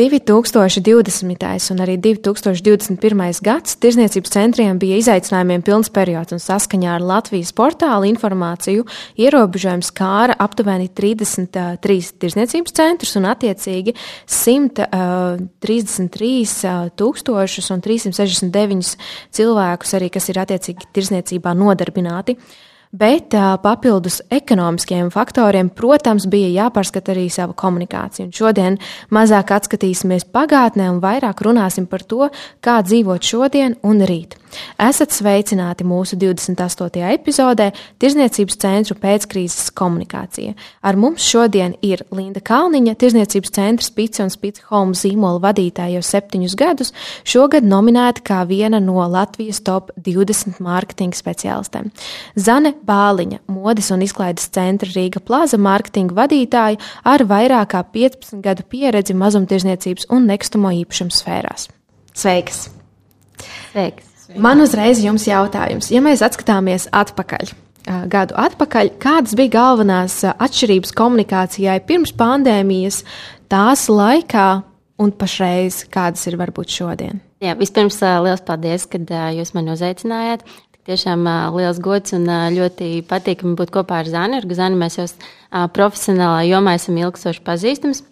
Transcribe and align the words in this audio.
2020. 0.00 1.68
un 1.74 1.82
arī 1.84 1.98
2021. 2.00 2.96
gads 3.44 3.74
tirzniecības 3.82 4.30
centriem 4.32 4.78
bija 4.80 4.96
izaicinājumiem 4.96 5.60
pilns 5.66 5.90
periods, 5.92 6.32
un 6.32 6.40
saskaņā 6.40 6.94
ar 6.94 7.04
Latvijas 7.04 7.52
portāla 7.52 8.08
informāciju 8.08 8.86
ierobežojums 9.20 9.92
kāra 9.92 10.32
aptuveni 10.40 10.88
33 10.88 12.16
tirzniecības 12.22 12.72
centrus 12.80 13.12
un 13.20 13.28
attiecīgi 13.28 13.92
133 14.24 16.96
tūkstošus 16.96 17.68
un 17.76 17.84
369 17.84 18.96
cilvēkus 19.36 19.92
arī, 20.00 20.08
kas 20.16 20.32
ir 20.32 20.40
attiecīgi 20.46 20.88
tirzniecībā 20.96 21.52
nodarbināti. 21.60 22.40
Bet 22.90 23.30
papildus 23.62 24.16
ekonomiskiem 24.34 25.12
faktoriem, 25.14 25.68
protams, 25.70 26.24
bija 26.26 26.48
jāpārskata 26.50 27.12
arī 27.14 27.28
sava 27.30 27.54
komunikācija. 27.54 28.26
Un 28.26 28.32
šodien 28.34 28.78
mazāk 29.14 29.52
atskatīsimies 29.54 30.26
pagātnē 30.34 30.88
un 30.90 30.98
vairāk 30.98 31.44
runāsim 31.46 31.86
par 31.86 32.02
to, 32.02 32.26
kā 32.58 32.80
dzīvot 32.82 33.22
šodien 33.22 33.78
un 33.86 34.02
rīt. 34.02 34.34
Esat 34.80 35.14
sveicināti 35.14 35.84
mūsu 35.86 36.16
28. 36.20 37.02
epizodē 37.14 37.70
Tirzniecības 38.00 38.58
centru 38.60 38.96
pēckrīzes 39.00 39.70
komunikācija. 39.76 40.54
Ar 40.82 40.98
mums 41.00 41.24
šodien 41.26 41.76
ir 41.86 42.02
Linda 42.14 42.42
Kalniņa, 42.44 42.96
Tirzniecības 43.00 43.54
centra 43.56 43.86
Spice 43.86 44.24
un 44.24 44.32
Spice 44.32 44.64
Home 44.70 44.96
zīmola 44.98 45.40
vadītāja 45.44 45.98
jau 45.98 46.04
septiņus 46.06 46.56
gadus, 46.58 46.94
šogad 47.28 47.66
nominēta 47.66 48.24
kā 48.26 48.40
viena 48.48 48.80
no 48.82 49.04
Latvijas 49.10 49.62
top 49.66 49.92
20 50.00 50.60
mārketinga 50.64 51.18
speciālistēm. 51.18 51.90
Zane 52.36 52.74
Bāliņa, 52.86 53.42
modes 53.52 53.90
un 53.94 54.04
izklaides 54.06 54.50
centra 54.54 54.90
Rīga 54.90 55.22
Plaza 55.24 55.60
mārketinga 55.60 56.16
vadītāja 56.16 56.80
ar 57.04 57.26
vairāk 57.28 57.74
kā 57.74 57.84
15 57.94 58.42
gadu 58.44 58.66
pieredzi 58.66 59.14
mazumtirdzniecības 59.14 60.10
un 60.10 60.30
nekustamo 60.30 60.72
īpašumu 60.82 61.14
sfērās. 61.14 61.68
Sveiks! 62.16 62.68
Sveiks! 63.72 64.09
Man 64.38 64.62
uzreiz 64.62 65.00
jums 65.02 65.26
jautājums, 65.26 65.90
ja 65.90 66.02
mēs 66.04 66.22
atskatāmies 66.22 66.86
atpakaļ. 66.94 67.50
Gadu 68.12 68.36
atpakaļ, 68.38 68.92
kādas 69.00 69.34
bija 69.38 69.54
galvenās 69.56 70.20
atšķirības 70.30 70.92
komunikācijai 70.94 71.78
pirms 71.88 72.12
pandēmijas, 72.14 73.00
tās 73.50 73.86
laikā 73.90 74.48
un 75.00 75.12
pašreiz, 75.16 75.82
kādas 75.90 76.26
ir 76.28 76.36
varbūt 76.38 76.70
šodien? 76.70 77.22
Jā, 77.40 77.56
vispirms 77.58 77.96
liels 78.22 78.44
paldies, 78.46 78.84
ka 78.86 79.00
jūs 79.34 79.54
mani 79.56 79.72
uzaicinājāt. 79.74 80.44
Tiešām 80.86 81.24
liels 81.56 81.80
gods 81.82 82.14
un 82.16 82.28
ļoti 82.54 83.02
patīkami 83.08 83.56
būt 83.58 83.72
kopā 83.74 84.00
ar 84.04 84.08
Zani. 84.08 84.38
Ar 84.40 84.46
Zani 84.56 84.78
mēs 84.80 85.00
jau 85.00 85.08
profesionālā 85.74 86.44
jomā 86.48 86.76
esam 86.78 87.00
ilgstoši 87.00 87.42
pazīstams. 87.46 88.04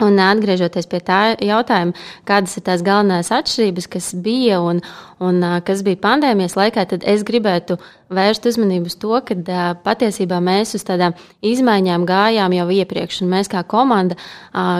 Un 0.00 0.20
atgriežoties 0.24 0.86
pie 0.88 1.00
tā 1.04 1.20
jautājuma, 1.44 1.92
kādas 2.28 2.56
ir 2.56 2.64
tās 2.64 2.84
galvenās 2.84 3.28
atšķirības, 3.36 3.88
kas 3.92 4.06
bija 4.24 4.60
un, 4.64 4.80
un 5.20 5.42
kas 5.66 5.82
bija 5.84 6.00
pandēmijas 6.00 6.56
laikā, 6.56 6.86
tad 6.88 7.04
es 7.08 7.24
gribētu 7.28 7.76
vērst 8.08 8.48
uzmanību 8.48 8.88
uz 8.88 8.96
to, 9.00 9.12
ka 9.26 9.66
patiesībā 9.84 10.40
mēs 10.44 10.72
uz 10.78 10.86
tādām 10.88 11.12
izmaiņām 11.44 12.06
gājām 12.08 12.56
jau 12.56 12.70
iepriekš, 12.80 13.20
un 13.26 13.34
mēs 13.34 13.52
kā 13.52 13.60
komanda 13.68 14.16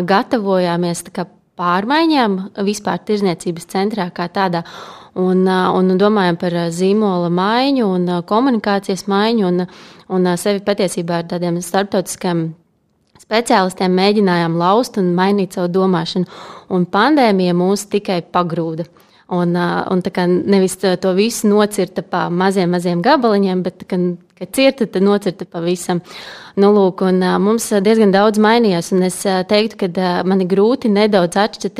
gatavojāmies 0.08 1.04
kā 1.12 1.26
pārmaiņām 1.60 2.38
vispār 2.64 3.02
tirzniecības 3.04 3.68
centrā 3.68 4.08
kā 4.14 4.30
tādā. 4.32 4.64
Un, 5.20 5.42
un 5.44 5.96
domājam 5.98 6.38
par 6.38 6.54
zīmola 6.72 7.28
maiņu 7.34 7.88
un 7.96 8.08
komunikācijas 8.30 9.08
maiņu 9.10 9.48
un, 9.48 9.64
un 10.14 10.32
sevi 10.38 10.62
patiesībā 10.64 11.20
ar 11.20 11.30
tādiem 11.32 11.58
starptautiskiem 11.64 12.44
speciālistiem 13.20 13.92
mēģinājām 13.94 14.56
laust 14.60 14.98
un 15.00 15.12
mainīt 15.16 15.56
savu 15.56 15.70
domāšanu, 15.74 16.26
un 16.74 16.88
pandēmija 16.90 17.56
mūs 17.56 17.86
tikai 17.92 18.22
pagrūda. 18.32 18.88
Un, 19.30 19.54
un 19.54 20.00
tā 20.02 20.10
kā 20.10 20.24
nevis 20.26 20.74
to 20.80 21.12
visu 21.14 21.46
nocirta 21.46 22.02
pa 22.02 22.24
maziem, 22.34 22.72
maziem 22.74 22.98
gabaliņiem, 23.04 23.60
bet 23.62 23.84
kad, 23.86 24.08
kad 24.40 24.50
cirta, 24.56 24.88
tad 24.90 25.06
nocirta 25.06 25.46
pavisam. 25.46 26.00
Nu, 26.58 26.72
lūk, 26.74 27.04
un, 27.06 27.22
mums 27.38 27.68
diezgan 27.86 28.10
daudz 28.10 28.42
mainījās, 28.42 28.90
un 28.96 29.06
es 29.06 29.20
teiktu, 29.22 29.84
ka 29.84 30.08
man 30.26 30.42
ir 30.42 30.50
grūti 30.50 30.90
nedaudz 30.90 31.38
atšķirt, 31.44 31.78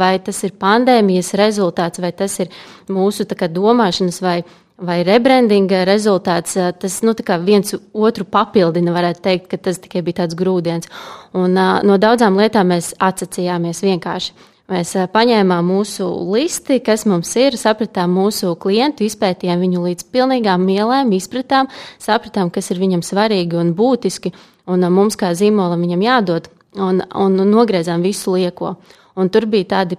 vai 0.00 0.14
tas 0.24 0.40
ir 0.48 0.56
pandēmijas 0.56 1.34
rezultāts, 1.36 2.00
vai 2.00 2.14
tas 2.16 2.38
ir 2.40 2.48
mūsu 2.88 3.28
kā, 3.28 3.50
domāšanas 3.52 4.22
vai 4.24 4.38
vai 4.80 5.00
rebrandinga 5.04 5.84
rezultāts, 5.88 6.56
tas 6.80 7.00
nu, 7.04 7.14
viens 7.44 7.74
otru 7.92 8.24
papildina. 8.24 8.94
Varētu 8.96 9.24
teikt, 9.24 9.48
ka 9.50 9.56
tas 9.56 9.78
tikai 9.78 10.02
bija 10.02 10.22
tāds 10.22 10.36
grūdienis. 10.38 10.90
Un, 11.36 11.54
no 11.56 11.98
daudzām 12.00 12.38
lietām 12.40 12.72
mēs 12.72 12.94
atsacījāmies 12.98 13.84
vienkārši. 13.84 14.32
Mēs 14.70 14.92
paņēmām 15.10 15.66
mūsu 15.66 16.06
listi, 16.30 16.78
kas 16.86 17.02
mums 17.10 17.32
ir, 17.34 17.56
sapratām 17.58 18.12
mūsu 18.14 18.52
klientu, 18.62 19.02
izpētījām 19.02 19.64
viņu 19.64 19.82
līdz 19.82 20.06
pilnīgām 20.14 20.62
mielēm, 20.62 21.10
izpratām, 21.16 21.66
sapratām, 21.98 22.52
kas 22.54 22.70
ir 22.70 22.78
viņam 22.78 23.02
svarīgi 23.02 23.58
un 23.58 23.72
būtiski, 23.74 24.30
un 24.70 24.86
mums 24.94 25.18
kā 25.18 25.32
zīmolam 25.34 25.82
viņam 25.82 26.04
jādod, 26.06 26.46
un, 26.78 27.02
un, 27.02 27.40
nogriezām 27.50 28.06
visu 28.06 28.36
lieko. 28.36 28.76
Un 29.18 29.32
tur 29.34 29.48
bija 29.50 29.72
tādi, 29.74 29.98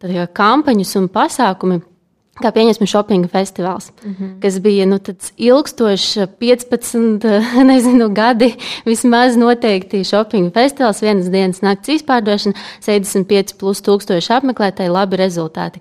tādi 0.00 0.24
kampaņas 0.32 0.96
un 0.96 1.10
pasākumi 1.12 1.82
Kā 2.36 2.50
pieņemsim, 2.52 2.84
shopping 2.84 3.24
festivāls, 3.32 3.88
mm 4.02 4.12
-hmm. 4.12 4.32
kas 4.42 4.58
bija 4.60 4.84
nu, 4.86 4.98
ilgstošs, 5.36 6.18
15 6.40 7.24
nezinu, 7.70 8.10
gadi. 8.12 8.50
Vismaz 8.84 9.36
noteikti 9.40 10.04
shopping 10.04 10.52
festivāls, 10.52 11.00
vienas 11.02 11.30
dienas 11.32 11.62
nakts 11.62 11.88
izpārdošana, 11.88 12.54
75 12.80 13.56
plus 13.58 13.80
tūkstoši 13.80 14.34
apmeklētāji, 14.36 14.92
labi 14.92 15.16
rezultāti. 15.16 15.80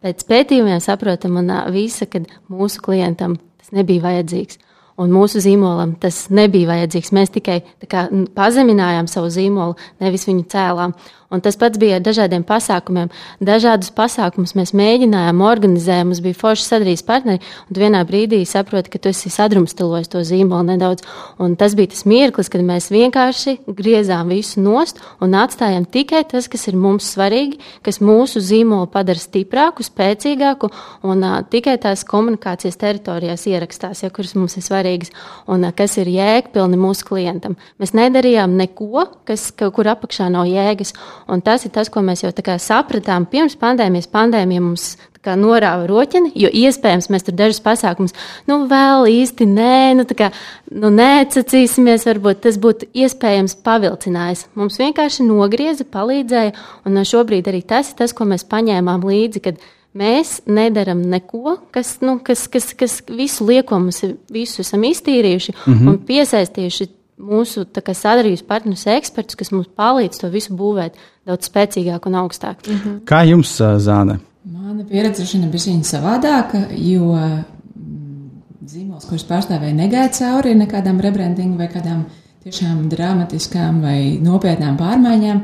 Pēc 0.00 0.22
pētījumiem 0.24 0.80
saprotam, 0.80 1.36
un 1.36 1.50
visa, 1.72 2.06
ka 2.06 2.22
mūsu 2.48 2.80
klientam 2.80 3.36
tas 3.58 3.72
nebija 3.72 4.02
vajadzīgs. 4.02 4.58
Un 5.00 5.12
mūsu 5.14 5.40
zīmolam 5.40 5.94
tas 6.00 6.26
nebija 6.34 6.68
vajadzīgs. 6.68 7.12
Mēs 7.16 7.32
tikai 7.32 7.62
kā, 7.88 8.08
pazeminājām 8.36 9.08
savu 9.08 9.30
zīmolu, 9.32 9.76
nevis 10.00 10.26
viņu 10.28 10.44
cēlām. 10.52 10.94
Un 11.30 11.38
tas 11.38 11.54
pats 11.54 11.78
bija 11.78 12.00
ar 12.00 12.02
dažādiem 12.02 12.42
pasākumiem. 12.42 13.10
Dažādus 13.38 13.92
pasākumus 13.94 14.56
mēs 14.58 14.72
mēģinājām, 14.74 15.42
organizējām, 15.46 16.08
mums 16.10 16.22
bija 16.24 16.38
forši 16.40 16.64
sadarbības 16.66 17.04
partneri, 17.06 17.42
un 17.70 17.78
vienā 17.78 18.00
brīdī 18.08 18.40
saproti, 18.48 18.90
ka 18.90 18.98
tu 18.98 19.12
esi 19.12 19.30
sadrumstalojis 19.30 20.10
to 20.10 20.24
zīmolu 20.26 20.72
nedaudz. 20.72 21.06
Un 21.38 21.54
tas 21.60 21.76
bija 21.78 21.92
tas 21.92 22.02
mirklis, 22.10 22.50
kad 22.50 22.64
mēs 22.66 22.90
vienkārši 22.90 23.60
griezām 23.78 24.32
visu 24.34 24.58
nost 24.64 24.98
un 25.22 25.36
atstājām 25.38 25.86
tikai 25.86 26.24
tas, 26.32 26.48
kas 26.50 26.66
ir 26.66 26.78
mums 26.80 27.12
svarīgi, 27.14 27.60
kas 27.86 28.00
mūsu 28.02 28.42
zīmolu 28.42 28.90
padara 28.90 29.22
stiprāku, 29.22 29.86
spēcīgāku 29.86 30.72
un 31.06 31.22
uh, 31.22 31.38
tikai 31.46 31.76
tās 31.78 32.02
komunikācijas 32.10 32.80
teritorijās 32.80 33.46
ierakstās, 33.46 34.02
ja, 34.02 34.10
kuras 34.10 34.34
mums 34.34 34.58
ir 34.58 34.66
svarīgas 34.66 35.14
un 35.46 35.62
uh, 35.68 35.70
kas 35.78 35.94
ir 36.02 36.10
jēgpilni 36.10 36.80
mūsu 36.80 37.06
klientam. 37.06 37.54
Mēs 37.78 37.94
nedarījām 37.94 38.58
neko, 38.64 39.06
kas, 39.30 39.52
kur 39.54 39.94
apakšā 39.94 40.26
nav 40.34 40.50
jēgas. 40.50 40.96
Un 41.30 41.40
tas 41.46 41.64
ir 41.64 41.70
tas, 41.70 41.88
ko 41.88 42.02
mēs 42.02 42.24
jau 42.24 42.32
sapratām 42.58 43.26
pirms 43.30 43.56
pandēmijas. 43.56 44.10
Pandēmija 44.10 44.60
mums 44.60 44.96
kā, 45.24 45.34
norāva 45.38 45.86
roķini, 45.88 46.32
jo 46.38 46.50
iespējams 46.52 47.10
mēs 47.12 47.26
tur 47.26 47.36
dažus 47.38 47.60
pasākumus, 47.64 48.14
nu, 48.48 48.62
vēl 48.70 49.08
īsti 49.10 49.48
nē, 49.48 49.80
nu, 49.98 50.06
tā 50.08 50.16
kā, 50.18 50.30
nu, 50.72 50.92
neatsacīsimies, 50.94 52.06
varbūt 52.08 52.44
tas 52.46 52.60
būtu 52.60 52.90
iespējams 53.04 53.58
pavilcinājis. 53.66 54.46
Mums 54.58 54.80
vienkārši 54.80 55.26
nogrieza, 55.28 55.86
palīdzēja, 55.88 56.54
un 56.88 57.02
šobrīd 57.12 57.50
arī 57.52 57.62
tas 57.66 57.92
ir 57.92 58.00
tas, 58.00 58.16
ko 58.16 58.28
mēs 58.28 58.46
paņēmām 58.50 59.04
līdzi, 59.06 59.44
kad 59.44 59.60
mēs 59.96 60.38
nedaram 60.46 61.02
neko, 61.12 61.58
kas, 61.74 61.98
nu, 62.04 62.18
kas, 62.24 62.46
kas, 62.50 62.70
kas 62.78 63.00
visu 63.10 63.48
lieko 63.48 63.80
mums 63.82 64.04
visu 64.30 64.62
esam 64.64 64.86
iztīrījuši 64.86 65.56
mm 65.56 65.74
-hmm. 65.74 65.88
un 65.90 65.98
piesaistījuši 66.06 66.88
mūsu 67.20 67.66
sadarbības 67.66 68.42
partnerus, 68.48 68.86
ekspertus, 68.90 69.38
kas 69.38 69.52
mums 69.54 69.68
palīdz 69.76 70.22
to 70.22 70.30
visu 70.32 70.56
būvēt 70.56 70.98
daudz 71.28 71.50
spēcīgāk 71.50 72.06
un 72.06 72.18
augstāk. 72.22 72.66
Mm 72.66 72.76
-hmm. 72.76 72.98
Kā 73.04 73.22
jums, 73.28 73.60
Zāne? 73.60 74.18
Mana 74.44 74.84
pieredze 74.84 75.26
šodien 75.26 75.48
ir 75.48 75.52
bijusi 75.52 75.84
savādāka, 75.84 76.62
jo 76.72 77.12
mm, 77.12 78.30
zīmols, 78.66 79.08
kurus 79.08 79.26
pārstāvēja, 79.28 79.74
negāja 79.74 80.08
cauri 80.08 80.54
nekādām 80.54 81.00
rebrandingu 81.00 81.58
vai 81.58 81.68
kādām 81.68 82.04
tiešām 82.44 82.88
dramatiskām 82.88 83.82
vai 83.82 84.18
nopietnām 84.22 84.78
pārmaiņām. 84.80 85.42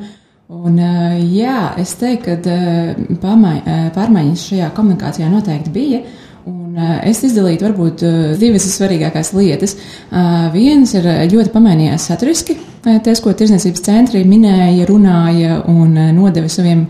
Un, 0.49 0.79
jā, 1.35 1.75
es 1.77 1.95
teiktu, 1.99 2.37
ka 3.21 3.35
pārmaiņas 3.95 4.45
šajā 4.49 4.71
komunikācijā 4.77 5.29
noteikti 5.29 5.71
bija. 5.75 6.01
Un 6.47 6.77
es 7.03 7.25
izdalītu 7.27 7.67
varbūt 7.67 8.03
divas 8.39 8.69
svarīgākās 8.71 9.33
lietas. 9.35 9.73
Viens 10.55 10.93
ir 10.95 11.09
ļoti 11.33 11.51
pamainījās 11.51 12.07
saturiski, 12.07 12.55
tas, 12.85 13.19
ko 13.25 13.33
tirzniecības 13.35 13.83
centri 13.83 14.23
minēja, 14.29 14.87
runāja 14.87 15.59
un 15.73 15.99
nodeva 16.15 16.51
saviem 16.53 16.85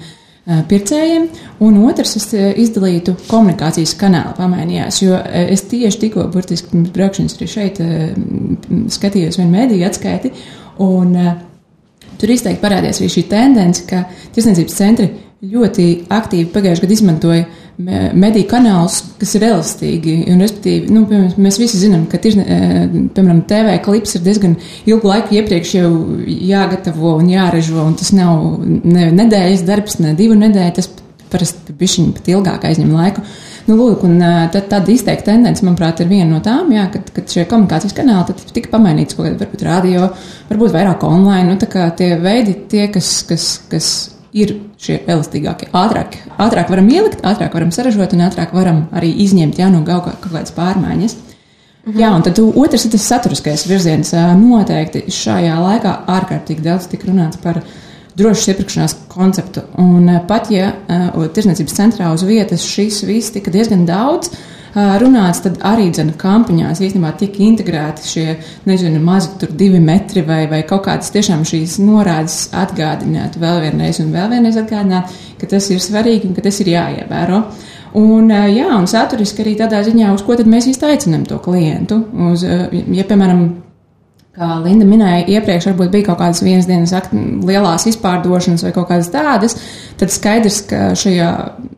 pircējiem, 0.69 1.25
un 1.65 1.81
otrs 1.89 2.19
es 2.21 2.29
izdalītu 2.37 3.17
komunikācijas 3.31 3.97
kanālu 3.99 4.37
pamainījās, 4.37 5.01
jo 5.03 5.17
es 5.25 5.65
tieši 5.73 6.05
tikko, 6.05 6.29
burtiski 6.35 6.71
pirms 6.75 6.93
braukšanas 6.95 7.41
arī 7.41 7.49
šeit 7.51 7.81
skatījos 8.93 9.41
vienu 9.41 9.57
mēdīju 9.57 9.89
atskaiti, 9.89 10.35
un 10.85 11.17
tur 12.21 12.35
izteikti 12.37 12.63
parādījās 12.63 13.01
arī 13.01 13.09
šī 13.17 13.25
tendence, 13.33 13.89
ka 13.89 14.05
tirsniecības 14.37 14.77
centri 14.77 15.15
ļoti 15.47 15.89
aktīvi 16.13 16.53
pagājušajā 16.53 16.87
gadā 16.87 16.95
izmantoja 17.01 17.49
mediju 17.77 18.49
kanālus, 18.51 19.03
kas 19.21 19.35
ir 19.37 19.47
elastīgi. 19.51 20.17
Un, 20.33 20.43
respektīvi, 20.45 20.93
nu, 20.95 21.05
piemēram, 21.11 21.41
mēs 21.45 21.59
visi 21.61 21.81
zinām, 21.81 22.07
ka 22.11 22.21
tirzne, 22.23 22.45
piemēram, 23.17 23.43
TV 23.49 23.75
klips 23.85 24.17
ir 24.17 24.25
diezgan 24.25 24.57
ilgu 24.89 25.11
laiku 25.11 25.37
iepriekš 25.37 25.75
jau 25.77 25.91
jāgatavo 26.27 27.17
un 27.21 27.29
jāražo, 27.33 27.83
un 27.85 27.99
tas 28.01 28.15
nav 28.17 28.63
ne 28.65 29.11
nedēļas 29.17 29.67
darbs, 29.69 30.01
ne 30.01 30.15
divu 30.17 30.39
nedēļu, 30.41 30.77
tas 30.79 30.91
parasti 31.31 31.75
bišķiņi 31.77 32.15
pat 32.17 32.33
ilgāk 32.33 32.65
aizņem 32.69 32.97
laiku. 32.97 33.25
Nu, 33.67 33.77
lūk, 33.81 34.05
un 34.07 34.21
tad, 34.55 34.69
tāda 34.71 34.93
izteikta 34.95 35.33
tendence, 35.33 35.65
manuprāt, 35.67 36.01
ir 36.01 36.11
viena 36.11 36.29
no 36.31 36.43
tām, 36.45 36.71
jā, 36.73 36.87
kad, 36.93 37.09
kad 37.13 37.33
šie 37.33 37.49
komunikācijas 37.51 37.97
kanāli 37.97 38.37
tika 38.55 38.71
pamainīts 38.71 39.19
kaut 39.19 39.27
kādā, 39.27 39.41
varbūt 39.43 39.65
radio, 39.67 40.11
varbūt 40.53 40.77
vairāk 40.77 41.07
online, 41.09 41.49
nu, 41.51 41.59
tā 41.59 41.69
kā 41.73 41.89
tie 41.99 42.13
veidi, 42.23 42.55
tie, 42.71 42.87
kas, 42.95 43.11
kas, 43.27 43.49
kas 43.73 43.91
ir 44.37 44.53
šie 44.81 44.99
elastīgākie. 45.09 45.71
Ātrāk, 45.77 46.19
ātrāk 46.43 46.71
varam 46.73 46.91
ielikt, 46.93 47.23
ātrāk 47.27 47.57
varam 47.57 47.73
saražot 47.75 48.13
un 48.17 48.27
ātrāk 48.27 48.53
varam 48.57 48.85
arī 48.97 49.13
izņemt 49.25 49.61
ja, 49.61 49.71
no 49.73 49.83
kaut 49.87 50.11
kādas 50.25 50.55
pārmaiņas. 50.57 51.17
Mhm. 51.87 51.99
Jā, 52.01 52.11
un 52.13 52.25
tad 52.27 52.41
otrs 52.43 52.87
ir 52.87 52.95
tas 52.97 53.09
saturiskais 53.13 53.67
virziens. 53.71 54.13
Noteikti 54.41 55.07
šajā 55.15 55.57
laikā 55.63 55.95
ārkārtīgi 56.17 56.67
daudz 56.67 56.91
tika 56.91 57.09
runāts 57.11 57.41
par 57.43 57.63
drošas 58.17 58.53
iepirkšanās 58.53 58.97
konceptu. 59.13 59.63
Un 59.81 60.11
pat 60.29 60.51
ja 60.51 60.73
tirsniecības 61.37 61.79
centrā 61.79 62.11
uz 62.15 62.25
vietas 62.27 62.67
šis 62.67 63.05
viss 63.07 63.35
tika 63.35 63.53
diezgan 63.55 63.85
daudz, 63.89 64.33
uh, 64.33 64.56
runāts, 64.77 65.41
tad 65.45 65.59
arī 65.65 65.89
dzene 65.91 66.15
kampaņās 66.21 66.83
īstenībā 66.85 67.13
tika 67.21 67.43
integrēti 67.47 68.11
šie, 68.11 68.27
nezinu, 68.69 69.01
mazi 69.05 69.33
tur 69.41 69.55
divi 69.57 69.81
metri 69.81 70.25
vai, 70.27 70.43
vai 70.51 70.63
kaut 70.69 70.85
kādas 70.87 71.13
tiešām 71.15 71.47
šīs 71.49 71.79
norādes 71.81 72.51
atgādināt 72.57 73.39
vēl 73.41 73.63
vienreiz 73.65 74.01
un 74.05 74.13
vēl 74.15 74.31
vienreiz 74.35 74.59
atgādināt, 74.61 75.15
ka 75.41 75.49
tas 75.51 75.71
ir 75.73 75.81
svarīgi 75.81 76.29
un 76.29 76.37
ka 76.37 76.45
tas 76.45 76.61
ir 76.61 76.73
jāievēro. 76.75 77.43
Un, 77.97 78.29
jā, 78.29 78.69
un 78.77 78.85
saturiski 78.91 79.41
arī 79.41 79.55
tādā 79.57 79.81
ziņā, 79.87 80.11
uz 80.13 80.25
ko 80.27 80.37
tad 80.37 80.51
mēs 80.53 80.69
īsti 80.69 80.91
aicinām 80.91 81.25
to 81.29 81.39
klientu. 81.41 82.03
Uz, 82.29 82.45
ja, 82.45 83.07
piemēram, 83.09 83.47
Kā 84.37 84.59
Linda 84.61 84.85
minēja, 84.85 85.23
iepriekš 85.33 85.71
varbūt 85.71 85.93
bija 85.95 86.07
kaut 86.11 86.19
kādas 86.21 86.43
vienas 86.45 86.67
dienas 86.69 86.93
lielās 87.49 87.87
izpārdošanas 87.89 88.67
vai 88.67 88.73
kaut 88.77 88.91
kādas 88.91 89.09
tādas, 89.09 89.57
tad 89.97 90.13
skaidrs, 90.13 90.59
ka 90.69 90.81
šajā, 90.99 91.31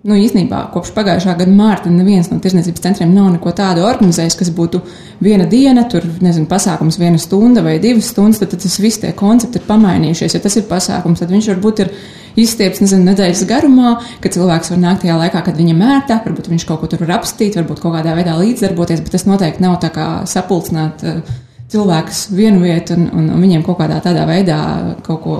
nu, 0.02 0.16
īstenībā 0.19 0.64
kopš 0.75 0.90
pagājušā 0.96 1.37
gada 1.38 1.55
mārta 1.55 1.93
neviens 1.94 2.32
no 2.32 2.40
tirzniecības 2.43 2.82
centriem 2.82 3.14
nav 3.14 3.31
neko 3.37 3.55
tādu 3.55 3.87
organizējis, 3.87 4.38
kas 4.40 4.50
būtu 4.56 4.82
viena 5.22 5.46
diena, 5.46 5.87
tur, 5.87 6.02
nezinu, 6.25 6.50
pasākums 6.50 6.99
viena 6.99 7.22
stunda 7.22 7.62
vai 7.62 7.78
divas 7.82 8.10
stundas, 8.10 8.43
tad, 8.43 8.50
tad 8.56 8.66
tas 8.66 8.78
viss 8.82 9.04
tie 9.06 9.14
koncepti 9.14 9.62
ir 9.62 9.69
pamainījušies. 9.70 10.34
Ja 10.34 10.43
tas 10.43 10.58
ir 10.58 10.66
pasākums, 10.66 11.22
tad 11.22 11.31
viņš 11.31 11.54
varbūt 11.54 11.87
ir 11.87 11.96
izstieps, 12.38 12.82
nezinu, 12.82 13.06
nedēļas 13.12 13.46
garumā, 13.46 14.00
ka 14.19 14.34
cilvēks 14.34 14.75
var 14.75 14.82
nākt 14.82 15.06
tajā 15.06 15.22
laikā, 15.22 15.46
kad 15.46 15.58
viņam 15.62 15.90
ērtāk, 15.94 16.26
varbūt 16.26 16.50
viņš 16.50 16.66
kaut 16.66 16.82
ko 16.82 16.90
tur 16.90 17.06
var 17.06 17.20
apstīt, 17.20 17.54
varbūt 17.58 17.87
kaut 17.87 18.00
kādā 18.00 18.19
veidā 18.19 18.34
līdzdarboties, 18.38 19.06
bet 19.06 19.14
tas 19.14 19.31
noteikti 19.31 19.62
nav 19.62 19.78
tā 19.84 19.94
kā 19.94 20.08
sapulcināt. 20.26 21.06
Uh, 21.06 21.44
cilvēkus 21.73 22.29
vienu 22.37 22.62
vietu 22.65 22.97
un, 22.97 23.09
un, 23.12 23.31
un 23.35 23.44
viņiem 23.44 23.65
kaut 23.67 23.81
kādā 23.82 24.00
tādā 24.05 24.25
veidā 24.29 24.59
kaut 25.06 25.23
ko 25.25 25.38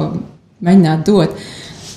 mēģināt 0.65 1.05
dot. 1.07 1.37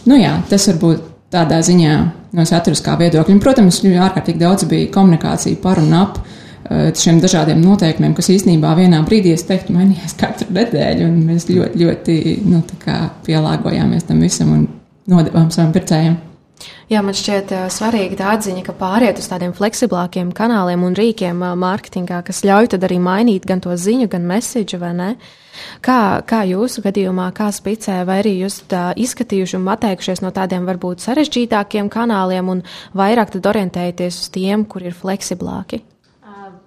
Nu 0.09 0.17
jā, 0.17 0.37
tas 0.49 0.67
varbūt 0.71 1.07
tādā 1.31 1.61
ziņā 1.65 1.95
no 2.37 2.45
saturiskā 2.47 2.95
viedokļa. 2.99 3.35
Un, 3.35 3.41
protams, 3.43 3.81
ārkārtīgi 3.83 4.41
daudz 4.41 4.67
bija 4.69 4.89
komunikācija 4.93 5.59
par 5.63 5.81
un 5.83 5.93
ap 5.99 6.19
uh, 6.21 6.89
šiem 6.97 7.21
dažādiem 7.23 7.61
noteikumiem, 7.63 8.15
kas 8.17 8.31
īstenībā 8.33 8.73
vienā 8.79 9.01
brīdī, 9.07 9.35
es 9.35 9.45
teiktu, 9.47 9.75
mainījās 9.75 10.17
katru 10.19 10.51
nedēļu, 10.55 11.07
un 11.07 11.21
mēs 11.27 11.47
ļoti, 11.51 11.83
ļoti 11.83 12.17
nu, 12.47 12.63
pielāgojāmies 13.27 14.07
tam 14.09 14.23
visam 14.23 14.53
un 14.55 14.67
nodevām 15.11 15.51
savam 15.53 15.73
pircējiem. 15.75 16.19
Jā, 16.91 16.99
man 16.99 17.15
šķiet 17.15 17.53
svarīga 17.71 18.17
tā 18.19 18.31
atziņa, 18.35 18.65
ka 18.67 18.73
pāriet 18.75 19.19
uz 19.21 19.29
tādiem 19.31 19.53
fleksiblākiem 19.55 20.33
kanāliem 20.35 20.81
un 20.83 20.95
rīkiem 20.97 21.37
mārketingā, 21.55 22.17
kas 22.27 22.41
ļauj 22.43 22.73
tad 22.73 22.83
arī 22.83 22.97
mainīt 22.99 23.45
gan 23.47 23.61
to 23.63 23.71
ziņu, 23.79 24.09
gan 24.11 24.25
mēsīju, 24.27 24.79
vai 24.81 24.89
ne? 24.97 25.07
Kā, 25.79 26.19
kā 26.27 26.41
jūsu 26.49 26.83
gadījumā, 26.83 27.29
kā 27.37 27.47
spicē, 27.55 28.01
vai 28.09 28.17
arī 28.19 28.33
jūs 28.41 28.59
izskatījuši 29.05 29.55
un 29.61 29.69
atteikušies 29.71 30.19
no 30.25 30.33
tādiem 30.35 30.67
varbūt 30.67 30.99
sarežģītākiem 31.05 31.87
kanāliem 31.93 32.51
un 32.51 32.65
vairāk 32.91 33.31
tad 33.37 33.47
orientējaties 33.53 34.19
uz 34.25 34.33
tiem, 34.35 34.67
kur 34.67 34.83
ir 34.83 34.97
fleksiblāki? 34.97 35.85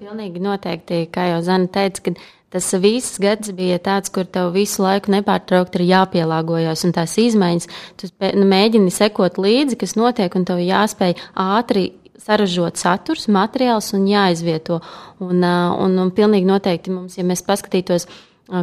Pilnīgi 0.01 0.41
noteikti, 0.41 1.05
kā 1.13 1.29
jau 1.35 1.45
Zana 1.45 1.69
teica, 1.69 2.09
ka 2.09 2.17
Tas 2.55 2.69
viss 2.79 3.19
gads 3.19 3.51
bija 3.51 3.81
tāds, 3.83 4.13
kur 4.15 4.29
tev 4.31 4.53
visu 4.55 4.85
laiku 4.85 5.11
nepārtraukti 5.11 5.81
ir 5.81 5.89
jāpielāgojas, 5.89 6.85
un 6.87 6.93
tās 6.95 7.17
izmaiņas, 7.19 7.67
tu 7.99 8.11
nu, 8.39 8.45
mēģini 8.47 8.93
sekot 8.95 9.41
līdzi, 9.43 9.79
kas 9.81 9.97
notiek, 9.99 10.37
un 10.39 10.45
tev 10.47 10.61
jāspēj 10.63 11.17
ātri 11.35 11.89
saražot 12.23 12.79
saturs, 12.79 13.27
materiāls 13.27 13.91
un 13.97 14.05
jāizvieto. 14.07 14.79
Un, 15.25 15.43
un, 15.43 15.97
un 15.99 16.13
pilnīgi 16.15 16.47
noteikti 16.47 16.95
mums, 16.95 17.19
ja 17.19 17.25
mēs 17.27 17.43
paskatītos, 17.43 18.07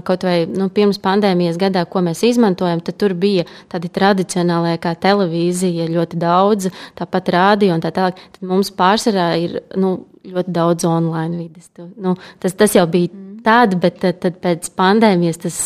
kaut 0.08 0.24
vai 0.24 0.46
nu, 0.48 0.70
pirms 0.72 1.02
pandēmijas 1.02 1.60
gadā, 1.60 1.84
ko 1.90 2.04
mēs 2.06 2.22
izmantojam, 2.30 2.80
tad 2.86 2.96
tur 3.02 3.16
bija 3.18 3.44
tādi 3.72 3.90
tradicionālie 3.92 4.78
kā 4.80 4.94
televīzija, 5.04 5.90
ļoti 5.92 6.22
daudz, 6.22 6.70
tāpat 6.96 7.34
rādio 7.36 7.74
un 7.76 7.84
tā 7.84 7.92
tālāk. 7.96 8.24
Tad 8.38 8.48
mums 8.48 8.72
pārsvarā 8.78 9.34
ir 9.42 9.60
nu, 9.76 9.98
ļoti 10.32 10.56
daudz 10.56 10.88
online 10.88 11.42
vidas. 11.44 11.68
Nu, 11.98 12.16
tas, 12.40 12.56
tas 12.56 12.78
jau 12.78 12.88
bija 12.88 13.12
tad, 13.46 13.78
bet 13.82 14.02
tad, 14.04 14.20
tad 14.24 14.40
pēc 14.44 14.72
pandēmijas 14.78 15.44
tas 15.46 15.62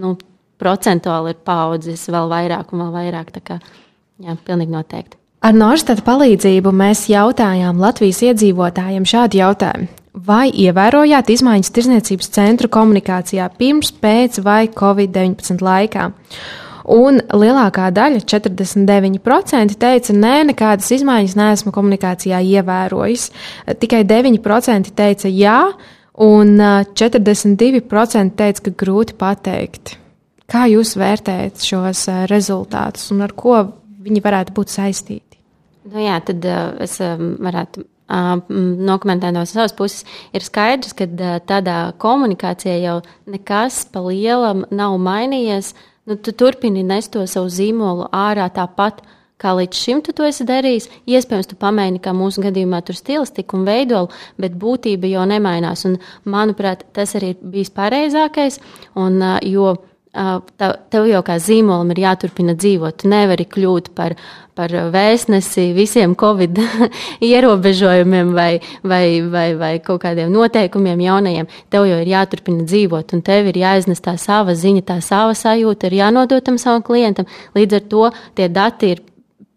nu, 0.00 0.16
procentuāli 0.62 1.34
ir 1.34 1.40
paudzis 1.46 2.06
vēl 2.12 2.30
vairāk 2.30 2.72
un 2.72 2.84
vēl 2.84 2.94
vairāk. 2.98 3.34
Kā, 3.46 3.58
jā, 4.22 4.36
pilnīgi 4.46 4.74
noteikti. 4.74 5.18
Ar 5.42 5.56
Norstata 5.58 6.04
palīdzību 6.06 6.70
mēs 6.70 7.08
jautājām 7.10 7.80
Latvijas 7.82 8.20
iedzīvotājiem 8.28 9.06
šādu 9.08 9.40
jautājumu. 9.40 9.88
Vai 10.12 10.50
ievērojāt 10.52 11.30
izmaiņas 11.32 11.72
tirzniecības 11.72 12.28
centru 12.34 12.68
komunikācijā 12.70 13.46
pirms, 13.56 13.88
pēc 13.96 14.42
vai 14.44 14.66
Covid-19 14.68 15.64
laikā? 15.64 16.10
Un 16.92 17.20
lielākā 17.32 17.88
daļa, 17.94 18.20
49%, 18.28 19.76
teica, 19.80 20.14
nē, 20.18 20.34
nekādas 20.50 20.90
izmaiņas 20.98 21.36
neesmu 21.38 21.72
komunikācijā 21.74 22.42
ievērojis. 22.58 23.28
Tikai 23.82 24.02
9% 24.06 24.92
teica, 24.98 25.30
jā, 25.30 25.58
un 26.20 26.56
42% 26.94 28.36
teica, 28.36 28.64
ka 28.66 28.72
grūti 28.84 29.16
pateikt. 29.18 29.96
Kā 30.52 30.66
jūs 30.68 30.96
vērtējat 31.00 31.62
šos 31.64 32.04
rezultātus 32.28 33.08
un 33.14 33.22
ar 33.24 33.32
ko 33.32 33.62
viņi 34.02 34.20
varētu 34.24 34.54
būt 34.56 34.74
saistīti? 34.74 35.38
Nu 35.92 36.02
jā, 36.02 36.18
tad 36.24 36.44
es 36.82 36.98
varētu 37.00 37.86
nokomentēt 38.12 39.32
no 39.32 39.46
savas 39.48 39.72
puses. 39.72 40.04
Ir 40.36 40.44
skaidrs, 40.44 40.92
ka 40.96 41.08
tādā 41.48 41.78
komunikācijā 42.02 42.76
jau 42.82 42.98
nekas 43.30 43.86
pa 43.88 44.04
lielam 44.04 44.66
nav 44.70 44.98
mainījies. 45.00 45.72
Nu, 46.06 46.18
tu 46.18 46.34
turpini 46.34 46.82
nest 46.84 47.14
to 47.14 47.24
savu 47.30 47.48
zīmolu 47.48 48.08
ārā 48.12 48.48
tāpat. 48.52 49.00
Uh, 49.00 49.18
kā 49.42 49.54
līdz 49.58 49.84
šim 49.84 50.02
tu 50.06 50.14
to 50.16 50.26
esi 50.28 50.46
darījis. 50.48 50.88
Iespējams, 51.10 51.50
tu 51.50 51.58
pamēģini, 51.60 52.02
kā 52.02 52.14
mūsu 52.16 52.44
gadījumā, 52.46 52.82
tur 52.86 52.98
stilistiku 52.98 53.58
un 53.58 53.68
veidolu, 53.68 54.12
bet 54.40 54.58
būtība 54.58 55.10
jau 55.10 55.28
nemainās. 55.28 55.86
Un, 55.88 55.98
manuprāt, 56.24 56.86
tas 56.96 57.16
arī 57.18 57.34
ir 57.34 57.48
bijis 57.54 57.72
pareizākais. 57.74 58.60
Un, 58.98 59.18
jo 59.48 59.74
tev 60.12 61.06
jau 61.08 61.22
kā 61.24 61.38
zīmolam 61.40 61.90
ir 61.94 62.02
jāturpina 62.04 62.54
dzīvot. 62.54 63.00
Tu 63.00 63.08
nevari 63.08 63.46
kļūt 63.48 63.92
par, 63.96 64.14
par 64.54 64.72
vēstnesi 64.92 65.70
visiem 65.72 66.14
covid 66.18 66.58
ierobežojumiem 67.30 68.34
vai, 68.36 68.60
vai, 68.84 69.22
vai, 69.32 69.46
vai 69.56 69.72
kaut 69.84 70.02
kādiem 70.04 70.32
noteikumiem 70.32 71.00
jaunajiem. 71.00 71.48
Tev 71.72 71.88
jau 71.88 72.00
ir 72.02 72.12
jāturpina 72.12 72.66
dzīvot, 72.68 73.16
un 73.16 73.24
tev 73.24 73.48
ir 73.48 73.62
jāiznes 73.62 74.04
tā 74.04 74.18
sava 74.20 74.54
ziņa, 74.54 74.84
tā 74.92 74.98
sava 75.00 75.32
sajūta, 75.38 75.88
ir 75.88 76.02
jānodot 76.02 76.44
tam 76.44 76.60
savam 76.60 76.84
klientam. 76.84 77.28
Līdz 77.56 77.80
ar 77.80 77.88
to 77.88 78.12
tie 78.36 78.50
dati 78.52 78.92
ir 78.92 79.02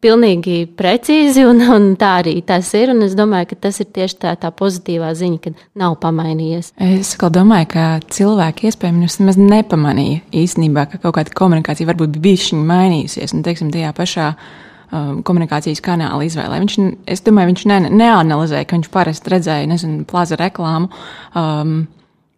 pilnīgi 0.05 0.57
precīzi, 0.77 1.45
un, 1.49 1.61
un 1.75 1.87
tā 1.99 2.15
arī 2.21 2.37
tas 2.45 2.69
ir. 2.77 2.93
Es 3.05 3.15
domāju, 3.17 3.51
ka 3.51 3.61
tas 3.67 3.81
ir 3.83 3.89
tieši 3.95 4.19
tā, 4.21 4.35
tā 4.41 4.51
pozitīvā 4.55 5.13
ziņa, 5.17 5.41
ka 5.43 5.55
nav 5.81 5.97
pamainījies. 6.03 6.73
Es 6.81 7.15
domāju, 7.17 7.71
ka 7.73 7.87
cilvēki 8.13 8.69
iespējams 8.69 9.19
nemaz 9.21 9.41
nepamanīja 9.41 10.21
īstenībā, 10.45 10.87
ka 10.91 11.01
kaut 11.03 11.17
kāda 11.19 11.35
komunikācija 11.35 11.89
varbūt 11.89 12.15
bija 12.15 12.29
bijusi 12.29 12.61
mainījusies. 12.61 13.35
Un, 13.35 13.43
teiksim, 13.45 13.73
tajā 13.73 13.91
pašā 13.97 14.29
um, 14.35 15.21
komunikācijas 15.25 15.83
kanāla 15.85 16.25
izvēlē. 16.27 16.61
Viņš, 16.63 16.77
es 17.11 17.25
domāju, 17.25 17.53
viņš 17.53 17.65
ne, 17.71 17.81
neanalizēja, 18.03 18.69
ka 18.69 18.79
viņš 18.79 18.91
parasti 18.93 19.35
redzēja, 19.35 19.69
nezinu, 19.71 20.05
plaza 20.09 20.39
reklāmu. 20.39 20.91
Um, 21.35 21.77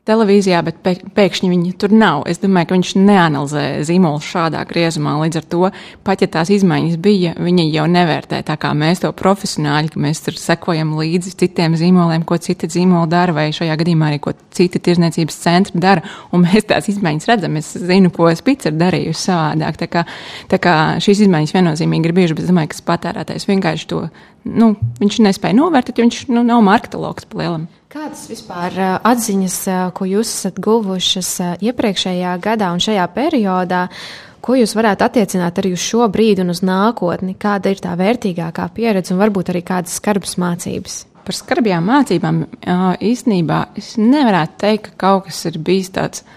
televīzijā, 0.07 0.61
bet 0.65 0.79
pēkšņi 1.15 1.49
viņi 1.51 1.73
tur 1.81 1.93
nav. 1.95 2.23
Es 2.31 2.39
domāju, 2.41 2.69
ka 2.69 2.77
viņš 2.77 2.93
neanalizē 2.99 3.63
zīmolu 3.87 4.21
šādā 4.23 4.63
griezumā. 4.69 5.17
Līdz 5.21 5.41
ar 5.41 5.47
to, 5.51 5.69
pat 6.07 6.23
ja 6.23 6.29
tās 6.31 6.51
izmaiņas 6.55 6.99
bija, 7.03 7.33
viņi 7.41 7.67
jau 7.73 7.87
nevērtē 7.91 8.41
tā 8.47 8.57
kā 8.61 8.71
mēs 8.77 9.03
to 9.03 9.11
profesionāļi, 9.17 9.91
ka 9.93 10.03
mēs 10.07 10.23
tur 10.25 10.37
sekojam 10.39 10.95
līdzi 10.97 11.35
citiem 11.43 11.77
zīmoliem, 11.79 12.25
ko 12.27 12.39
citi 12.41 12.69
zīmoli 12.71 13.11
dara, 13.11 13.35
vai 13.35 13.49
šajā 13.55 13.77
gadījumā 13.81 14.11
arī 14.11 14.21
ko 14.23 14.33
citi 14.55 14.81
tirzniecības 14.83 15.41
centri 15.43 15.81
dara. 15.83 16.05
Un 16.31 16.45
mēs 16.47 16.67
tās 16.69 16.89
izmaiņas 16.93 17.29
redzam. 17.31 17.59
Es 17.59 17.73
zinu, 17.77 18.13
ko 18.15 18.31
Spits 18.37 18.69
ir 18.69 18.77
darījusi 18.77 19.29
savādāk. 19.29 19.81
Tā 19.83 19.89
kā, 19.91 20.05
tā 20.51 20.61
kā 20.61 20.77
šīs 21.03 21.25
izmaiņas 21.27 21.55
viennozīmīgi 21.57 22.09
ir 22.09 22.17
bijušas, 22.17 22.37
bet 22.37 22.47
es 22.47 22.53
domāju, 22.53 22.73
ka 22.73 22.85
patērētājs 22.93 23.49
vienkārši 23.49 23.89
to 23.91 24.05
nu, 24.47 24.73
nespēja 25.01 25.57
novērtēt, 25.57 25.97
jo 25.97 26.07
viņš 26.07 26.21
nu, 26.31 26.43
nav 26.47 26.63
marketologs 26.65 27.27
pa 27.29 27.41
lielam. 27.41 27.67
Kādas 27.87 28.25
vispār 28.27 28.73
atziņas, 29.07 29.53
ko 29.95 30.03
jūs 30.03 30.27
esat 30.27 30.57
guvušas 30.59 31.29
iepriekšējā 31.63 32.33
gadā 32.43 32.73
un 32.75 32.81
šajā 32.83 33.05
periodā, 33.15 33.85
ko 34.43 34.57
jūs 34.59 34.73
varētu 34.75 35.05
attiecināt 35.05 35.61
arī 35.61 35.71
uz 35.71 35.85
šo 35.85 36.09
brīdi 36.11 36.43
un 36.43 36.51
uz 36.51 36.59
nākotni? 36.67 37.37
Kāda 37.39 37.71
ir 37.71 37.79
tā 37.79 37.93
vērtīgākā 37.95 38.65
pieredze 38.75 39.15
un 39.15 39.21
varbūt 39.21 39.53
arī 39.53 39.61
kādas 39.69 39.95
skarbas 40.01 40.35
mācības? 40.35 40.97
Par 41.23 41.39
skarbajām 41.39 41.87
mācībām 41.87 42.41
īstenībā 43.07 43.61
es 43.79 43.93
nevarētu 44.01 44.59
teikt, 44.65 44.91
ka 44.91 44.99
kaut 45.05 45.29
kas 45.29 45.39
ir 45.47 45.55
bijis 45.63 45.93
tāds 45.95 46.27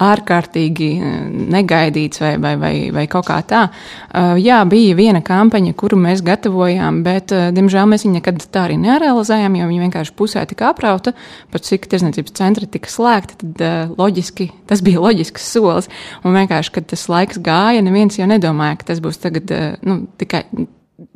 ārkārtīgi 0.00 0.88
eh, 0.96 1.18
negaidīts 1.54 2.22
vai, 2.22 2.32
vai, 2.40 2.54
vai, 2.60 2.72
vai 2.94 3.04
kaut 3.10 3.28
kā 3.28 3.38
tā. 3.46 3.66
Eh, 3.68 4.40
jā, 4.42 4.60
bija 4.68 4.96
viena 4.98 5.22
kampaņa, 5.24 5.74
kuru 5.78 5.98
mēs 6.00 6.24
gatavojām, 6.26 7.02
bet, 7.06 7.34
eh, 7.36 7.50
diemžēl, 7.56 7.88
mēs 7.90 8.06
viņu 8.06 8.16
nekad 8.18 8.40
tā 8.48 8.66
arī 8.68 8.78
nerealizējām, 8.80 9.60
jo 9.60 9.68
viņa 9.70 9.86
vienkārši 9.86 10.16
pusē 10.18 10.46
tika 10.50 10.70
aprauta, 10.72 11.14
pat 11.52 11.68
cik 11.68 11.88
tirzniecības 11.92 12.36
centri 12.40 12.70
tika 12.70 12.90
slēgti, 12.90 13.38
tad 13.42 13.94
loģiski, 14.00 14.50
tas 14.70 14.82
bija 14.84 15.02
loģisks 15.04 15.52
solis. 15.52 15.90
Un 16.24 16.36
vienkārši, 16.36 16.76
kad 16.78 16.90
tas 16.90 17.08
laiks 17.12 17.40
gāja, 17.44 17.84
neviens 17.84 18.16
jau 18.18 18.28
nedomāja, 18.30 18.80
ka 18.80 18.92
tas 18.92 19.02
būs 19.04 19.20
tagad 19.20 19.52
nu, 19.84 20.02
tikai 20.20 20.44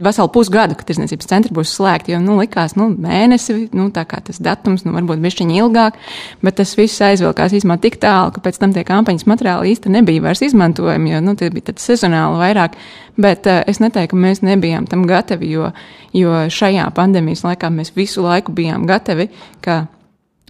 veselu 0.00 0.30
pusgadu, 0.32 0.76
kad 0.78 0.88
tirsniecības 0.88 1.28
centri 1.28 1.54
būs 1.54 1.72
slēgti. 1.76 2.14
Jo, 2.14 2.20
nu, 2.24 2.36
likās, 2.40 2.74
nu, 2.78 2.88
mēnesi, 2.90 3.56
nu, 3.76 3.88
tā 3.94 4.04
kā 4.08 4.20
tas 4.24 4.40
datums, 4.42 4.84
nu, 4.86 4.94
varbūt 4.96 5.22
bišķiņi 5.24 5.58
ilgāk, 5.60 5.98
bet 6.44 6.58
tas 6.60 6.74
viss 6.78 7.02
aizvilkās 7.04 7.56
īstenībā 7.56 7.78
tik 7.82 7.98
tālu, 8.02 8.34
ka 8.34 8.42
pēc 8.44 8.60
tam 8.62 8.74
tie 8.76 8.84
kampaņas 8.88 9.26
materiāli 9.30 9.74
īsti 9.74 9.92
nebija 9.94 10.24
vairs 10.24 10.44
izmantojami, 10.46 11.14
jo, 11.14 11.22
nu, 11.24 11.36
tie 11.38 11.50
bija 11.54 11.76
sezonāli 11.80 12.40
vairāk. 12.42 12.78
Bet 13.20 13.46
uh, 13.46 13.60
es 13.70 13.78
neteiktu, 13.78 14.14
ka 14.14 14.22
mēs 14.24 14.42
nebijām 14.42 14.88
tam 14.90 15.04
gatavi, 15.06 15.52
jo, 15.54 15.70
jo 16.16 16.46
šajā 16.50 16.88
pandēmijas 16.96 17.44
laikā 17.46 17.70
mēs 17.70 17.94
visu 17.94 18.24
laiku 18.24 18.54
bijām 18.56 18.88
gatavi, 18.90 19.28
ka 19.62 19.84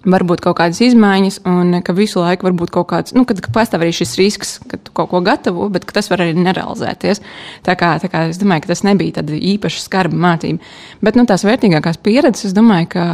var 0.04 0.24
būt 0.28 0.42
kaut 0.44 0.58
kādas 0.60 0.80
izmaiņas, 0.84 1.40
un 1.48 1.78
ka 1.84 1.94
visu 1.96 2.20
laiku 2.22 2.48
var 2.48 2.56
būt 2.58 2.72
kaut 2.74 2.88
kāds, 2.92 3.14
nu, 3.16 3.24
kad 3.28 3.40
pastāv 3.54 3.84
arī 3.84 3.94
šis 3.96 4.14
risks, 4.20 4.58
ka 4.68 4.78
tu 4.80 4.92
kaut 4.96 5.10
ko 5.12 5.22
gatavo, 5.24 5.68
bet 5.72 5.88
tas 5.94 6.10
var 6.12 6.24
arī 6.24 6.36
nerealizēties. 6.38 7.22
Tā 7.64 7.78
kā, 7.80 7.94
tā 8.02 8.12
kā 8.12 8.26
es 8.30 8.40
domāju, 8.40 8.66
ka 8.66 8.74
tas 8.74 8.84
nebija 8.86 9.20
tāda 9.20 9.38
īpaša 9.38 9.82
skarba 9.86 10.20
mācība. 10.28 10.62
Bet 11.04 11.18
nu, 11.18 11.26
tās 11.28 11.46
vērtīgākās 11.46 12.00
pieredzes, 12.04 12.50
es 12.50 12.56
domāju, 12.56 12.92
ka. 12.96 13.10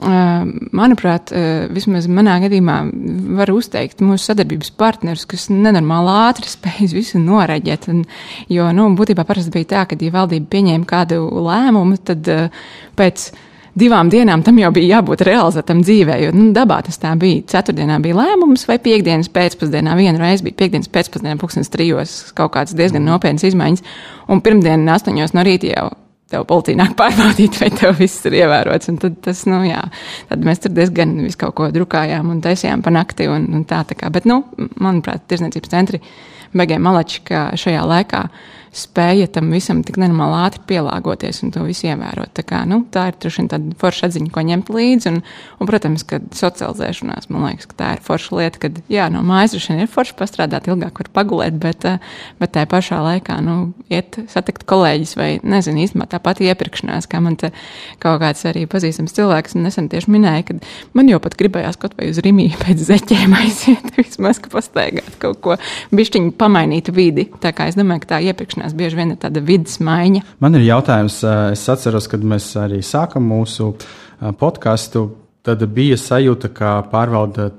Manuprāt, 0.00 1.28
vismaz 1.74 2.06
manā 2.08 2.38
gadījumā 2.40 2.76
var 3.36 3.50
uzteikt 3.52 4.00
mūsu 4.00 4.30
sadarbības 4.30 4.70
partnerus, 4.80 5.26
kas 5.28 5.50
nenormāli 5.52 6.14
ātri 6.14 6.48
spēj 6.48 6.94
visu 6.94 7.20
noraģēt. 7.20 7.90
Un, 7.92 7.98
jo, 8.48 8.70
nu, 8.72 8.86
būtībā 8.96 9.26
parasti 9.28 9.52
bija 9.58 9.68
tā, 9.74 9.82
ka, 9.90 9.98
ja 10.00 10.14
valdība 10.14 10.48
pieņēma 10.54 10.88
kādu 10.88 11.20
lēmumu, 11.44 12.00
tad 12.06 12.32
pēc 12.96 13.26
divām 13.78 14.10
dienām 14.12 14.42
tam 14.46 14.58
jau 14.60 14.70
bija 14.74 14.96
jābūt 14.96 15.24
realizētam 15.26 15.82
dzīvē. 15.84 16.18
Jo 16.24 16.34
nu, 16.34 16.50
dabā 16.56 16.80
tas 16.86 17.00
tā 17.00 17.12
bija. 17.20 17.44
Ceturtdienā 17.50 18.00
bija 18.02 18.18
lēmums, 18.18 18.66
vai 18.68 18.78
piekdienas 18.82 19.30
pēcpusdienā 19.34 19.96
vienu 19.98 20.20
reizi 20.22 20.46
bija 20.48 20.58
piekdienas 20.62 20.90
pēcpusdienā, 20.92 21.38
pūkstens 21.40 21.72
trijos 21.72 22.18
kaut 22.38 22.54
kādas 22.56 22.76
diezgan 22.78 23.06
nopietnas 23.06 23.46
izmaiņas. 23.50 23.84
Un 24.30 24.42
pirmdien, 24.44 24.86
astoņos 24.94 25.34
no 25.36 25.44
rīta 25.46 25.70
jau 25.72 25.88
tev 26.30 26.46
policija 26.50 26.78
nāk 26.78 26.96
pārbaudīt, 27.00 27.58
vai 27.62 27.70
tev 27.74 27.96
viss 28.00 28.26
ir 28.28 28.38
ievērots. 28.40 28.90
Un 28.92 29.00
tad, 29.02 29.18
tas, 29.26 29.44
nu, 29.50 29.62
jā, 29.68 29.82
tad 30.30 30.46
mēs 30.46 30.62
tur 30.64 30.74
diezgan 30.76 31.16
visu 31.24 31.40
kaut 31.40 31.56
ko 31.58 31.70
drukājām 31.74 32.30
un 32.32 32.42
taisījām 32.44 32.84
pa 32.86 32.94
nakti. 32.94 33.28
Un, 33.30 33.48
un 33.56 33.66
tā, 33.68 33.82
tā 33.88 33.98
kā. 33.98 34.12
Bet, 34.14 34.28
nu, 34.30 34.42
manuprāt, 34.80 35.26
tirzniecības 35.30 35.74
centri 35.74 36.02
beigās 36.56 36.82
malači, 36.82 37.22
ka 37.26 37.50
šajā 37.58 37.82
laikā 37.86 38.24
spēja 38.70 39.26
tam 39.34 39.50
visam 39.50 39.80
tik 39.86 39.98
nenormāli 39.98 40.36
ātri 40.44 40.62
pielāgoties 40.70 41.42
un 41.44 41.50
to 41.54 41.64
visu 41.66 41.88
ievērot. 41.88 42.30
Tā, 42.36 42.44
kā, 42.46 42.62
nu, 42.70 42.82
tā 42.92 43.08
ir 43.10 43.18
droši 43.20 43.42
vien 43.42 43.50
tāda 43.50 43.76
forša 43.80 44.10
atziņa, 44.10 44.30
ko 44.34 44.44
ņemt 44.46 44.70
līdzi. 44.74 45.10
Un, 45.10 45.18
un, 45.58 45.68
protams, 45.70 46.04
ka 46.06 46.20
socializēšanās, 46.38 47.26
man 47.32 47.48
liekas, 47.48 47.66
ka 47.70 47.78
tā 47.80 47.88
ir 47.96 48.04
forša 48.06 48.38
lieta, 48.38 48.62
kad, 48.62 48.78
jā, 48.92 49.08
no 49.12 49.24
mājas 49.26 49.56
droši 49.56 49.72
vien 49.72 49.82
ir 49.84 49.90
forši 49.90 50.14
pastrādāt, 50.18 50.70
ilgāk 50.70 51.02
var 51.02 51.10
pagulēt, 51.18 51.58
bet, 51.62 51.86
eh, 51.88 51.98
bet 52.42 52.54
tā 52.54 52.64
pašā 52.70 53.00
laikā, 53.02 53.40
nu, 53.44 53.56
iet 53.90 54.20
satikt 54.30 54.66
kolēģis 54.70 55.16
vai, 55.18 55.30
nezinu, 55.42 55.82
īstenībā 55.84 56.06
tā 56.14 56.22
pati 56.22 56.46
iepirkšanās, 56.46 57.10
kā 57.10 57.22
man 57.24 57.40
te 57.40 57.50
kaut 58.02 58.20
kāds 58.22 58.46
arī 58.46 58.66
pazīstams 58.70 59.16
cilvēks 59.18 59.58
nesen 59.58 59.90
tieši 59.90 60.14
minēja, 60.14 60.46
ka 60.46 60.58
man 60.94 61.10
jau 61.10 61.18
pat 61.22 61.34
gribējās 61.40 61.80
kaut 61.80 61.98
vai 61.98 62.12
uz 62.12 62.22
Rimiju 62.22 62.54
pēc 62.62 62.86
zeķēm 62.86 63.34
aiziet, 63.42 63.90
vismaz, 63.98 64.38
ka 64.38 64.52
pastaigāt 64.54 65.18
kaut 65.22 65.42
ko, 65.42 65.58
bišķiņu 65.90 66.36
pamainīt 66.38 66.92
vidi. 66.94 67.26
Tā 67.42 67.54
kā 67.56 67.66
es 67.70 67.78
domāju, 67.78 68.04
ka 68.04 68.14
tā 68.14 68.22
iepirkšanās 68.30 68.59
iepirkšanās 68.60 68.76
bieži 68.76 68.96
vien 68.96 69.14
ir 69.14 69.20
tāda 69.20 69.40
vidas 69.40 69.80
maiņa. 69.80 70.22
Man 70.40 70.54
ir 70.54 70.66
jautājums, 70.68 71.22
es 71.52 71.68
atceros, 71.68 72.08
kad 72.08 72.20
mēs 72.22 72.56
arī 72.56 72.82
sākam 72.82 73.24
mūsu 73.24 73.74
podkāstu, 74.20 75.16
tad 75.42 75.64
bija 75.72 75.96
sajūta, 75.96 76.52
ka 76.52 76.82
pārvalda 76.90 77.52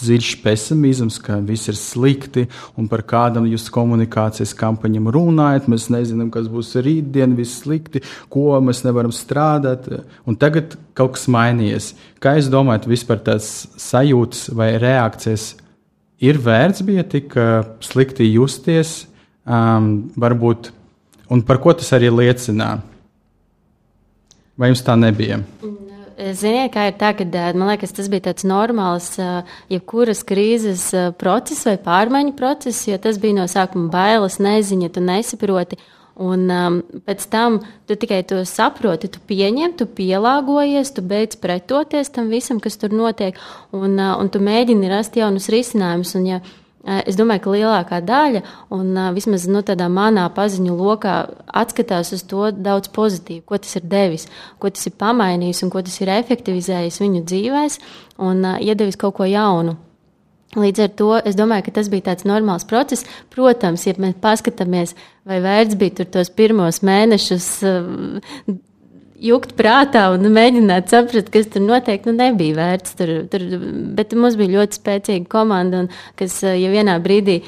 dziļš 0.00 0.38
pesimisms, 0.40 1.18
ka 1.20 1.36
viss 1.44 1.68
ir 1.68 1.76
slikti 1.76 2.46
un 2.80 2.88
par 2.88 3.02
kādam 3.04 3.44
jūs 3.46 3.68
komunikācijas 3.70 4.54
kampaņam 4.56 5.10
runājat. 5.12 5.68
Mēs 5.68 5.90
nezinām, 5.92 6.30
kas 6.32 6.48
būs 6.48 6.72
rītdien, 6.80 7.36
viss 7.36 7.60
slikti, 7.60 8.00
ko 8.32 8.56
mēs 8.64 8.82
nevaram 8.86 9.12
strādāt. 9.12 9.90
Un 10.24 10.40
tagad 10.40 10.78
kaut 10.96 11.18
kas 11.18 11.28
mainījies. 11.28 11.92
Kā 12.18 12.38
jūs 12.38 12.48
domājat, 12.48 12.88
vispār 12.88 13.20
tāds 13.28 13.68
sajūtas 13.76 14.48
vai 14.56 14.72
reakcijas 14.80 15.52
ir 16.24 16.40
vērts 16.40 16.80
bija 16.88 17.04
tik 17.04 17.36
slikti 17.84 18.32
justies? 18.32 19.09
Um, 19.46 19.90
varbūt, 20.20 20.72
un 21.30 21.44
par 21.46 21.60
ko 21.62 21.74
tas 21.76 21.92
arī 21.96 22.10
liecina? 22.12 22.78
Vai 24.60 24.72
jums 24.72 24.84
tā 24.84 24.96
nebija? 24.98 25.40
Ziniet, 26.20 26.68
kā 26.74 26.90
ir 26.90 26.98
tā, 27.00 27.14
ka 27.16 27.24
man 27.56 27.70
liekas, 27.70 27.94
tas 27.96 28.10
bija 28.12 28.26
tāds 28.28 28.44
normāls, 28.44 29.14
jebkuras 29.72 30.20
krīzes 30.28 30.90
process 31.16 31.64
vai 31.64 31.78
pārmaiņu 31.80 32.34
process, 32.36 32.84
jo 32.90 32.98
tas 33.00 33.16
bija 33.22 33.38
no 33.38 33.46
sākuma 33.48 33.88
bailes, 33.92 34.36
neziņa, 34.42 34.90
tu 34.92 35.00
nesaproti. 35.04 35.80
Un 36.20 36.50
um, 36.52 36.74
pēc 37.06 37.22
tam 37.32 37.60
tu 37.88 37.96
tikai 37.96 38.18
to 38.28 38.42
saproti, 38.44 39.08
tu 39.08 39.22
pieņem, 39.24 39.72
tu 39.78 39.86
pielāgojies, 39.88 40.90
tu 40.92 41.04
beidz 41.06 41.38
pretoties 41.40 42.12
tam 42.12 42.28
visam, 42.28 42.58
kas 42.60 42.76
tur 42.76 42.92
notiek, 42.92 43.38
un, 43.72 43.94
uh, 43.94 44.18
un 44.20 44.28
tu 44.28 44.42
mēģini 44.44 44.90
rast 44.92 45.16
jaunus 45.16 45.48
risinājumus. 45.48 46.12
Un, 46.18 46.26
ja 46.28 46.42
Es 46.80 47.16
domāju, 47.18 47.42
ka 47.44 47.52
lielākā 47.52 47.98
daļa, 48.08 48.40
un 48.72 48.94
vismaz 49.12 49.44
nu, 49.52 49.60
tādā 49.66 49.90
manā 49.92 50.24
paziņu 50.32 50.78
lokā, 50.78 51.16
atskatās 51.60 52.14
uz 52.16 52.24
to 52.24 52.48
daudz 52.56 52.88
pozitīvu, 52.94 53.44
ko 53.44 53.58
tas 53.60 53.76
ir 53.76 53.84
devis, 53.84 54.24
ko 54.58 54.72
tas 54.72 54.88
ir 54.88 54.96
pamainījis 55.00 55.60
un 55.66 55.72
ko 55.74 55.82
tas 55.84 55.98
ir 56.00 56.12
efektivizējis 56.14 57.02
viņu 57.02 57.22
dzīvēs 57.28 57.78
un 58.24 58.48
iedevis 58.64 58.96
kaut 59.00 59.18
ko 59.20 59.28
jaunu. 59.28 59.76
Līdz 60.56 60.82
ar 60.82 60.90
to 60.98 61.10
es 61.20 61.36
domāju, 61.38 61.68
ka 61.68 61.76
tas 61.76 61.90
bija 61.92 62.08
tāds 62.08 62.24
normāls 62.26 62.64
process. 62.66 63.04
Protams, 63.30 63.84
ja 63.86 63.94
mēs 64.02 64.16
paskatāmies, 64.22 64.96
vai 65.28 65.38
vērts 65.44 65.76
bija 65.78 66.00
tur 66.00 66.08
tos 66.16 66.32
pirmos 66.34 66.80
mēnešus 66.82 67.52
jukt 69.20 69.52
prātā 69.58 70.06
un 70.14 70.24
mēģināt 70.32 70.90
saprast, 70.92 71.28
kas 71.32 71.48
tur 71.52 71.64
notiek, 71.64 72.04
nu 72.08 72.14
nebija 72.16 72.56
vērts. 72.56 72.96
Tur, 72.98 73.12
tur, 73.30 73.44
bet 73.96 74.14
mums 74.18 74.38
bija 74.40 74.54
ļoti 74.58 74.80
spēcīga 74.80 75.30
komanda, 75.30 75.84
un, 75.84 75.90
kas, 76.18 76.40
ja 76.44 76.72
vienā 76.72 76.96
brīdī 77.04 77.40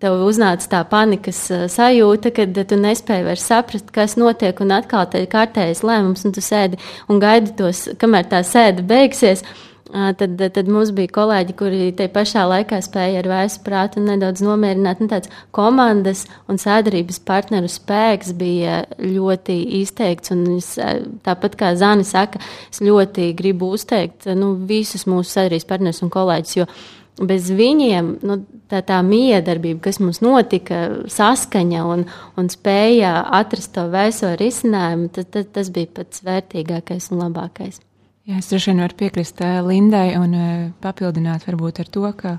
tev 0.00 0.24
uznāca 0.24 0.70
tā 0.76 0.82
panikas 0.88 1.42
sajūta, 1.74 2.32
kad 2.34 2.62
tu 2.70 2.80
nespēji 2.80 3.26
vairs 3.26 3.46
saprast, 3.50 3.92
kas 3.94 4.16
notiek, 4.20 4.58
un 4.64 4.74
atkal 4.78 5.08
te 5.10 5.24
ir 5.24 5.30
kārtējs 5.32 5.84
lēmums, 5.86 6.24
un 6.26 6.34
tu 6.36 6.44
sēdi 6.44 6.80
un 7.10 7.22
gaidi 7.22 7.54
tos, 7.58 7.86
kamēr 8.00 8.30
tā 8.30 8.44
sēde 8.46 8.86
beigsies. 8.88 9.44
Tad, 9.92 10.40
tad 10.54 10.68
mums 10.72 10.90
bija 10.96 11.12
kolēģi, 11.12 11.54
kuri 11.58 11.90
te 11.96 12.06
pašā 12.12 12.46
laikā 12.48 12.80
spēja 12.84 13.20
ar 13.20 13.28
vēsu 13.28 13.60
prātu 13.66 14.02
nedaudz 14.04 14.42
nomierināt. 14.44 15.02
Un 15.04 15.10
tāds 15.12 15.30
komandas 15.54 16.24
un 16.48 16.60
sēdarības 16.60 17.20
partneru 17.26 17.68
spēks 17.70 18.32
bija 18.38 18.82
ļoti 18.98 19.58
izteikts. 19.82 20.32
Es, 20.56 20.72
tāpat 21.26 21.56
kā 21.60 21.74
Zani 21.78 22.06
saka, 22.08 22.40
es 22.72 22.82
ļoti 22.84 23.32
gribu 23.36 23.74
uzteikt 23.76 24.30
nu, 24.38 24.54
visus 24.68 25.06
mūsu 25.10 25.36
sēdarības 25.36 25.68
partnerus 25.68 26.04
un 26.04 26.12
kolēģus, 26.14 26.58
jo 26.62 26.68
bez 27.22 27.50
viņiem 27.54 28.10
nu, 28.26 28.40
tā, 28.70 28.80
tā 28.86 28.98
miedarbība, 29.06 29.84
kas 29.86 30.00
mums 30.02 30.18
notika, 30.24 30.80
saskaņa 31.12 31.86
un, 31.92 32.06
un 32.40 32.50
spēja 32.50 33.20
atrast 33.38 33.76
to 33.76 33.86
vēso 33.92 34.34
risinājumu, 34.40 35.12
tad, 35.14 35.30
tad 35.36 35.52
tas 35.54 35.70
bija 35.74 35.92
pats 36.00 36.24
vērtīgākais 36.26 37.12
un 37.12 37.26
labākais. 37.28 37.84
Jā, 38.24 38.38
es 38.40 38.48
droši 38.48 38.70
vien 38.70 38.80
varu 38.80 38.96
piekrist 38.96 39.40
uh, 39.44 39.58
Lindai 39.66 40.14
un 40.16 40.36
uh, 40.38 40.52
papildināt 40.80 41.44
varbūt 41.44 41.82
ar 41.82 41.90
to, 41.92 42.04
ka 42.16 42.38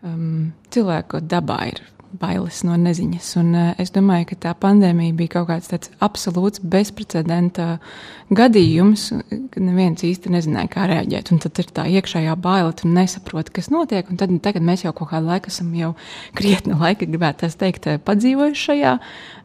um, 0.00 0.54
cilvēku 0.72 1.20
dabā 1.28 1.58
ir 1.74 1.82
bailes 2.20 2.62
no 2.66 2.76
neziņas. 2.80 3.30
Un, 3.40 3.52
uh, 3.54 3.70
es 3.80 3.92
domāju, 3.94 4.30
ka 4.32 4.40
tā 4.46 4.54
pandēmija 4.58 5.16
bija 5.18 5.34
kaut 5.38 5.48
kāds 5.50 5.70
tāds 5.70 5.92
absolūts 6.04 6.62
bezprecedenta 6.62 7.78
gadījums, 8.34 9.10
kad 9.52 9.60
neviens 9.62 10.04
īsti 10.06 10.32
nezināja, 10.32 10.70
kā 10.72 10.88
reaģēt. 10.90 11.30
Un 11.34 11.42
tad 11.44 11.60
ir 11.60 11.70
tā 11.76 11.84
iekšējā 11.98 12.34
baila, 12.40 12.72
tu 12.76 12.88
nesaproti, 12.88 13.52
kas 13.58 13.70
notiek. 13.74 14.08
Un 14.10 14.20
tad, 14.20 14.32
tagad 14.44 14.64
mēs 14.64 14.86
jau 14.86 14.94
kaut 14.96 15.12
kādu 15.12 15.28
laiku 15.28 15.52
esam 15.52 15.70
jau 15.76 15.92
krietni 16.36 16.76
laika, 16.78 17.08
gribētu 17.08 17.50
teikt, 17.60 17.90
padzīvojuši 18.06 18.64
šajā 18.68 18.94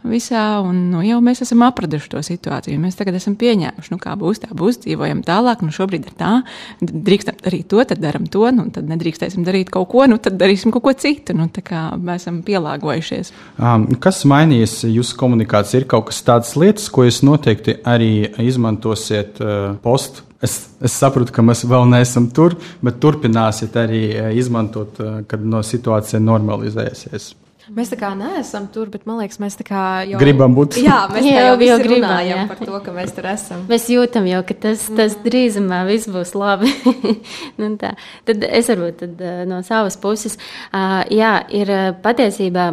visā, 0.08 0.44
un 0.64 0.86
nu, 0.94 1.02
jau 1.04 1.20
mēs 1.24 1.44
esam 1.44 1.64
apraduši 1.68 2.12
to 2.14 2.22
situāciju. 2.24 2.80
Mēs 2.80 2.98
tagad 3.00 3.18
esam 3.20 3.36
pieņēmuši, 3.40 3.92
nu 3.92 4.00
kā 4.02 4.16
būs, 4.20 4.44
tā 4.46 4.56
būs, 4.56 4.80
dzīvojam 4.86 5.24
tālāk, 5.28 5.64
nu 5.66 5.76
šobrīd 5.76 6.08
ir 6.08 6.16
tā, 6.20 6.32
drīkstam 6.80 7.40
darīt 7.44 7.68
to, 7.72 7.84
tad 7.84 8.00
daram 8.04 8.28
to, 8.32 8.46
nu 8.56 8.70
tad 8.74 8.88
nedrīkstēsim 8.90 9.44
darīt 9.48 9.72
kaut 9.74 9.90
ko, 9.92 10.06
nu 10.10 10.20
tad 10.24 10.40
darīsim 10.40 10.72
kaut 10.76 10.86
ko 10.88 10.96
citu. 10.96 11.36
Nu, 11.36 11.50
tā 11.52 11.64
kā 11.66 11.90
mēs 12.00 12.24
esam 12.24 12.40
pielāgojušies. 12.60 13.34
Um, 13.58 13.90
kas 14.04 14.22
mainījies 14.30 14.84
jūsu 14.92 15.18
komunikācijā? 15.20 15.84
Ir 15.84 15.90
kaut 15.90 16.12
kas 16.12 16.22
tāds 16.28 16.56
lietas, 16.60 16.92
ko 16.94 17.08
jūs 17.08 17.24
noteikti 17.26 17.80
arī 17.88 18.30
izmantosiet 18.46 19.42
uh, 19.42 19.78
postu 19.84 20.28
Es, 20.40 20.70
es 20.80 20.94
saprotu, 20.96 21.34
ka 21.36 21.44
mēs 21.44 21.66
vēl 21.68 21.84
neesam 21.92 22.30
tur, 22.32 22.54
bet 22.80 23.02
turpināsiet 23.04 23.76
arī 23.76 24.04
izmantot, 24.40 24.96
kad 25.28 25.44
no 25.44 25.60
situācija 25.68 26.22
normalizēsies. 26.24 27.34
Mēs 27.76 27.92
tā 27.92 27.98
kā 28.00 28.10
neesam 28.18 28.68
tur, 28.74 28.90
bet 28.94 29.06
man 29.10 29.20
liekas, 29.22 29.40
mēs 29.42 29.58
tā 29.60 29.66
kā 29.68 29.84
jau 30.10 30.22
gribam 30.22 30.56
būt. 30.58 30.80
Jā, 30.82 31.02
mēs 31.12 31.28
jā, 31.28 31.44
jau, 31.48 31.58
jau 31.68 31.78
gribam 31.84 32.16
jā. 32.26 32.40
par 32.50 32.62
to, 32.62 32.80
ka 32.86 32.94
mēs 32.96 33.14
tur 33.18 33.28
esam. 33.30 33.66
Mēs 33.70 33.90
jūtam 33.94 34.30
jau, 34.30 34.42
ka 34.48 34.58
tas, 34.68 34.88
tas 34.88 35.18
mm. 35.18 35.26
drīzumā 35.28 35.82
viss 35.90 36.10
būs 36.12 36.34
labi. 36.38 36.72
nu, 37.62 37.72
tā. 37.82 37.94
tad 38.30 38.48
es 38.48 38.72
varbūt 38.72 39.04
tad, 39.04 39.24
no 39.50 39.62
savas 39.68 40.00
puses, 40.02 40.40
uh, 40.72 41.04
jā, 41.14 41.36
ir 41.54 41.74
patiesībā 42.04 42.72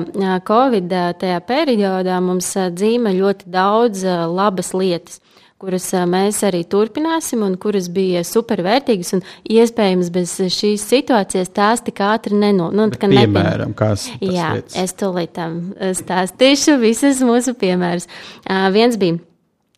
Covid 0.49 0.97
tajā 1.21 1.43
periodā 1.47 2.19
mums 2.25 2.55
dzīme 2.55 3.15
ļoti 3.19 3.53
daudz 3.53 4.05
labas 4.07 4.73
lietas 4.77 5.21
kuras 5.61 5.87
mēs 6.09 6.43
arī 6.47 6.63
turpināsim 6.69 7.45
un 7.47 7.55
kuras 7.61 7.89
bija 7.93 8.23
supervērtīgas 8.27 9.15
un 9.17 9.23
iespējams 9.57 10.11
bez 10.15 10.35
šīs 10.53 10.85
situācijas 10.91 11.53
tās 11.57 11.85
tik 11.87 12.03
ātri 12.05 12.37
neno. 12.37 12.69
Nu, 12.75 12.89
piemēram, 12.93 13.73
kas 13.77 14.09
Jā, 14.21 14.53
lietas? 14.59 14.77
es 14.83 14.97
tūlīt 15.01 15.33
tam 15.39 15.61
stāstīšu 15.77 16.77
visas 16.83 17.25
mūsu 17.25 17.57
piemērus. 17.59 18.09
Uh, 18.45 18.69
viens 18.75 19.01
bija 19.01 19.19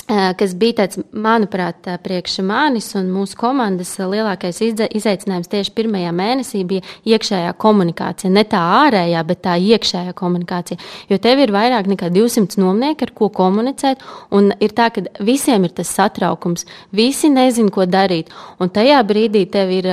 kas 0.08 0.54
bija 0.56 0.82
tāds, 0.82 0.98
manuprāt, 1.12 1.84
priekš 2.02 2.38
manis 2.46 2.88
un 2.96 3.10
mūsu 3.12 3.36
komandas 3.36 3.90
lielākais 4.00 4.60
izaicinājums 4.64 5.50
tieši 5.52 5.74
pirmajā 5.76 6.12
mēnesī 6.16 6.62
bija 6.68 6.84
iekšējā 7.08 7.52
komunikācija. 7.60 8.30
Ne 8.32 8.44
tā 8.48 8.60
ārējā, 8.86 9.22
bet 9.28 9.42
tā 9.44 9.58
iekšējā 9.60 10.14
komunikācija. 10.16 10.80
Jo 11.12 11.18
tev 11.20 11.42
ir 11.44 11.52
vairāk 11.52 11.90
nekā 11.92 12.08
200 12.14 12.60
nomnieki, 12.62 13.04
ar 13.04 13.12
ko 13.18 13.28
komunicēt, 13.34 14.04
un 14.32 14.48
ir 14.64 14.72
tā, 14.76 14.88
ka 14.94 15.04
visiem 15.24 15.66
ir 15.68 15.74
tas 15.76 15.92
satraukums. 15.92 16.64
Visi 16.96 17.28
nezin, 17.32 17.68
ko 17.74 17.84
darīt. 17.84 18.32
Un 18.62 18.72
tajā 18.72 19.02
brīdī 19.08 19.44
tev 19.52 19.74
ir, 19.76 19.90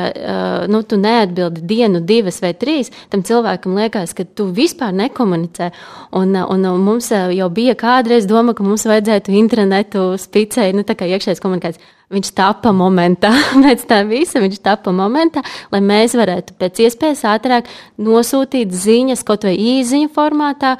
nu, 0.71 0.83
tu 0.87 0.99
neatbildi 1.01 1.65
dienu, 1.67 1.99
divas 1.99 2.39
vai 2.43 2.53
trīs, 2.55 2.93
tam 3.11 3.25
cilvēkam 3.27 3.75
liekas, 3.81 4.15
ka 4.15 4.23
tu 4.23 4.47
vispār 4.55 4.95
nekomunicē. 4.95 5.71
Un, 6.15 6.37
un 6.39 6.71
mums 6.79 7.11
jau 7.11 7.51
bija 7.51 7.75
kādreiz 7.75 8.27
doma, 8.29 8.55
ka 8.55 8.63
mums 8.63 8.87
vajadzētu 8.87 9.35
internetu 9.35 10.04
spicēja, 10.21 10.75
nu, 10.77 10.85
tā 10.87 10.95
kā 10.97 11.07
iekšējais 11.09 11.41
komunikācijas. 11.43 11.93
Viņš 12.13 12.31
tapa 12.37 12.69
momentā, 12.75 13.31
pēc 13.65 13.85
tā 13.89 14.03
visa 14.05 14.41
viņš 14.43 14.61
tapa 14.65 14.93
momentā, 14.95 15.41
lai 15.73 15.81
mēs 15.81 16.13
varētu 16.17 16.55
pēc 16.61 16.83
iespējas 16.85 17.25
ātrāk 17.33 17.69
nosūtīt 17.97 18.73
ziņas, 18.75 19.25
kaut 19.25 19.47
vai 19.47 19.55
īziņu 19.57 20.11
formātā, 20.13 20.75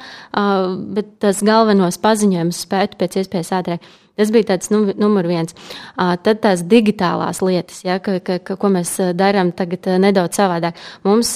bet 0.96 1.16
tas 1.24 1.42
galvenos 1.46 1.98
paziņojumus 2.02 2.64
spētu 2.68 3.00
pēc 3.00 3.22
iespējas 3.22 3.54
ātrāk. 3.58 3.94
Tas 4.16 4.30
bija 4.32 4.54
tāds 4.54 4.70
nu, 4.72 4.86
numur 4.96 5.26
viens. 5.28 5.52
Tad 5.96 6.38
tās 6.40 6.62
digitālās 6.64 7.42
lietas, 7.44 7.82
ja, 7.84 7.98
ka, 8.00 8.16
ka, 8.24 8.38
ka, 8.40 8.56
ko 8.56 8.70
mēs 8.72 8.94
darām 9.18 9.50
tagad 9.56 9.90
nedaudz 10.00 10.40
savādāk. 10.40 10.78
Mums 11.04 11.34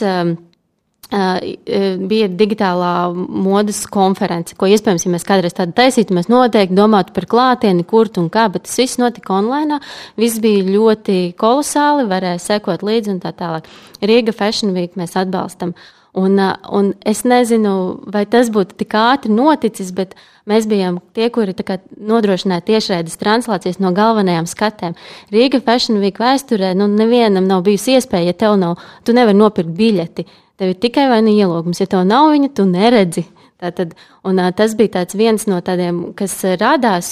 bija 1.11 2.29
digitālā 2.31 3.11
modes 3.15 3.83
konference, 3.91 4.55
ko 4.55 4.69
iespējams, 4.71 5.07
ja 5.07 5.13
mēs 5.15 5.27
kādreiz 5.27 5.57
tādu 5.57 5.75
taisītu, 5.79 6.15
mēs 6.15 6.31
noteikti 6.31 6.77
domātu 6.79 7.15
par 7.17 7.27
klātieni, 7.31 7.87
kur 7.87 8.11
un 8.21 8.29
kā, 8.31 8.47
bet 8.53 8.69
tas 8.69 8.79
viss 8.79 9.01
notika 9.01 9.35
online. 9.35 9.81
Viss 10.21 10.43
bija 10.43 10.65
ļoti 10.67 11.35
kolosāli, 11.41 12.07
varēja 12.11 12.43
sekot 12.43 12.85
līdzi 12.87 13.17
un 13.17 13.23
tā 13.23 13.35
tālāk. 13.35 13.67
Riga 14.03 14.35
Fashion 14.37 14.75
Week 14.77 14.95
mēs 14.99 15.19
atbalstam. 15.19 15.75
Un, 16.13 16.41
un 16.75 16.91
es 17.07 17.23
nezinu, 17.23 17.73
vai 18.11 18.25
tas 18.27 18.49
būtu 18.51 18.75
tik 18.81 18.97
ātri 18.99 19.31
noticis, 19.31 19.93
bet 19.95 20.17
mēs 20.51 20.67
bijām 20.67 20.99
tie, 21.15 21.29
kuri 21.31 21.55
nodrošināja 21.55 22.67
tiešraides 22.67 23.19
translācijas 23.21 23.79
no 23.79 23.93
galvenajām 23.95 24.49
skatēm. 24.51 24.97
Rīga 25.31 25.63
Fashion 25.63 26.01
Week 26.03 26.19
vēsturē 26.19 26.73
nu, 26.75 26.91
nevienam 26.91 27.47
nav 27.47 27.63
bijusi 27.67 27.95
iespēja, 27.95 28.33
ja 28.33 28.39
tev 28.43 28.59
nav, 28.59 28.83
tu 29.07 29.15
nevari 29.15 29.39
nopirkt 29.39 29.71
biļeti. 29.79 30.27
Tev 30.61 30.75
ir 30.75 30.77
tikai 30.77 31.07
vai 31.09 31.23
nu 31.25 31.33
ielūgums, 31.33 31.79
ja 31.81 31.89
tev 31.89 32.03
nav 32.05 32.35
viņa, 32.35 32.51
tu 32.53 32.67
neredzi. 32.69 33.25
Tātad, 33.61 33.91
un, 34.25 34.39
tas 34.57 34.73
bija 34.77 35.03
viens 35.17 35.43
no 35.49 35.59
tādiem, 35.65 35.99
kas 36.17 36.33
radās 36.61 37.11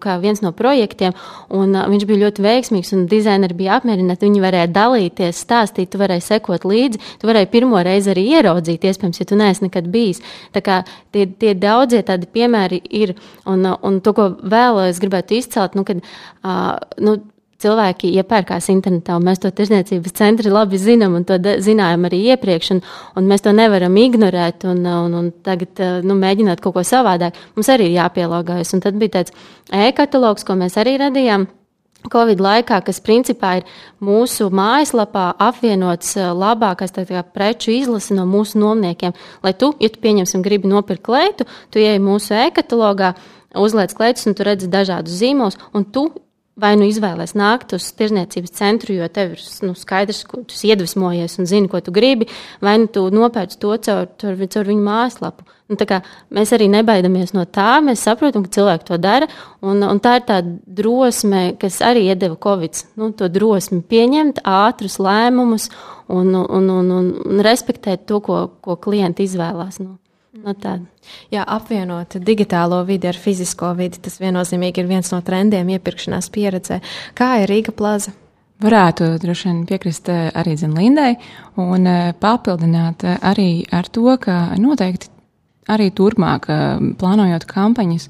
kā 0.00 0.14
viens 0.22 0.40
no 0.40 0.52
projektiem, 0.56 1.12
un 1.52 1.76
viņš 1.92 2.06
bija 2.08 2.22
ļoti 2.22 2.44
veiksmīgs, 2.44 2.92
un 2.96 3.02
dizaineri 3.08 3.56
bija 3.56 3.76
apmierināti. 3.76 4.28
Viņi 4.28 4.44
varēja 4.44 4.70
dalīties, 4.72 5.42
stāstīt, 5.44 5.90
tu 5.92 6.00
varēji 6.00 6.24
sekot 6.24 6.64
līdzi, 6.68 7.02
tu 7.20 7.28
varēji 7.28 7.50
pirmo 7.52 7.80
reizi 7.84 8.14
arī 8.14 8.24
ieraudzīt, 8.38 8.84
iespējams, 8.88 9.20
ja 9.20 9.28
tu 9.28 9.40
neesi 9.40 9.66
nekad 9.66 9.90
bijis. 9.92 10.22
Tā 10.56 10.64
kā 10.64 10.80
tie, 11.12 11.26
tie 11.40 11.52
daudzie 11.56 12.00
tādi 12.04 12.28
piemēri 12.32 12.80
ir, 13.00 13.16
un, 13.48 13.68
un 13.68 14.00
to, 14.00 14.16
ko 14.16 14.30
vēl 14.40 14.86
es 14.86 15.00
gribētu 15.04 15.36
izcelt, 15.36 15.76
nu, 15.76 15.84
kad, 15.88 16.00
uh, 16.00 16.78
nu, 17.00 17.18
cilvēki 17.60 18.10
iepērkās 18.20 18.70
internetā, 18.72 19.16
un 19.18 19.28
mēs 19.28 19.42
to 19.42 19.50
tirzniecības 19.54 20.16
centri 20.16 20.52
labi 20.52 20.80
zinām, 20.80 21.14
un 21.18 21.26
to 21.28 21.38
zinājām 21.38 22.08
arī 22.08 22.22
iepriekš, 22.34 22.72
un, 22.76 22.82
un 23.20 23.30
mēs 23.30 23.44
to 23.46 23.54
nevaram 23.56 23.96
ignorēt, 24.00 24.66
un, 24.70 24.82
un, 24.86 25.16
un 25.20 25.30
tagad 25.44 25.82
nu, 26.06 26.16
mēģināt 26.20 26.62
kaut 26.64 26.78
ko 26.78 26.84
savādāk. 26.86 27.38
Mums 27.56 27.72
arī 27.72 27.90
ir 27.90 27.98
jāpielāgojas, 28.00 28.74
un 28.76 28.84
tad 28.84 29.00
bija 29.00 29.20
tāds 29.20 29.34
e-katalogs, 29.70 30.46
ko 30.46 30.58
mēs 30.60 30.78
arī 30.80 30.98
radījām. 31.04 31.48
Covid 32.08 32.40
laikā, 32.40 32.78
kas 32.86 32.96
principā 33.04 33.58
ir 33.58 33.66
mūsu 34.00 34.46
mājaslapā 34.56 35.26
apvienots 35.36 36.14
labākais 36.16 36.94
kā, 36.96 37.20
preču 37.34 37.74
izlase 37.74 38.16
no 38.16 38.24
mūsu 38.24 38.56
nomniekiem. 38.62 39.12
Lai 39.44 39.52
tu, 39.52 39.74
ja 39.76 39.90
tu 39.92 40.00
pieņemsim, 40.00 40.40
gribi 40.40 40.70
nopirkt 40.70 41.04
kleitu, 41.04 41.44
tu 41.68 41.82
ieej 41.82 42.00
mūsu 42.00 42.32
e-katalogā, 42.46 43.12
uzliec 43.52 43.92
kleitus, 43.98 44.24
un 44.30 44.38
tu 44.38 44.48
redzi 44.48 44.70
dažādus 44.72 45.20
zīmolus, 45.20 45.60
un 45.76 45.84
tu 45.84 46.08
vai 46.60 46.74
nu 46.78 46.88
izvēlēsies 46.88 47.36
nākt 47.38 47.74
uz 47.76 47.86
tirzniecības 47.98 48.52
centru, 48.56 48.94
jo 48.98 49.08
tev 49.12 49.36
ir 49.36 49.44
nu, 49.66 49.74
skaidrs, 49.78 50.24
ko 50.28 50.42
tu 50.48 50.58
iedvesmojies 50.68 51.38
un 51.40 51.48
zini, 51.50 51.70
ko 51.70 51.80
tu 51.84 51.94
gribi, 51.94 52.28
vai 52.64 52.76
nu 52.82 52.90
tu 52.92 53.06
nopērci 53.14 53.58
to 53.60 53.72
caur, 53.86 54.10
caur, 54.20 54.44
caur 54.54 54.70
viņu 54.70 54.84
mājaslapu. 54.86 55.46
Nu, 55.70 55.76
mēs 56.34 56.50
arī 56.56 56.66
nebaidamies 56.66 57.30
no 57.36 57.44
tā, 57.46 57.76
mēs 57.84 58.02
saprotam, 58.02 58.42
ka 58.42 58.50
cilvēki 58.56 58.88
to 58.88 58.98
dara, 58.98 59.28
un, 59.62 59.84
un 59.86 60.00
tā 60.02 60.16
ir 60.18 60.24
tā 60.26 60.40
drosme, 60.66 61.44
kas 61.62 61.78
arī 61.86 62.08
iedeva 62.08 62.34
Covid. 62.42 62.82
Nu, 62.98 63.12
to 63.14 63.30
drosmi 63.30 63.78
pieņemt 63.86 64.42
ātrus 64.42 64.98
lēmumus 64.98 65.68
un, 66.10 66.34
un, 66.34 66.70
un, 66.74 66.90
un, 66.98 67.14
un 67.22 67.46
respektēt 67.46 68.02
to, 68.10 68.18
ko, 68.26 68.42
ko 68.58 68.80
klienti 68.82 69.28
izvēlās. 69.30 69.78
Nu. 69.78 69.99
No 70.30 70.52
tāda. 70.54 70.86
Jā, 71.34 71.42
apvienot 71.42 72.14
digitālo 72.22 72.84
vidi 72.86 73.08
ar 73.10 73.16
fizisko 73.18 73.72
vidi, 73.74 73.98
tas 73.98 74.20
viennozīmīgi 74.22 74.78
ir 74.78 74.86
viens 74.86 75.10
no 75.10 75.18
trendiem 75.26 75.72
iepirkšanās 75.74 76.30
pieredzē. 76.30 76.78
Kā 77.18 77.32
ir 77.42 77.50
Rīga 77.50 77.74
plaza? 77.74 78.14
Varētu 78.60 79.14
droši 79.22 79.48
vien 79.48 79.60
piekrist 79.66 80.10
eh, 80.12 80.28
arī 80.36 80.54
Zinlindai 80.60 81.14
un 81.58 81.88
eh, 81.88 82.12
papildināt 82.20 83.06
eh, 83.08 83.16
arī 83.26 83.48
ar 83.72 83.88
to, 83.88 84.04
ka 84.20 84.52
noteikti 84.60 85.10
arī 85.70 85.88
turpmāk 85.94 86.48
plānojot 86.98 87.44
kampaņas, 87.46 88.08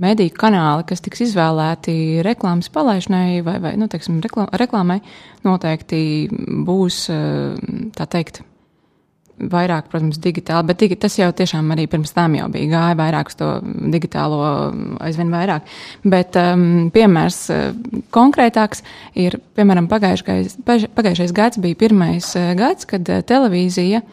mediju 0.00 0.32
kanāli, 0.34 0.86
kas 0.88 1.02
tiks 1.04 1.22
izvēlēti 1.28 2.22
reklāmas 2.26 2.70
palaišanai 2.74 3.44
vai, 3.46 3.60
vai 3.62 3.76
nu, 3.78 3.86
teiksim, 3.90 4.18
reklāmai, 4.58 4.98
noteikti 5.46 6.00
būs 6.66 7.04
tā 7.94 8.08
teikt 8.10 8.42
vairāk, 9.38 9.88
protams, 9.90 10.18
digitāli, 10.22 10.68
bet 10.70 10.84
tas 11.02 11.16
jau 11.18 11.30
tiešām 11.34 11.72
arī 11.74 11.86
pirms 11.90 12.14
tam 12.14 12.36
jau 12.38 12.46
bija 12.52 12.70
gāja 12.74 12.98
vairāk 12.98 13.32
uz 13.32 13.38
to 13.38 13.48
digitālo 13.92 14.40
aizvien 15.02 15.32
vairāk. 15.34 15.66
Bet 16.06 16.38
um, 16.40 16.90
piemērs 16.94 17.40
uh, 17.52 17.64
konkrētāks 18.14 18.84
ir, 19.18 19.38
piemēram, 19.58 19.88
pagājušais, 19.90 20.58
pagājušais 20.94 21.34
gads 21.34 21.60
bija 21.62 21.80
pirmais 21.82 22.30
uh, 22.38 22.52
gads, 22.58 22.86
kad 22.90 23.08
uh, 23.10 23.24
televīzija, 23.26 24.04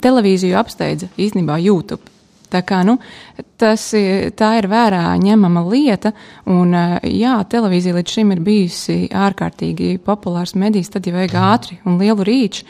televīziju 0.00 0.56
apsteidza 0.56 1.10
īstenībā 1.20 1.58
YouTube. 1.60 2.00
Tā, 2.48 2.62
kā, 2.64 2.78
nu, 2.86 2.94
tas, 3.60 3.82
tā 4.38 4.48
ir 4.56 4.68
vērā 4.70 5.02
ņemama 5.20 5.64
lieta, 5.66 6.14
un 6.48 6.72
jā, 7.02 7.34
televīzija 7.50 7.96
līdz 7.98 8.14
šim 8.14 8.30
ir 8.32 8.42
bijusi 8.46 8.96
ārkārtīgi 9.10 9.98
populārs 10.06 10.54
medijs, 10.56 10.92
tad 10.94 11.08
jau 11.08 11.16
vajag 11.16 11.34
ātri 11.40 11.80
un 11.84 11.98
lielu 12.00 12.24
rīču. 12.24 12.64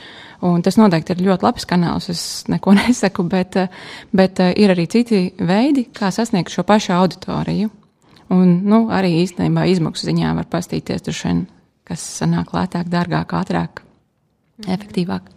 Un 0.44 0.60
tas 0.64 0.76
noteikti 0.76 1.14
ir 1.14 1.22
ļoti 1.24 1.46
labs 1.46 1.64
kanāls. 1.68 2.10
Es 2.12 2.24
neko 2.52 2.74
nesaku, 2.80 3.24
bet, 3.30 3.56
bet 4.12 4.42
eh, 4.44 4.52
ir 4.60 4.74
arī 4.74 4.86
citi 4.90 5.26
veidi, 5.40 5.88
kā 5.94 6.12
sasniegt 6.14 6.52
šo 6.52 6.66
pašu 6.68 6.94
auditoriju. 6.98 7.70
Un 8.34 8.58
nu, 8.64 8.86
arī 8.92 9.14
īstenībā 9.22 9.66
izmaksu 9.70 10.08
ziņā 10.08 10.32
var 10.38 10.48
pastīties, 10.52 11.04
vien, 11.24 11.44
kas 11.88 12.04
sanāk 12.20 12.54
lētāk, 12.56 12.88
dārgāk, 12.92 13.36
ātrāk, 13.36 13.84
efektīvāk. 14.64 15.33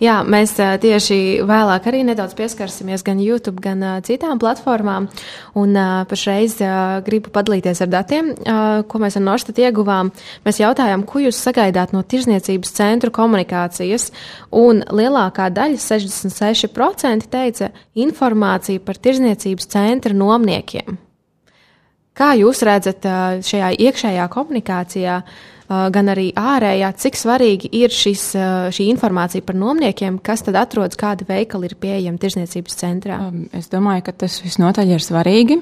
Jā, 0.00 0.20
mēs 0.24 0.54
tieši 0.56 1.16
vēlāk 1.44 1.88
arī 1.90 2.04
nedaudz 2.06 2.32
pieskarsimies 2.38 3.02
gan 3.04 3.18
YouTube, 3.20 3.60
gan 3.60 3.82
citām 4.06 4.38
platformām. 4.40 5.08
Un 5.58 5.74
pašreiz 6.08 6.54
gribu 7.04 7.32
padalīties 7.34 7.82
ar 7.84 7.90
datiem, 7.92 8.30
ko 8.88 9.00
mēs 9.02 9.18
ar 9.18 9.24
Norstat 9.26 9.58
ieguvām. 9.60 10.12
Mēs 10.46 10.60
jautājām, 10.62 11.02
ko 11.04 11.20
jūs 11.26 11.40
sagaidāt 11.42 11.92
no 11.92 12.00
tirzniecības 12.00 12.72
centru 12.78 13.12
komunikācijas, 13.12 14.08
un 14.56 14.80
lielākā 14.88 15.50
daļa, 15.52 15.82
66%, 15.82 17.28
teica 17.28 17.68
informāciju 17.98 18.86
par 18.86 19.02
tirzniecības 19.02 19.68
centra 19.74 20.16
nomniekiem. 20.16 20.96
Kā 22.18 22.32
jūs 22.38 22.64
redzat 22.66 23.04
šajā 23.46 23.74
iekšējā 23.78 24.24
komunikācijā? 24.32 25.20
Gan 25.68 26.12
arī 26.12 26.30
ārējā, 26.38 26.92
cik 27.04 27.18
svarīgi 27.20 27.72
ir 27.80 27.92
šis, 27.94 28.30
šī 28.74 28.88
informācija 28.92 29.44
par 29.44 29.58
nomniekiem, 29.60 30.20
kas 30.24 30.44
tad 30.46 30.56
atrodas, 30.60 30.98
kādi 31.00 31.28
veikali 31.28 31.68
ir 31.68 31.76
pieejami 31.80 32.20
tirzniecības 32.22 32.78
centrā? 32.80 33.18
Es 33.56 33.68
domāju, 33.72 34.06
ka 34.08 34.16
tas 34.24 34.40
visnotaļ 34.44 34.96
ir 34.96 35.04
svarīgi 35.04 35.60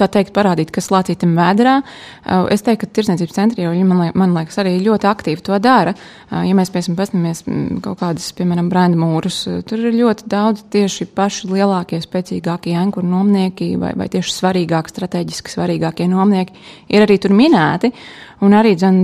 tā 0.00 0.08
teikt, 0.12 0.32
parādīt, 0.36 0.70
kas 0.74 0.90
lācītam 0.92 1.34
vēdā. 1.38 1.78
Uh, 1.80 2.46
es 2.52 2.64
teiktu, 2.66 2.86
ka 2.86 2.98
tirsniecības 2.98 3.36
centri 3.36 3.64
jau, 3.64 3.72
man, 3.88 4.10
man 4.18 4.34
liekas, 4.36 4.58
arī 4.62 4.76
ļoti 4.84 5.08
aktīvi 5.10 5.44
to 5.46 5.58
dara. 5.62 5.94
Uh, 6.30 6.42
ja 6.46 6.56
mēs, 6.58 6.72
piemēram, 6.74 6.98
paskatāmies 6.98 7.42
mm, 7.46 7.80
kaut 7.84 8.00
kādas, 8.02 8.28
piemēram, 8.36 8.70
brenda 8.72 9.00
mūrus, 9.00 9.42
uh, 9.50 9.62
tur 9.66 9.82
ir 9.82 9.96
ļoti 9.96 10.28
daudz 10.32 10.66
tieši 10.72 11.08
paši 11.16 11.50
lielākie, 11.52 12.00
spēcīgākie 12.04 12.76
ankuru 12.78 13.10
nomnieki 13.10 13.72
vai, 13.80 13.94
vai 13.98 14.08
tieši 14.12 14.36
svarīgākie, 14.36 14.96
strateģiski 14.96 15.56
svarīgākie 15.56 16.08
nomnieki 16.12 16.56
ir 16.92 17.06
arī 17.06 17.20
tur 17.22 17.36
minēti. 17.36 17.92
Un 18.44 18.52
arī 18.52 18.74
dzen, 18.76 18.98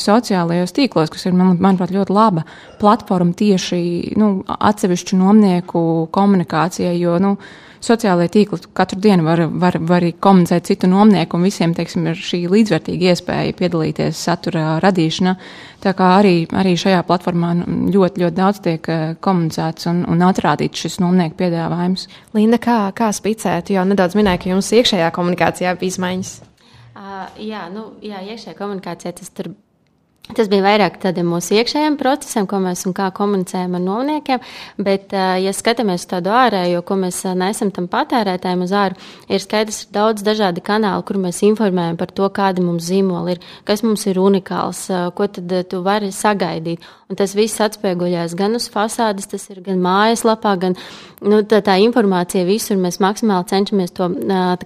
sociālajos 0.00 0.72
tīklos, 0.72 1.10
kas 1.12 1.26
ir, 1.28 1.34
man, 1.36 1.58
manuprāt, 1.60 1.90
ļoti 1.92 2.14
laba 2.16 2.46
platforma 2.80 3.36
tieši 3.36 4.14
nu, 4.16 4.30
atsevišķu 4.48 5.18
nomnieku 5.20 5.82
komunikācijai, 6.14 6.94
jo, 6.96 7.18
nu, 7.20 7.34
sociālajie 7.82 8.30
tīkli 8.36 8.70
katru 8.76 9.00
dienu 9.02 9.26
var, 9.26 9.42
var, 9.48 9.78
var 9.88 10.06
komunicēt 10.22 10.68
citu 10.70 10.90
nomnieku, 10.90 11.38
un 11.38 11.46
visiem, 11.46 11.74
teiksim, 11.76 12.06
ir 12.10 12.18
šī 12.18 12.44
līdzvērtīga 12.52 13.12
iespēja 13.12 13.56
piedalīties 13.58 14.20
satura 14.28 14.76
radīšanā. 14.82 15.34
Tā 15.82 15.94
kā 15.98 16.12
arī, 16.20 16.34
arī 16.58 16.76
šajā 16.78 17.02
platformā 17.08 17.54
nu, 17.58 17.66
ļoti, 17.94 18.22
ļoti 18.22 18.38
daudz 18.38 18.62
tiek 18.62 18.92
eh, 18.92 19.02
komunicēts 19.22 19.90
un, 19.90 20.04
un 20.12 20.22
atrādīts 20.28 20.86
šis 20.86 21.00
nomnieku 21.02 21.40
piedāvājums. 21.42 22.06
Linda, 22.38 22.60
kā, 22.62 22.78
kā 22.96 23.10
spicēt, 23.14 23.74
jo 23.74 23.84
nedaudz 23.88 24.16
minēja, 24.18 24.44
ka 24.44 24.54
jums 24.54 24.70
iekšējā 24.78 25.10
komunikācijā 25.16 25.74
bija 25.80 25.96
izmaiņas. 25.96 26.32
Uh, 26.92 27.26
jā, 27.42 27.66
nu, 27.72 27.88
jā, 28.04 28.20
iekšējā 28.30 28.54
komunikācijā 28.58 29.14
tas 29.18 29.32
tur 29.34 29.50
Tas 30.30 30.46
bija 30.48 30.62
vairāk 30.62 31.00
tādiem 31.02 31.26
mūsu 31.28 31.56
iekšējiem 31.58 31.96
procesiem, 31.98 32.46
ko 32.48 32.60
mēs 32.62 32.84
un 32.86 32.94
kā 32.94 33.08
komunicējam 33.12 33.74
ar 33.74 33.82
novniekiem, 33.82 34.40
bet, 34.80 35.10
ja 35.12 35.52
skatāmies 35.52 36.06
tādu 36.08 36.30
ārējo, 36.32 36.84
ko 36.86 36.96
mēs 37.00 37.18
nesam 37.36 37.72
tam 37.74 37.88
patērētājiem 37.90 38.62
uz 38.62 38.72
āru, 38.78 39.08
ir 39.26 39.42
skaidrs, 39.42 39.80
ir 39.82 39.90
daudz 39.96 40.22
dažādi 40.24 40.62
kanāli, 40.64 41.04
kur 41.08 41.18
mēs 41.20 41.42
informējam 41.44 41.98
par 42.00 42.14
to, 42.14 42.28
kādi 42.32 42.62
mums 42.64 42.86
zīmoli 42.86 43.34
ir, 43.34 43.42
kas 43.68 43.82
mums 43.82 44.06
ir 44.06 44.20
unikāls, 44.22 44.84
ko 45.18 45.26
tad 45.26 45.52
tu 45.68 45.82
vari 45.84 46.12
sagaidīt. 46.14 46.86
Un 47.10 47.18
tas 47.18 47.34
viss 47.36 47.60
atspieguļās 47.60 48.36
gan 48.38 48.54
uz 48.56 48.70
fasādes, 48.72 49.26
tas 49.28 49.48
ir 49.50 49.58
gan 49.66 49.82
mājaslapā, 49.82 50.54
gan 50.62 50.78
nu, 51.20 51.42
tā, 51.42 51.60
tā 51.66 51.76
informācija 51.82 52.46
visur. 52.48 52.78
Mēs 52.80 53.02
maksimāli 53.02 53.50
cenšamies 53.50 53.92
to 53.98 54.08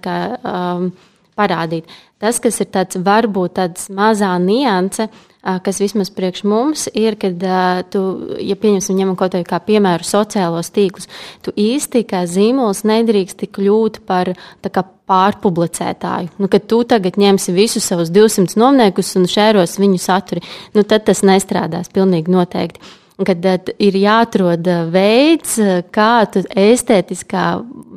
kā, 0.04 0.18
um, 0.44 0.92
parādīt. 1.36 1.88
Tas, 2.22 2.38
kas 2.44 2.60
ir 2.62 2.70
tāds 2.72 3.00
varbūt 3.02 3.56
tāds 3.56 3.88
mazā 3.92 4.30
nianse, 4.40 5.08
uh, 5.08 5.32
kas 5.64 5.80
vismaz 5.82 6.10
priekš 6.14 6.44
mums 6.48 6.86
ir, 6.94 7.16
kad 7.20 7.46
tu, 7.92 8.02
ja 8.42 8.56
pieņemsim 8.58 8.98
ņemam 8.98 9.16
kaut 9.18 9.36
kā 9.46 9.60
piemēru 9.62 10.06
sociālos 10.06 10.72
tīklus, 10.74 11.08
tu 11.44 11.54
īsti 11.56 12.04
kā 12.08 12.24
zīmols 12.30 12.84
nedrīkst 12.88 13.46
kļūt 13.54 14.02
par 14.08 14.34
tā 14.64 14.72
kā 14.74 14.84
pārpublicētāju. 15.06 16.34
Nu, 16.42 16.50
kad 16.50 16.66
tu 16.66 16.82
tagad 16.88 17.18
ņemsi 17.20 17.54
visus 17.54 17.86
savus 17.86 18.10
200 18.14 18.58
nomniekus 18.58 19.14
un 19.18 19.28
šēros 19.30 19.78
viņu 19.78 20.02
saturi, 20.02 20.42
nu, 20.74 20.82
tad 20.82 21.06
tas 21.06 21.22
nestrādās 21.26 21.92
pilnīgi 21.94 22.32
noteikti 22.34 22.94
kad 23.24 23.46
ir 23.80 23.96
jāatrod 23.96 24.66
veids, 24.92 25.54
kā 25.94 26.10
estētiskā 26.28 27.44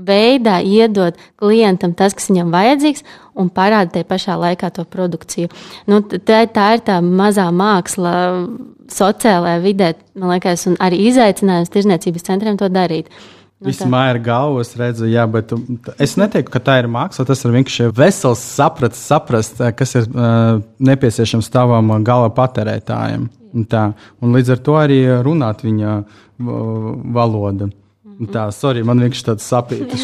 veidā 0.07 0.59
iedod 0.65 1.17
klientam 1.39 1.93
tas, 1.97 2.15
kas 2.17 2.29
viņam 2.31 2.53
vajadzīgs, 2.53 3.05
un 3.39 3.49
parāda 3.53 3.97
tajā 3.97 4.07
pašā 4.09 4.37
laikā 4.39 4.71
to 4.75 4.85
produkciju. 4.89 5.49
Nu, 5.89 6.01
tā, 6.01 6.43
tā 6.51 6.67
ir 6.77 6.85
tā 6.87 6.99
mazā 7.03 7.49
māksla 7.55 8.13
sociālajā 8.89 9.59
vidē, 9.63 9.91
man 10.17 10.35
liekas, 10.35 10.65
un 10.69 10.79
arī 10.81 11.03
izaicinājums 11.09 11.73
tirzniecības 11.73 12.25
centriem 12.31 12.57
to 12.59 12.69
darīt. 12.73 13.11
Nu, 13.59 13.67
Vismā 13.67 14.05
ir 14.13 14.21
galva, 14.23 14.61
es 14.63 14.71
redzu, 14.79 15.03
jā, 15.11 15.25
bet 15.27 15.51
es 15.99 16.13
neteiktu, 16.19 16.51
ka 16.53 16.61
tā 16.63 16.77
ir 16.79 16.87
māksla. 16.91 17.25
Tas 17.27 17.43
ir 17.43 17.51
vienkārši 17.57 17.89
vesels 17.95 18.43
saprats, 18.55 19.01
saprast, 19.03 19.59
kas 19.75 19.97
ir 19.99 20.07
uh, 20.13 20.61
nepieciešams 20.79 21.51
tavam 21.51 21.91
gala 22.07 22.31
patērētājam. 22.37 23.27
Un, 23.49 23.65
tā, 23.67 23.89
un 24.23 24.37
līdz 24.37 24.53
ar 24.55 24.63
to 24.63 24.77
arī 24.79 25.01
runāt 25.25 25.65
viņa 25.65 25.97
valoda. 26.39 27.67
Tā, 28.19 28.49
sorry, 28.51 28.81
man 28.83 28.99
vienkārši 28.99 29.23
tāds 29.29 29.45
sapītis. 29.47 30.01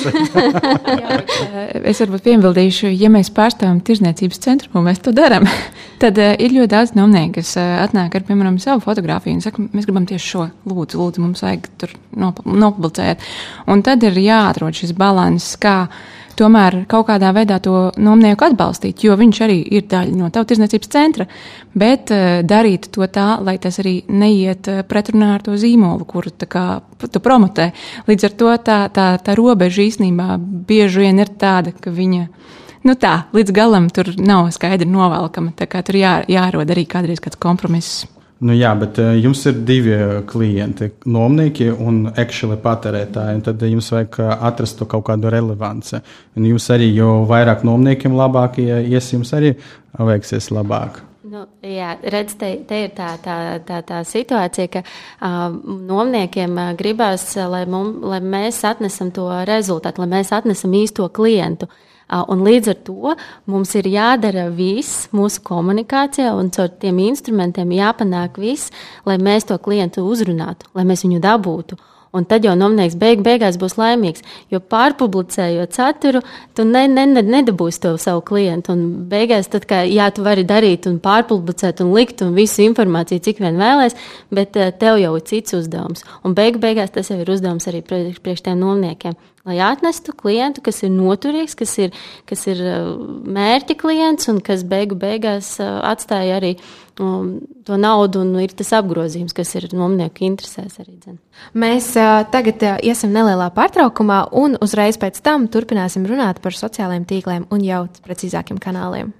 es 1.91 1.99
varbūt 1.99 2.23
piebildīšu, 2.23 2.87
ja 2.95 3.09
mēs 3.11 3.27
pārstāvam 3.35 3.81
tirzniecības 3.83 4.39
centru, 4.45 4.69
un 4.79 4.85
mēs 4.87 5.01
to 5.03 5.11
darām, 5.15 5.43
tad 6.03 6.21
uh, 6.23 6.31
ir 6.39 6.55
ļoti 6.55 6.71
daudz 6.71 6.93
nomnieku, 6.95 7.41
kas 7.41 7.51
uh, 7.59 7.73
atnāk 7.83 8.15
ar, 8.15 8.23
piemēram, 8.23 8.55
savu 8.63 8.85
fotografiju 8.85 9.35
un 9.35 9.43
saka, 9.43 9.67
mēs 9.75 9.89
gribam 9.89 10.07
tieši 10.07 10.31
šo, 10.31 10.45
lūdzu, 10.71 11.01
lūdzu, 11.01 11.25
mums 11.25 11.43
vajag 11.43 11.67
tur 11.81 11.91
nopublicēt. 12.15 13.27
Un 13.67 13.83
tad 13.83 14.07
ir 14.07 14.15
jāatrod 14.23 14.79
šis 14.79 14.95
balans, 14.95 15.51
kā 15.59 15.81
tomēr 16.39 16.81
kaut 16.91 17.07
kādā 17.09 17.31
veidā 17.35 17.59
to 17.63 17.91
nomnieku 17.97 18.47
atbalstīt, 18.47 19.03
jo 19.05 19.15
viņš 19.19 19.41
arī 19.45 19.59
ir 19.77 19.85
daļa 19.91 20.15
no 20.19 20.29
tautas 20.29 20.55
tirzniecības 20.55 20.91
centra, 20.91 21.27
bet 21.73 22.13
uh, 22.13 22.41
darīt 22.47 22.89
to 22.95 23.07
tā, 23.11 23.27
lai 23.43 23.57
tas 23.61 23.79
arī 23.83 23.97
neiet 24.07 24.69
uh, 24.71 24.81
pretrunā 24.87 25.33
ar 25.35 25.45
to 25.45 25.57
zīmolu, 25.59 26.07
kuru 26.09 26.33
kā, 26.49 26.65
tu 27.05 27.21
promotē. 27.23 27.71
Līdz 28.09 28.29
ar 28.29 28.35
to 28.39 28.55
tā, 28.65 28.79
tā, 28.93 29.07
tā 29.23 29.37
robeža 29.37 29.85
īstenībā 29.85 30.35
bieži 30.39 31.05
vien 31.05 31.21
ir 31.21 31.33
tāda, 31.39 31.75
ka 31.75 31.93
viņa. 31.93 32.27
Nu 32.85 32.93
tā, 33.01 33.15
līdz 33.33 33.53
galam 33.55 33.89
tur 33.89 34.11
nav 34.21 34.51
skaidri 34.53 34.85
novelkama. 34.85 35.55
Tā 35.57 35.65
kā 35.69 35.81
tur 35.85 35.97
jā, 35.97 36.19
jārod 36.29 36.69
arī 36.69 36.85
kādreiz 36.85 37.23
kāds 37.23 37.39
kompromiss. 37.41 38.05
Nu, 38.43 38.51
jā, 38.51 38.73
bet 38.75 38.97
uh, 38.99 39.13
jums 39.15 39.45
ir 39.47 39.61
divi 39.63 39.93
eh, 39.95 40.17
klienti, 40.27 40.89
nomnieki 41.07 41.69
un 41.71 42.01
ekšķeli 42.19 42.57
patērētāji. 42.65 43.43
Tad 43.45 43.63
jums 43.63 43.87
vajag 43.93 44.17
eh, 44.19 44.31
atrast 44.49 44.83
kaut 44.91 45.05
kādu 45.07 45.31
relevanci. 45.31 46.01
Un 46.35 46.49
jums 46.49 46.67
arī, 46.75 46.89
jo 46.97 47.21
vairāk 47.29 47.63
nomniekiem 47.63 48.17
labāk 48.17 48.59
ies, 48.59 49.13
jums 49.13 49.31
arī 49.37 49.53
veiksies 49.95 50.49
labāk. 50.51 50.99
Nu, 51.31 51.45
jā, 51.63 51.95
redz, 52.11 52.35
te, 52.39 52.51
te 52.67 52.81
ir 52.83 52.91
tā, 52.97 53.13
tā, 53.23 53.37
tā, 53.65 53.79
tā 53.87 54.03
situācija, 54.07 54.67
ka 54.71 54.83
uh, 54.83 55.55
nomniekiem 55.87 56.59
uh, 56.59 56.75
gribās, 56.77 57.31
lai, 57.39 57.63
mum, 57.71 57.97
lai 58.03 58.19
mēs 58.23 58.61
atnesam 58.67 59.15
to 59.15 59.25
rezultātu, 59.47 60.03
lai 60.03 60.11
mēs 60.19 60.35
atnesam 60.35 60.75
īsto 60.75 61.07
klientu. 61.15 61.71
Uh, 61.71 61.94
Un 62.09 62.43
līdz 62.45 62.69
ar 62.69 62.77
to 62.85 63.15
mums 63.49 63.73
ir 63.79 63.89
jādara 63.89 64.45
viss 64.53 65.07
mūsu 65.15 65.41
komunikācijā, 65.45 66.35
un 66.37 66.51
caur 66.53 66.69
tiem 66.69 67.01
instrumentiem 67.07 67.73
jāpanāk 67.73 68.37
viss, 68.41 68.73
lai 69.09 69.17
mēs 69.17 69.49
to 69.49 69.57
klientu 69.57 70.05
uzrunātu, 70.05 70.69
lai 70.77 70.85
mēs 70.85 71.05
viņu 71.07 71.21
dabūtu. 71.23 71.79
Un 72.15 72.23
tad 72.23 72.45
jau 72.47 72.53
nomnieks 72.55 72.93
beig, 72.95 73.19
beigās 73.25 73.57
būs 73.59 73.73
laimīgs. 73.75 74.23
Jo 74.53 74.61
pārpublicējot 74.71 75.75
saturu, 75.75 76.21
tu 76.55 76.63
ne, 76.63 76.85
ne, 76.87 77.03
ne, 77.11 77.23
nedabūsi 77.25 77.81
to 77.83 77.91
savu 77.99 78.23
klientu. 78.29 78.71
Un 78.71 78.85
beigās, 79.11 79.49
tad, 79.51 79.67
kā, 79.67 79.81
jā, 79.89 80.07
tu 80.15 80.23
vari 80.23 80.45
darīt 80.47 80.87
un 80.87 81.01
pārpublicēt 81.03 81.83
un 81.83 81.91
likt 81.97 82.23
un 82.23 82.31
visu 82.37 82.63
informāciju, 82.69 83.25
cik 83.25 83.43
vien 83.43 83.59
vēlēs, 83.59 83.99
bet 84.31 84.55
eh, 84.55 84.71
tev 84.79 85.01
jau 85.03 85.11
ir 85.19 85.27
cits 85.27 85.59
uzdevums. 85.59 86.07
Un 86.23 86.37
beig, 86.37 86.61
beigās 86.63 86.95
tas 86.95 87.11
jau 87.11 87.19
ir 87.19 87.35
uzdevums 87.35 87.67
arī 87.67 87.83
priekš, 87.83 88.23
priekš 88.23 88.47
tiem 88.47 88.63
nomniekiem 88.63 89.19
lai 89.45 89.59
atnestu 89.63 90.13
klientu, 90.17 90.63
kas 90.65 90.81
ir 90.85 90.91
noturīgs, 90.93 91.55
kas 91.57 91.75
ir, 91.81 91.93
kas 92.29 92.45
ir 92.51 92.61
uh, 92.65 92.89
mērķa 93.37 93.77
klients 93.79 94.29
un 94.31 94.41
kas 94.45 94.65
beigu 94.67 94.97
beigās 94.99 95.55
uh, 95.61 95.79
atstāja 95.85 96.39
arī 96.39 96.55
um, 96.99 97.35
to 97.67 97.77
naudu 97.79 98.23
un 98.25 98.33
ir 98.41 98.55
tas 98.57 98.73
apgrozījums, 98.79 99.35
kas 99.37 99.55
ir 99.59 99.69
nomnieku 99.75 100.25
interesēs 100.27 100.79
arī. 100.81 100.97
Dzen. 101.03 101.19
Mēs 101.61 101.91
uh, 101.99 102.23
tagad 102.33 102.65
uh, 102.65 102.79
iesim 102.85 103.13
nelielā 103.15 103.51
pārtraukumā 103.55 104.25
un 104.41 104.57
uzreiz 104.65 104.99
pēc 105.01 105.21
tam 105.25 105.49
turpināsim 105.51 106.07
runāt 106.09 106.41
par 106.43 106.57
sociālajiem 106.57 107.05
tīkliem 107.09 107.47
un 107.53 107.65
jau 107.65 107.85
precīzākiem 108.07 108.61
kanāliem. 108.63 109.13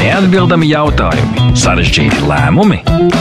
Neatbildami 0.00 0.68
jautājumi, 0.70 1.52
sarežģīti 1.58 2.24
lēmumi. 2.26 2.80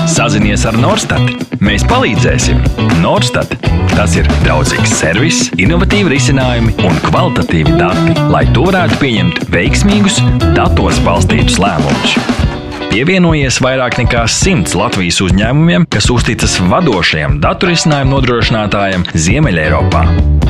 Sazinies 0.09 0.65
ar 0.69 0.77
Norstat. 0.81 1.45
Mēs 1.63 1.85
palīdzēsim. 1.89 2.59
Norstat 3.03 3.53
tas 3.93 4.17
ir 4.17 4.27
draudzīgs 4.41 4.95
servis, 4.97 5.43
innovatīvi 5.61 6.15
risinājumi 6.15 6.73
un 6.87 6.97
kvalitatīvi 7.05 7.77
dati, 7.77 8.17
lai 8.33 8.45
to 8.55 8.65
varētu 8.71 8.99
pieņemt 9.03 9.45
veiksmīgus, 9.53 10.19
datos 10.57 11.01
balstītus 11.05 11.61
lēmumus. 11.61 12.62
Pievienojies 12.93 13.55
vairāk 13.57 13.95
nekā 14.03 14.19
simts 14.29 14.75
Latvijas 14.77 15.17
uzņēmumiem, 15.25 15.87
kas 15.89 16.11
uzticas 16.13 16.59
vadošajam 16.69 17.39
datorisinājumu 17.41 18.13
nodrošinātājam 18.13 19.07
Ziemeļeiropā. 19.17 20.03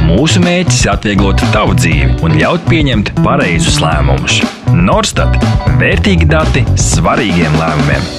Mūsu 0.10 0.44
mērķis 0.44 0.82
ir 0.84 0.92
atvieglot 0.98 1.40
tavu 1.56 1.80
dzīvi 1.80 2.20
un 2.20 2.36
ļaut 2.42 2.68
pieņemt 2.68 3.16
pareizus 3.24 3.80
lēmumus. 3.80 4.42
Norstat- 4.76 5.40
vērtīgi 5.80 6.28
dati 6.28 6.68
svarīgiem 6.76 7.56
lēmumiem. 7.64 8.10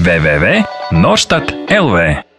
www.norstat 0.00 1.52
LV 1.68 2.33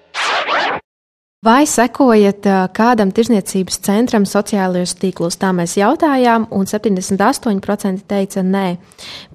Vai 1.45 1.67
sekojat 1.69 2.47
kādam 2.73 3.11
tirzniecības 3.13 3.75
centram 3.85 4.23
sociālajos 4.25 4.95
tīklos? 4.97 5.35
Tā 5.37 5.51
mēs 5.53 5.75
jautājām, 5.77 6.47
un 6.49 6.65
78% 6.65 8.01
teica 8.09 8.41
nē, 8.41 8.63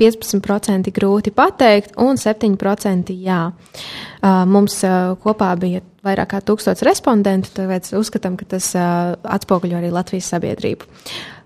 15% 0.00 0.90
grūti 0.96 1.30
pateikt, 1.30 1.94
un 2.02 2.18
7% 2.18 3.14
jā. 3.14 3.38
Mums 4.50 4.80
kopā 5.22 5.52
bija 5.60 5.84
vairāk 6.02 6.32
kā 6.32 6.40
tūkstots 6.50 6.82
respondentu, 6.88 7.52
tāpēc 7.60 7.92
uzskatām, 8.00 8.34
ka 8.40 8.48
tas 8.56 8.72
atspoguļo 8.74 9.78
arī 9.78 9.94
Latvijas 9.94 10.32
sabiedrību. 10.34 10.90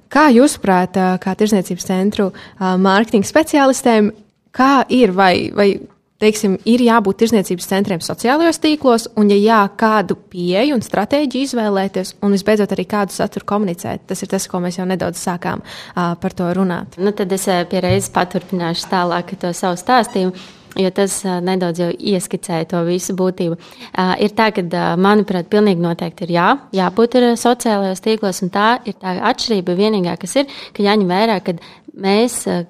Kā 0.08 0.30
jūsuprāt, 0.32 0.96
kā 1.20 1.34
tirzniecības 1.42 1.90
centru 1.90 2.30
mārketinga 2.60 3.28
speciālistēm, 3.28 4.14
kā 4.54 4.86
ir 4.88 5.12
vai, 5.12 5.50
vai 5.52 5.74
teiksim, 6.22 6.56
ir 6.68 6.82
jābūt 6.84 7.20
tirzniecības 7.22 7.68
centriem 7.68 8.02
sociālajos 8.04 8.60
tīklos, 8.62 9.06
un, 9.18 9.30
ja 9.32 9.38
jā, 9.38 9.60
kādu 9.80 10.16
pieeju 10.30 10.78
un 10.78 10.84
stratēģiju 10.84 11.48
izvēlēties, 11.48 12.16
un 12.24 12.34
visbeidzot 12.36 12.74
arī 12.74 12.86
kādu 12.90 13.14
saturu 13.14 13.48
komunicēt. 13.50 14.06
Tas 14.10 14.22
ir 14.22 14.30
tas, 14.32 14.48
ko 14.50 14.62
mēs 14.64 14.78
jau 14.78 14.88
nedaudz 14.88 15.20
sākām 15.20 15.64
uh, 15.64 16.14
par 16.20 16.36
to 16.36 16.50
runāt. 16.56 16.98
Nu, 17.02 17.14
tad 17.16 17.32
es 17.34 17.46
pie 17.70 17.82
reizes 17.84 18.12
paturpināšu 18.14 18.90
tālāk 18.92 19.34
to 19.40 19.54
savu 19.56 19.80
stāstījumu. 19.80 20.50
Jo 20.74 20.88
tas 20.90 21.20
nedaudz 21.22 21.78
jau 21.78 21.86
ieskicēja 21.94 22.66
to 22.72 22.80
visu 22.82 23.14
būtību. 23.14 23.54
Uh, 23.54 24.16
ir 24.18 24.34
tā, 24.34 24.48
ka, 24.50 24.64
manuprāt, 24.98 25.46
pilnīgi 25.52 25.78
noteikti 25.78 26.26
ir 26.26 26.32
jā, 26.34 26.48
jābūt 26.74 27.14
ir 27.20 27.28
sociālajos 27.38 28.02
tīklos, 28.02 28.42
un 28.42 28.50
tā 28.54 28.68
ir 28.82 28.98
tā 28.98 29.14
atšķirība 29.30 29.78
vienīgā, 29.78 30.16
kas 30.18 30.34
ir, 30.42 30.50
ka 30.74 30.82
jāņem 30.82 31.14
vērā, 31.14 31.38
ka 31.46 31.54
mēs, 31.94 32.40
uh, 32.50 32.66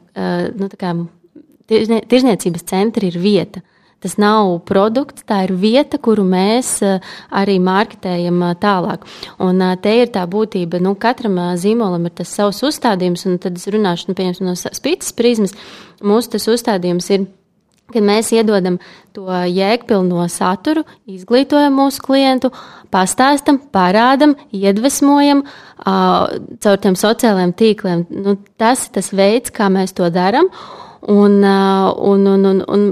nu, 0.52 0.68
tā 0.68 0.80
kā 0.84 0.92
Tirzniecības 1.68 2.66
centri 2.68 3.08
ir 3.12 3.20
vieta. 3.22 3.62
Tas 4.04 4.18
nav 4.20 4.58
produkts, 4.68 5.24
tā 5.24 5.46
ir 5.46 5.54
vieta, 5.56 5.96
kuru 5.96 6.26
mēs 6.28 6.74
eh, 6.84 6.98
arī 7.32 7.54
mārketējam 7.64 8.42
eh, 8.44 8.56
tālāk. 8.60 9.06
Un 9.40 9.62
eh, 9.64 9.78
te 9.80 9.94
ir 10.02 10.10
tā 10.12 10.26
būtība, 10.28 10.76
nu, 10.84 10.92
katram 11.00 11.38
zīmolam 11.56 12.04
ir 12.04 12.12
tas 12.20 12.34
savs 12.36 12.60
uzstādījums, 12.68 13.24
un 13.30 13.38
tad 13.40 13.56
es 13.56 13.64
runāšu 13.72 14.12
nu, 14.12 14.28
no 14.44 14.52
spītas 14.60 15.14
prizmas. 15.16 15.56
Mūsu 16.04 16.34
tas 16.36 16.50
uzstādījums 16.52 17.08
ir 17.16 17.24
kad 17.92 18.04
mēs 18.04 18.30
iedodam 18.34 18.78
to 19.16 19.24
jēgpilno 19.28 20.24
saturu, 20.32 20.84
izglītojam 21.08 21.76
mūsu 21.76 22.04
klientu, 22.04 22.50
pastāstam, 22.92 23.60
parādam, 23.72 24.34
iedvesmojam 24.56 25.44
uh, 25.44 26.32
caur 26.64 26.80
tiem 26.80 26.96
sociālajiem 26.98 27.52
tīkliem. 27.60 28.06
Nu, 28.24 28.38
tas 28.60 28.86
ir 28.86 28.96
tas 28.96 29.12
veids, 29.12 29.52
kā 29.54 29.68
mēs 29.72 29.94
to 29.96 30.08
darām. 30.12 30.48
Un, 31.04 31.42
un, 31.44 32.26
un, 32.26 32.44
un, 32.48 32.62
un 32.64 32.84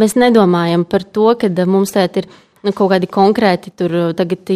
mēs 0.00 0.16
nedomājam 0.16 0.86
par 0.88 1.04
to, 1.04 1.26
ka 1.36 1.50
mums 1.68 1.92
tagad 1.92 2.22
ir 2.22 2.28
nu, 2.64 2.72
kaut 2.72 2.94
kādi 2.94 3.08
konkrēti 3.10 3.72
tur 3.76 3.92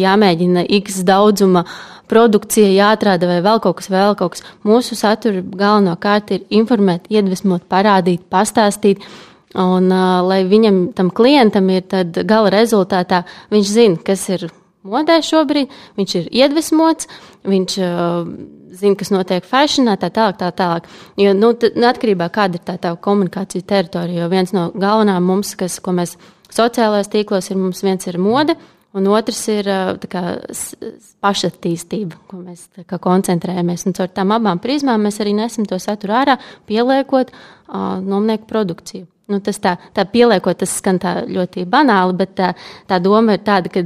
jāmēģina 0.01 0.65
x 0.79 1.03
daudzuma 1.05 1.65
produkcija, 2.09 2.69
jāatrāda 2.73 3.29
vai 3.29 3.39
vēl 3.45 3.61
kaut 3.61 3.79
kas, 3.79 3.91
vēl 3.93 4.15
kaut 4.17 4.35
kas. 4.35 4.45
Mūsu 4.65 4.97
satura 4.97 5.43
galvenokārt 5.43 6.33
ir 6.33 6.47
informēt, 6.49 7.05
iedvesmot, 7.13 7.67
parādīt, 7.69 8.25
pastāstīt. 8.31 9.03
Un, 9.57 9.87
uh, 9.89 10.19
lai 10.25 10.43
viņam, 10.45 10.91
tam 10.93 11.09
klientam, 11.13 11.69
ir 11.73 11.85
gala 12.29 12.51
rezultātā, 12.53 13.23
viņš 13.49 13.69
zina, 13.69 14.01
kas 14.05 14.27
ir 14.29 14.45
modē 14.85 15.17
šobrīd, 15.25 15.71
viņš 15.97 16.15
ir 16.19 16.27
iedvesmots, 16.43 17.09
viņš 17.49 17.77
uh, 17.81 18.29
zina, 18.75 18.95
kas 18.99 19.11
notiek 19.13 19.45
fashionā, 19.47 19.95
tā 19.99 20.09
tālāk, 20.13 20.39
tā 20.39 20.49
tālāk. 20.55 20.89
Jo, 21.19 21.33
nu, 21.37 21.53
nu, 21.53 21.85
atkarībā 21.89 22.29
kāda 22.33 22.59
ir 22.59 22.65
tā 22.65 22.77
tā 22.81 22.93
komunikācija 22.95 23.65
teritorija, 23.69 24.23
jo 24.23 24.31
viens 24.31 24.53
no 24.55 24.69
galvenām 24.75 25.25
mums, 25.25 25.55
kas, 25.59 25.79
ko 25.83 25.93
mēs 25.97 26.17
sociālajos 26.53 27.11
tīklos 27.13 27.51
ir, 27.51 27.59
mums 27.61 27.83
viens 27.85 28.09
ir 28.09 28.19
mode, 28.21 28.55
un 28.97 29.11
otrs 29.13 29.41
ir 29.53 29.69
kā, 30.09 30.23
pašattīstība, 31.23 32.23
ko 32.29 32.41
mēs 32.41 32.67
kā, 32.79 32.97
koncentrējamies. 33.01 33.85
Un 33.89 33.97
caur 33.97 34.09
tām 34.13 34.33
abām 34.37 34.61
prizmām 34.63 35.05
mēs 35.05 35.21
arī 35.23 35.35
nesam 35.37 35.67
to 35.69 35.79
saturu 35.81 36.17
ārā, 36.21 36.39
pieliekot 36.69 37.33
uh, 37.33 37.99
nomnieku 38.01 38.49
produkciju. 38.49 39.07
Nu, 39.29 39.37
tas 39.45 39.59
tā, 39.61 39.75
tā 39.93 40.05
pieliekot, 40.09 40.57
tas 40.63 40.71
skan 40.79 40.97
tā 41.01 41.19
ļoti 41.29 41.65
banāli, 41.69 42.15
bet 42.17 42.31
tā, 42.39 42.47
tā 42.89 42.97
doma 43.03 43.37
ir 43.37 43.43
tāda, 43.45 43.69
ka 43.69 43.83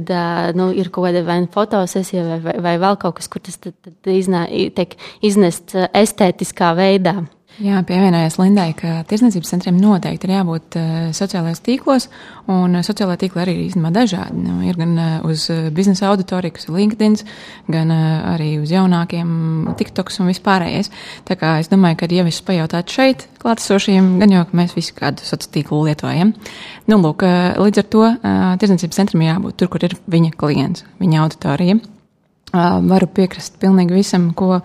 nu, 0.56 0.70
ir 0.72 0.88
kaut 0.94 1.10
kāda 1.10 1.24
vai 1.26 1.42
nu 1.44 1.50
fotosesija 1.52 2.24
vai, 2.30 2.38
vai, 2.46 2.54
vai 2.64 2.74
vēl 2.80 2.96
kaut 3.02 3.18
kas, 3.18 3.28
kur 3.28 3.44
tas 3.44 3.60
tad, 3.60 3.76
tad 3.84 4.12
iznā, 4.14 4.46
tiek 4.48 4.96
iznests 5.24 5.76
estētiskā 5.92 6.72
veidā. 6.78 7.18
Jā, 7.62 7.84
pievienojos 7.86 8.34
Lindai, 8.40 8.72
ka 8.74 9.04
tirdzniecības 9.06 9.52
centriem 9.52 9.76
noteikti 9.78 10.26
ir 10.26 10.32
jābūt 10.34 10.74
uh, 10.80 10.94
sociālajos 11.14 11.60
tīklos, 11.62 12.08
un 12.50 12.74
uh, 12.74 12.82
sociālajā 12.82 13.20
tīklā 13.20 13.44
arī 13.44 13.54
ir 13.54 13.68
īstenībā 13.68 13.92
dažādi. 13.94 14.40
Nu, 14.42 14.56
ir 14.66 14.74
gan 14.80 14.96
uh, 14.98 15.12
uz 15.30 15.44
biznesa 15.76 16.08
auditoriju, 16.10 16.56
kas 16.56 16.66
ir 16.66 16.74
LinkedIn, 16.74 17.14
gan 17.70 17.94
uh, 17.94 18.26
arī 18.32 18.56
uz 18.58 18.74
jaunākiem 18.74 19.70
TikToks 19.78 20.18
un 20.18 20.32
vispārējais. 20.32 20.90
Tā 21.30 21.38
kā 21.38 21.54
es 21.62 21.70
domāju, 21.70 22.00
ka 22.02 22.10
ja 22.10 22.26
visus 22.26 22.42
pajautāt 22.42 22.90
šeit 22.90 23.28
klātesošajiem, 23.44 24.12
gan 24.24 24.34
jau, 24.34 24.44
ka 24.50 24.62
mēs 24.64 24.74
visi 24.74 24.98
kādu 24.98 25.22
sociālo 25.22 25.54
tīklu 25.54 25.82
lietojam. 25.86 26.34
Nu, 26.90 26.98
lūk, 26.98 27.22
līdz 27.62 27.84
ar 27.84 27.90
to 27.94 28.06
tirdzniecības 28.58 28.98
centram 28.98 29.28
jābūt 29.28 29.62
tur, 29.62 29.70
kur 29.70 29.86
ir 29.86 29.94
viņa 30.10 30.34
klients, 30.42 30.88
viņa 30.98 31.22
auditorija. 31.22 31.78
Varu 32.54 33.08
piekrist 33.10 33.56
pilnīgi 33.62 33.96
visam, 33.96 34.28
ko 34.36 34.60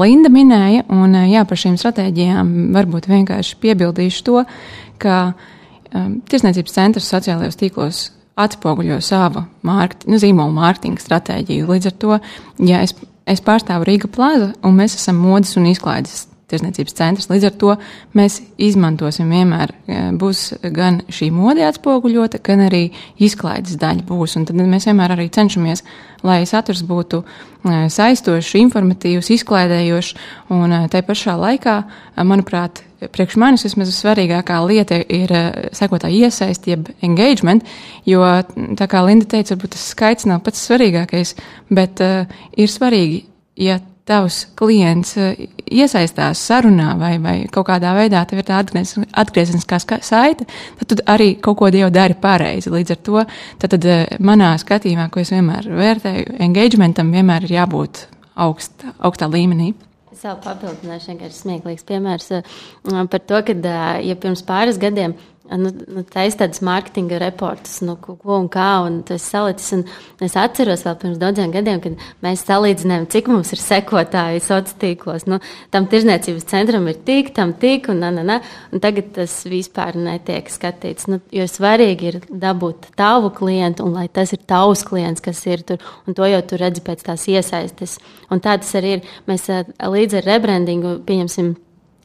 Linda 0.00 0.30
minēja, 0.32 0.86
un 0.94 1.12
jā, 1.28 1.42
par 1.48 1.60
šīm 1.60 1.76
stratēģijām 1.80 2.52
varbūt 2.76 3.08
vienkārši 3.10 3.58
piebildīšu 3.60 4.24
to, 4.24 4.44
ka 5.02 5.18
Tiesniecības 5.88 6.74
centrs 6.74 7.08
sociālajos 7.08 7.56
tīklos 7.60 8.00
atspoguļo 8.38 8.98
savu 9.04 9.44
mārkt, 9.66 10.06
nu, 10.08 10.18
zīmolu 10.20 10.54
mārketinga 10.56 11.02
stratēģiju. 11.02 11.68
Līdz 11.68 11.90
ar 11.90 11.94
to, 12.02 12.18
ja 12.70 12.82
es, 12.86 12.94
es 13.28 13.44
pārstāvu 13.44 13.88
Rīga 13.88 14.10
plāza 14.12 14.52
un 14.64 14.76
mēs 14.78 14.98
esam 14.98 15.20
modes 15.20 15.56
un 15.58 15.68
izklaides 15.70 16.26
tirsniecības 16.48 16.96
centrs. 16.96 17.28
Līdz 17.30 17.48
ar 17.48 17.54
to 17.60 17.74
mēs 18.16 18.40
izmantosim 18.60 19.30
vienmēr, 19.32 19.72
e, 19.86 20.00
būs 20.18 20.58
gan 20.74 21.02
šī 21.12 21.30
mode 21.34 21.64
atspoguļota, 21.66 22.40
gan 22.44 22.64
arī 22.68 22.88
izklaides 23.20 23.78
daļa 23.80 24.06
būs. 24.08 24.38
Un 24.38 24.48
tad 24.48 24.58
mēs 24.58 24.88
vienmēr 24.88 25.16
arī 25.16 25.28
cenšamies, 25.34 25.84
lai 26.26 26.40
saturs 26.48 26.82
būtu 26.88 27.22
e, 27.22 27.88
saistošs, 27.92 28.54
informatīvs, 28.62 29.32
izklaidējošs. 29.36 30.14
Un 30.56 30.72
e, 30.72 30.82
tai 30.92 31.04
pašā 31.06 31.36
laikā, 31.38 31.78
manuprāt, 32.24 32.82
priekš 33.14 33.36
manis 33.38 33.62
vismaz 33.66 33.92
svarīgākā 33.94 34.56
lieta 34.66 34.98
ir 34.98 35.30
sekotāja 35.76 36.26
iesaist, 36.26 36.66
jeb 36.66 36.88
engagement, 37.04 37.62
jo, 38.08 38.24
tā 38.78 38.88
kā 38.90 39.04
Linda 39.06 39.28
teica, 39.36 39.54
varbūt 39.54 39.76
tas 39.76 39.84
skaits 39.92 40.26
nav 40.26 40.42
pats 40.46 40.64
svarīgākais, 40.66 41.36
bet 41.70 42.02
uh, 42.02 42.26
ir 42.58 42.72
svarīgi, 42.72 43.20
ja 43.62 43.78
tavs 44.08 44.40
klients 44.58 45.14
iesaistās 45.68 46.40
sarunā 46.48 46.94
vai, 47.00 47.14
vai 47.22 47.36
kaut 47.52 47.68
kādā 47.68 47.92
veidā 47.96 48.24
tev 48.28 48.42
ir 48.42 48.48
tā 48.48 48.60
atgriezeniskā 48.62 49.80
saite, 49.84 50.48
tad 50.80 50.92
tu 50.92 50.98
arī 51.08 51.34
kaut 51.44 51.60
ko 51.60 51.70
jau 51.72 51.90
dari 51.92 52.16
pareizi. 52.18 52.72
Līdz 52.72 52.94
ar 52.94 53.02
to 53.08 53.24
tad, 53.60 53.76
tad 53.76 53.88
manā 54.24 54.54
skatījumā, 54.60 55.08
ko 55.12 55.22
es 55.24 55.32
vienmēr 55.34 55.68
vērtēju, 55.80 56.38
engagementam 56.48 57.12
vienmēr 57.14 57.48
ir 57.48 57.58
jābūt 57.60 58.06
augst, 58.38 58.86
augstā 58.98 59.28
līmenī. 59.30 59.74
Es 60.12 60.24
vēl 60.26 60.38
papildināšu 60.42 61.12
vienkārši 61.12 61.36
smieklīgs 61.44 61.84
piemērs 61.86 62.32
par 63.12 63.20
to, 63.22 63.42
ka, 63.46 63.74
ja 64.02 64.16
pirms 64.18 64.42
pāris 64.46 64.80
gadiem 64.82 65.14
nu, 65.56 65.70
nu, 65.88 66.02
taisa 66.04 66.42
tādas 66.42 66.60
mārketinga 66.64 67.18
reportus, 67.22 67.78
nu, 67.86 67.94
ko, 68.02 68.16
ko 68.20 68.36
un 68.42 68.48
kā, 68.52 68.68
un 68.84 69.00
tas 69.08 69.24
salicis. 69.24 69.72
Un 69.76 70.24
es 70.24 70.36
atceros 70.38 70.84
vēl 70.86 70.96
pirms 71.00 71.20
daudziem 71.20 71.52
gadiem, 71.54 71.80
kad 71.84 72.02
mēs 72.24 72.44
salīdzinājām, 72.48 73.06
cik 73.12 73.30
mums 73.32 73.52
ir 73.54 73.62
sekotāji 73.62 74.42
sociālos 74.44 74.76
tīklos. 74.82 75.26
Nu, 75.30 75.38
tam 75.74 75.88
tirzniecības 75.90 76.48
centram 76.50 76.88
ir 76.90 76.98
tik, 77.06 77.32
tam 77.36 77.54
tik, 77.60 77.88
un, 77.92 78.02
na, 78.04 78.10
na, 78.14 78.24
na, 78.26 78.40
un 78.72 78.82
tagad 78.84 79.12
tas 79.16 79.38
vispār 79.48 79.96
netiek 79.96 80.50
skatīts. 80.52 81.08
Nu, 81.08 81.20
jo 81.34 81.46
svarīgi 81.48 82.12
ir 82.12 82.20
dabūt 82.28 82.90
tavu 82.98 83.32
klientu, 83.36 83.86
un 83.88 83.96
lai 83.96 84.08
tas 84.12 84.34
ir 84.36 84.42
tavs 84.48 84.84
klients, 84.88 85.24
kas 85.24 85.44
ir 85.48 85.64
tur, 85.68 85.84
un 86.06 86.18
to 86.18 86.28
jau 86.28 86.42
tu 86.44 86.60
redzi 86.60 86.84
pēc 86.84 87.06
tās 87.08 87.28
iesaistes. 87.30 87.96
Un 88.28 88.44
tā 88.44 88.58
tas 88.60 88.74
arī 88.76 88.98
ir. 88.98 89.08
Mēs 89.28 89.48
līdz 89.78 90.20
ar 90.20 90.28
rebrandingu 90.34 90.98
pieņemsim 91.08 91.54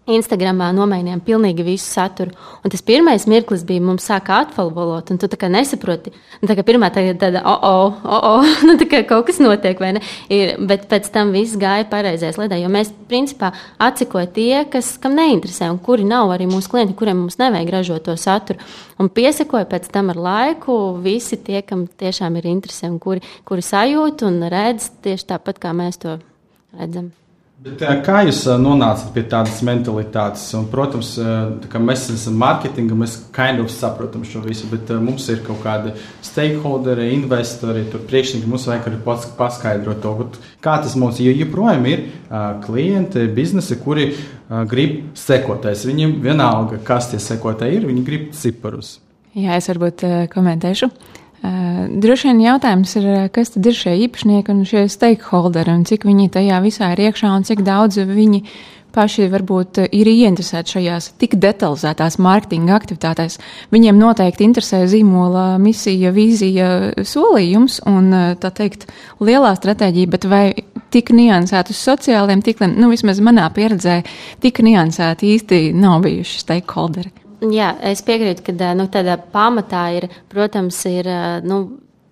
Instagramā 0.04 0.68
nomainījām 0.76 1.22
pilnīgi 1.24 1.64
visu 1.64 1.86
saturu. 1.88 2.34
Un 2.60 2.72
tas 2.74 2.82
pirmais 2.84 3.24
mirklis 3.30 3.62
bija, 3.64 3.80
mums 3.84 4.04
sāka 4.10 4.42
atfalvolot, 4.44 5.14
un 5.14 5.20
tu 5.22 5.30
tā 5.32 5.40
kā 5.40 5.48
nesaproti. 5.52 6.12
Un 6.42 6.50
tā 6.50 6.58
kā 6.60 6.66
pirmā 6.68 6.90
tāda, 6.92 7.14
tāda 7.22 7.44
o, 7.48 7.54
o, 7.54 7.86
o, 8.04 8.18
o, 8.34 8.66
nu 8.68 8.76
tā 8.82 8.88
kā 8.92 9.00
kaut 9.08 9.30
kas 9.30 9.40
notiek, 9.40 9.80
vai 9.80 9.94
ne? 9.96 10.04
Ir, 10.28 10.58
bet 10.68 10.90
pēc 10.92 11.08
tam 11.16 11.32
viss 11.36 11.56
gāja 11.60 11.88
pareizais 11.88 12.40
lietā, 12.42 12.60
jo 12.60 12.74
mēs, 12.74 12.92
principā, 13.08 13.54
atsikoja 13.80 14.28
tie, 14.36 14.52
kas, 14.76 14.92
kam 15.00 15.16
neinteresē, 15.22 15.72
un 15.72 15.80
kuri 15.84 16.04
nav 16.10 16.36
arī 16.36 16.50
mūsu 16.52 16.76
klienti, 16.76 16.98
kuriem 17.00 17.24
mums 17.24 17.40
nevajag 17.40 17.74
ražot 17.78 18.08
to 18.10 18.20
saturu. 18.20 18.60
Un 19.00 19.08
piesakoja 19.08 19.72
pēc 19.72 19.88
tam 19.96 20.12
ar 20.12 20.20
laiku 20.20 20.78
visi 21.04 21.40
tie, 21.40 21.62
kam 21.64 21.88
tiešām 21.88 22.44
ir 22.44 22.52
interese, 22.52 22.92
un 22.92 23.00
kuri, 23.00 23.24
kuri 23.48 23.64
sajūt 23.72 24.28
un 24.28 24.44
redz 24.52 24.92
tieši 25.06 25.32
tāpat, 25.32 25.64
kā 25.64 25.72
mēs 25.72 26.04
to 26.04 26.20
redzam. 26.76 27.14
Bet, 27.64 27.80
kā 28.04 28.26
jūs 28.28 28.42
nonācat 28.60 29.14
pie 29.16 29.22
tādas 29.32 29.62
mentalitātes? 29.64 30.50
Un, 30.58 30.66
protams, 30.68 31.14
mēs 31.80 32.02
esam 32.12 32.36
mārketinga, 32.42 32.98
mēs 33.00 33.14
kind 33.36 33.64
of 33.64 33.70
saprotam 33.72 34.26
šo 34.28 34.42
visu, 34.44 34.68
bet 34.68 34.92
mums 35.00 35.30
ir 35.32 35.40
kaut 35.46 35.62
kādi 35.64 35.94
stakeholderi, 36.28 37.08
investori, 37.16 37.86
priekšnieki. 37.94 38.50
Mums 38.52 38.68
vajag 38.68 38.90
arī 38.92 39.00
pats 39.06 39.32
paskaidrot 39.40 40.04
to, 40.04 40.14
kā 40.66 40.76
tas 40.84 40.98
mums 41.00 41.22
ir. 41.24 41.32
Jo 41.32 41.46
joprojām 41.46 41.88
ir 41.88 42.04
klienti, 42.66 43.30
biznesi, 43.32 43.80
kuri 43.80 44.10
grib 44.68 45.16
sekoties. 45.16 45.88
Viņiem 45.88 46.20
vienalga, 46.26 46.84
kas 46.84 47.14
tie 47.14 47.24
sekotāji 47.24 47.80
ir, 47.80 47.88
viņi 47.88 48.08
grib 48.10 48.30
ciparus. 48.36 48.98
Jā, 49.40 49.56
es 49.56 49.72
varbūt 49.72 50.04
komentēšu. 50.36 50.92
Eh, 50.92 51.23
droši 51.44 52.30
vien 52.30 52.40
jautājums 52.44 52.96
ir, 53.00 53.08
eh, 53.08 53.30
kas 53.34 53.54
tad 53.54 53.66
ir 53.66 53.76
šie 53.76 53.98
īpašnieki 54.08 54.50
un 54.50 54.64
šie 54.66 54.86
stakeholderi, 54.90 55.74
un 55.74 55.84
cik 55.86 56.06
viņi 56.08 56.32
tajā 56.32 56.62
visā 56.64 56.94
ir 56.94 57.10
iekšā, 57.10 57.36
un 57.36 57.44
cik 57.44 57.64
daudz 57.64 57.98
viņi 57.98 58.44
paši 58.94 59.28
varbūt 59.28 59.80
eh, 59.84 59.88
ir 59.92 60.08
ieinteresēti 60.08 60.78
šajās 60.78 61.10
tik 61.20 61.36
detalizētās 61.36 62.20
mārketinga 62.20 62.78
aktivitātēs. 62.78 63.40
Viņiem 63.72 64.00
noteikti 64.00 64.46
interesē 64.48 64.86
zīmola 64.88 65.58
misija, 65.60 66.14
vīzija, 66.16 66.70
solījums 67.04 67.82
un, 67.86 68.14
tā 68.40 68.54
teikt, 68.54 68.88
lielā 69.20 69.56
stratēģija, 69.58 70.08
bet 70.14 70.26
vai 70.26 70.46
tik 70.94 71.10
niansēti 71.12 71.74
uz 71.74 71.82
sociāliem 71.82 72.46
tīkliem, 72.46 72.78
nu, 72.78 72.92
vismaz 72.94 73.20
manā 73.20 73.50
pieredzē, 73.52 74.04
tik 74.40 74.62
niansēti 74.64 75.34
īsti 75.36 75.74
nav 75.74 76.04
bijuši 76.06 76.46
stakeholderi. 76.46 77.23
Jā, 77.52 77.74
es 77.92 78.04
piekrītu, 78.06 78.46
ka 78.48 78.74
nu, 78.78 78.88
tādā 78.92 79.18
pamatā 79.18 79.88
ir, 79.98 80.12
protams, 80.32 80.84
ir. 80.92 81.10
Nu, 81.44 81.64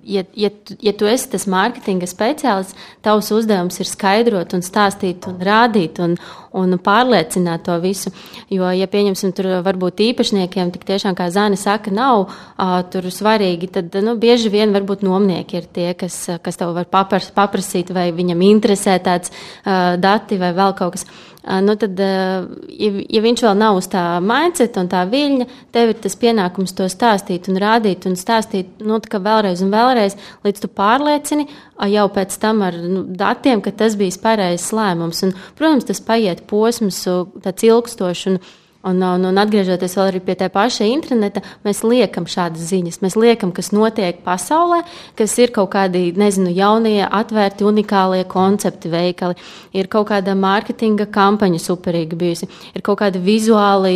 Ja, 0.04 0.24
ja, 0.34 0.50
ja 0.82 0.91
tu 0.98 1.06
esi 1.06 1.28
tas 1.30 1.44
mārketinga 1.46 2.08
speciālists, 2.10 2.74
tavs 3.06 3.28
uzdevums 3.36 3.76
ir 3.78 3.86
skaidrot, 3.86 4.56
un 4.58 4.63
stāstīt, 4.65 5.28
un 5.30 5.36
rādīt, 5.46 6.00
un, 6.02 6.15
un 6.58 6.74
pārliecināt 6.82 7.67
to 7.67 7.76
visu. 7.84 8.10
Jo, 8.50 8.72
ja 8.74 8.88
pieņemsim, 8.89 9.30
tur 9.38 9.52
varbūt 9.62 10.02
īpašniekiem, 10.08 10.72
tik 10.74 10.88
tiešām, 10.89 11.13
kā 11.13 11.30
Zāne 11.30 11.54
saka, 11.54 11.94
nav 11.94 12.24
uh, 12.24 12.80
tur 12.89 13.12
svarīgi, 13.13 13.70
tad 13.78 13.94
nu, 14.02 14.17
bieži 14.17 14.50
vien 14.50 14.74
varbūt 14.74 15.06
nomnieki 15.06 15.62
ir 15.62 15.70
tie, 15.70 15.91
kas, 15.94 16.17
kas 16.41 16.58
tev 16.58 16.74
var 16.80 16.89
papras, 16.89 17.30
paprasīt, 17.38 17.94
vai 17.94 18.10
viņam 18.10 18.41
interesē 18.50 18.98
tāds 19.06 19.30
uh, 19.30 20.02
dati 20.02 20.41
vai 20.41 20.50
vēl 20.58 20.74
kaut 20.82 20.98
kas. 20.98 21.06
Uh, 21.06 21.31
nu 21.41 21.75
tad, 21.80 21.97
ja, 21.97 22.91
ja 23.10 23.21
viņš 23.23 23.43
vēl 23.47 23.58
nav 23.58 23.80
uz 23.80 23.88
tā 23.89 24.04
mindset 24.21 24.77
un 24.77 24.89
tā 24.91 25.01
viļņa, 25.10 25.47
tev 25.73 25.93
ir 25.93 25.99
tas 26.04 26.15
pienākums 26.21 26.75
to 26.77 26.86
stāstīt 26.91 27.49
un 27.49 27.58
rādīt 27.62 28.06
un 28.10 28.17
stāstīt 28.19 28.84
nu, 28.86 28.99
vēlreiz 29.01 29.63
un 29.65 29.73
vēlreiz, 29.73 30.17
līdz 30.45 30.62
tu 30.62 30.69
pārliecini 30.69 31.47
jau 31.89 32.08
pēc 32.13 32.38
tam 32.41 32.62
ar 32.67 32.77
nu, 32.77 33.04
datiem, 33.08 33.62
ka 33.65 33.73
tas 33.73 33.97
bija 33.97 34.21
pareizs 34.21 34.69
lēmums. 34.75 35.23
Un, 35.25 35.34
protams, 35.58 35.88
tas 35.89 36.04
paiet 36.06 36.45
posms, 36.49 37.01
tāds 37.41 37.65
ilgstošs. 37.65 38.41
Un, 38.84 38.91
Un, 38.91 38.98
un, 39.06 39.28
un 39.30 39.38
atgriežoties 39.38 39.94
vēl 39.94 40.15
pie 40.26 40.34
tā 40.39 40.48
paša 40.50 40.88
interneta, 40.89 41.44
mēs 41.62 41.84
liekam 41.86 42.26
šādas 42.26 42.63
ziņas. 42.72 42.98
Mēs 43.04 43.15
liekam, 43.20 43.52
kas 43.54 43.70
notiek 43.76 44.24
pasaulē, 44.26 44.82
kas 45.20 45.36
ir 45.38 45.54
kaut 45.54 45.70
kādi, 45.76 46.08
nezinu, 46.17 46.50
jaunie, 46.50 46.98
atvērti, 47.06 47.67
unikālie 47.70 48.24
koncepti, 48.30 48.89
veikali. 48.89 49.38
Ir 49.78 49.89
kaut 49.91 50.10
kāda 50.10 50.34
mārketinga 50.34 51.06
kampaņa 51.13 51.62
superīga 51.62 52.17
bijusi, 52.17 52.50
ir 52.74 52.86
kaut 52.86 53.04
kādi 53.04 53.22
vizuāli 53.22 53.94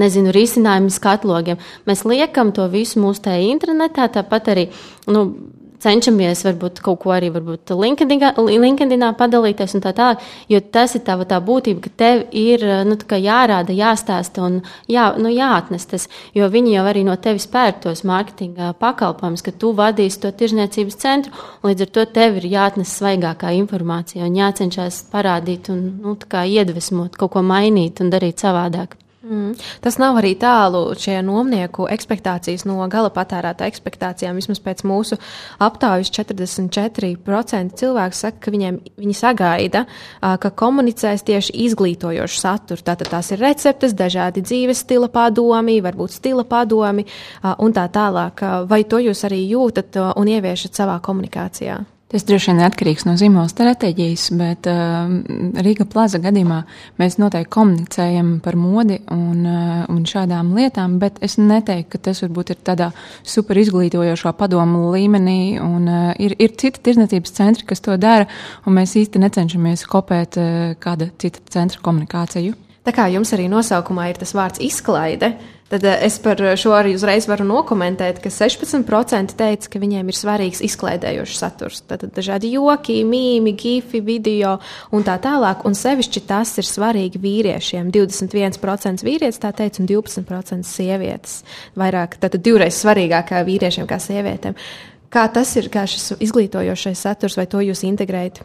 nezinu, 0.00 0.32
risinājumi 0.32 0.92
skatlogiem. 0.92 1.60
Mēs 1.88 2.04
liekam 2.08 2.52
to 2.56 2.64
visu 2.72 3.00
mūsu 3.04 3.26
tajā 3.28 3.44
internetā, 3.52 4.08
tāpat 4.12 4.50
arī 4.52 4.66
nu, 5.12 5.28
cenšamies 5.82 6.44
varbūt 6.46 6.80
kaut 6.84 7.00
ko 7.02 7.12
arī 7.14 7.30
LinkedInā, 7.30 8.34
LinkedInā 8.38 9.10
padalīties 9.18 9.76
un 9.76 9.84
tā 9.84 9.92
tālāk, 9.96 10.22
jo 10.48 10.60
tas 10.74 10.94
ir 10.94 11.04
tava 11.06 11.26
tā 11.28 11.40
būtība, 11.44 11.84
ka 11.84 11.92
tev 11.96 12.24
ir 12.32 12.64
nu, 12.88 12.96
jārāda, 12.96 13.74
jāstāsta 13.74 14.44
un 14.46 14.60
jā, 14.90 15.10
nu, 15.18 15.32
jāatnes 15.32 15.86
tas, 15.90 16.08
jo 16.34 16.48
viņi 16.48 16.76
jau 16.76 16.86
arī 16.90 17.04
no 17.04 17.16
tevis 17.16 17.46
pērk 17.50 17.82
tos 17.84 18.04
mārketinga 18.04 18.74
pakalpojumus, 18.80 19.44
ka 19.44 19.52
tu 19.52 19.74
vadīsi 19.76 20.20
to 20.24 20.32
tirzniecības 20.32 21.00
centru, 21.00 21.32
un 21.62 21.70
līdz 21.70 21.86
ar 21.86 21.94
to 21.98 22.08
tev 22.18 22.40
ir 22.40 22.50
jāatnes 22.56 22.96
svaigākā 22.98 23.54
informācija 23.60 24.26
un 24.28 24.36
jācenšas 24.40 25.04
parādīt 25.12 25.70
un 25.74 25.86
nu, 26.02 26.18
iedvesmot, 26.44 27.16
kaut 27.16 27.36
ko 27.36 27.44
mainīt 27.44 28.00
un 28.00 28.12
darīt 28.14 28.42
savādāk. 28.44 28.98
Mm. 29.24 29.54
Tas 29.80 29.96
nav 29.96 30.18
arī 30.20 30.34
tālu 30.36 30.82
šie 31.00 31.16
nomnieku 31.24 31.86
expectācijas 31.88 32.66
no 32.68 32.84
gala 32.92 33.08
patērētāja 33.14 33.72
expectācijām. 33.72 34.36
Vismaz 34.36 34.60
pēc 34.60 34.82
mūsu 34.84 35.16
aptaujas 35.64 36.12
44% 36.12 37.78
cilvēku 37.80 38.18
saka, 38.18 38.42
ka 38.44 38.52
viņiem, 38.52 38.82
viņi 39.00 39.16
sagaida, 39.16 39.86
ka 40.20 40.52
komunicēs 40.52 41.24
tieši 41.24 41.56
izglītojošu 41.70 42.42
saturu. 42.42 42.84
Tātad 42.84 43.08
tās 43.14 43.32
ir 43.32 43.40
receptes, 43.40 43.96
dažādi 43.96 44.44
dzīves 44.44 44.84
stila 44.84 45.08
padomi, 45.08 45.80
varbūt 45.84 46.18
stila 46.18 46.44
padomi 46.44 47.06
un 47.56 47.72
tā 47.72 47.88
tālāk. 47.88 48.44
Vai 48.68 48.84
to 48.84 49.00
jūs 49.00 49.24
arī 49.24 49.40
jūtat 49.54 49.96
un 50.20 50.32
ieviešat 50.36 50.84
savā 50.84 51.00
komunikācijā? 51.00 51.80
Tas 52.14 52.22
droši 52.22 52.52
vien 52.52 52.60
atkarīgs 52.62 53.08
no 53.08 53.16
zīmola 53.18 53.50
stratēģijas, 53.50 54.24
bet 54.38 54.68
uh, 54.70 55.08
Rīga 55.66 55.82
plaza 55.90 56.20
gadījumā 56.22 56.60
mēs 57.02 57.16
noteikti 57.18 57.50
komunicējam 57.56 58.28
par 58.44 58.54
modi 58.54 59.00
un, 59.10 59.40
uh, 59.42 59.80
un 59.90 60.04
šādām 60.06 60.52
lietām, 60.54 61.00
bet 61.02 61.18
es 61.26 61.34
neteiktu, 61.42 61.88
ka 61.96 61.98
tas 62.06 62.22
varbūt 62.22 62.52
ir 62.54 62.60
tādā 62.70 62.92
super 63.26 63.58
izglītojošā 63.58 64.30
padomu 64.38 64.92
līmenī, 64.94 65.56
un 65.58 65.90
uh, 65.90 66.12
ir, 66.22 66.36
ir 66.38 66.54
citi 66.54 66.84
tirdzniecības 66.86 67.34
centri, 67.34 67.66
kas 67.66 67.82
to 67.82 67.98
dara, 67.98 68.28
un 68.62 68.78
mēs 68.78 68.94
īsti 69.02 69.24
necenšamies 69.24 69.82
kopēt 69.90 70.38
uh, 70.38 70.78
kāda 70.78 71.10
cita 71.18 71.42
centra 71.50 71.82
komunikāciju. 71.82 72.54
Tā 72.86 72.94
kā 72.94 73.08
jums 73.10 73.34
arī 73.34 73.50
nosaukumā 73.50 74.12
ir 74.12 74.22
tas 74.22 74.36
vārds 74.38 74.62
izklaide, 74.62 75.34
tad 75.72 75.84
eh, 75.88 75.98
es 76.06 76.18
par 76.22 76.40
šo 76.60 76.74
arī 76.76 76.94
uzreiz 76.98 77.28
varu 77.30 77.46
nokomentēt, 77.48 78.20
ka 78.22 78.32
16% 78.32 79.36
teica, 79.38 79.70
ka 79.72 79.82
viņiem 79.82 80.10
ir 80.10 80.18
svarīgs 80.18 80.62
izklaidējošs 80.68 81.42
saturs. 81.42 81.82
Tad 81.88 82.06
dažādi 82.14 82.54
joki, 82.54 83.00
mīmi, 83.08 83.54
gifi, 83.58 84.02
video 84.04 84.56
un 84.94 85.06
tā 85.06 85.18
tālāk. 85.22 85.66
Un 85.68 85.76
sevišķi 85.78 86.24
tas 86.28 86.56
ir 86.62 86.68
svarīgi 86.68 87.20
vīriešiem. 87.22 87.92
21% 87.94 89.06
vīrietis 89.06 89.42
tā 89.42 89.52
teica, 89.56 89.82
un 89.82 89.90
12% 89.90 90.68
sievietes. 90.68 91.42
Vairāk, 91.78 92.18
tad 92.22 92.38
divreiz 92.42 92.80
svarīgāk 92.80 93.34
vīriešiem, 93.46 93.88
kā 93.90 94.00
sievietēm. 94.02 94.58
Kā 95.14 95.28
tas 95.30 95.52
ir, 95.60 95.68
kā 95.70 95.84
šis 95.86 96.16
izglītojošais 96.24 97.06
saturs, 97.06 97.36
vai 97.38 97.46
to 97.46 97.60
jūs 97.62 97.84
integrējat? 97.86 98.40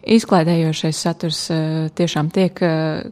Izklaidējošais 0.00 1.00
saturs 1.06 1.40
eh, 1.52 1.88
tiešām 1.96 2.28
tiek 2.32 2.60
eh, 2.64 3.08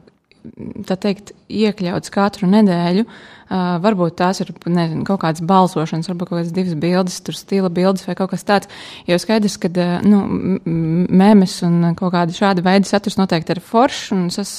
teikt, 0.89 1.33
iekļauts 1.49 2.13
katru 2.15 2.49
nedēļu. 2.51 3.05
Uh, 3.49 3.79
varbūt 3.81 4.19
tās 4.21 4.43
ir 4.43 4.51
nezinu, 4.69 5.07
kaut 5.09 5.23
kādas 5.23 5.41
balsošanas, 5.49 6.11
varbūt 6.11 6.29
kaut 6.29 6.37
kādas 6.43 6.53
divas 6.53 6.75
bildes, 6.77 7.17
tur 7.25 7.37
stila 7.37 7.71
bildes 7.73 8.05
vai 8.05 8.17
kaut 8.19 8.35
kas 8.35 8.45
tāds. 8.45 8.69
Jo 9.09 9.17
skaidrs, 9.21 9.57
ka 9.63 9.71
uh, 9.73 10.05
nu, 10.05 10.21
mēmes 10.69 11.57
un 11.65 11.95
kaut 11.97 12.13
kāda 12.13 12.37
šāda 12.37 12.65
veida 12.67 12.89
saturs 12.89 13.17
noteikti 13.17 13.57
ir 13.57 13.65
foršs 13.65 14.13
un 14.17 14.29
es 14.29 14.53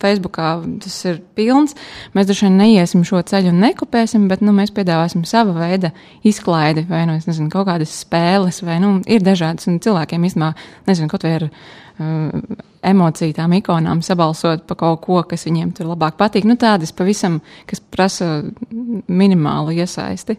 Facebookā 0.00 0.50
tas 0.82 0.96
ir 1.08 1.20
pilns. 1.36 1.76
Mēs 2.16 2.28
droši 2.28 2.46
vien 2.46 2.58
neiesim 2.60 3.02
šo 3.06 3.20
ceļu 3.26 3.52
un 3.52 3.60
nekopēsim, 3.64 4.26
bet 4.30 4.44
nu, 4.44 4.54
mēs 4.56 4.72
piedāvāsim 4.76 5.26
sava 5.28 5.52
veida 5.56 5.92
izklaidi 6.26 6.86
vai 6.88 7.04
nu, 7.08 7.18
nezinu, 7.20 7.50
kaut 7.52 7.68
kādas 7.68 7.92
spēles, 8.04 8.62
vai 8.66 8.78
nu, 8.82 8.96
ir 9.04 9.24
dažādas. 9.26 9.68
Cilvēkiem 9.68 10.24
īstenībā, 10.28 10.54
nezinu, 10.88 11.10
kaut 11.12 11.26
vai 11.26 11.34
ar 11.40 11.48
uh, 11.50 12.64
emociju 12.86 13.34
tām 13.36 13.54
ikonām 13.58 14.02
sabalsot 14.04 14.66
par 14.68 14.80
kaut 14.80 15.00
ko, 15.04 15.20
kas 15.28 15.46
viņiem 15.48 15.72
tur 15.76 15.90
labāk 15.92 16.18
patīk. 16.20 16.46
Nu, 16.48 16.58
tādas 16.60 16.94
pavisam, 16.96 17.40
kas 17.68 17.80
prasa 17.80 18.42
minimālu 19.08 19.74
iesaisti. 19.76 20.38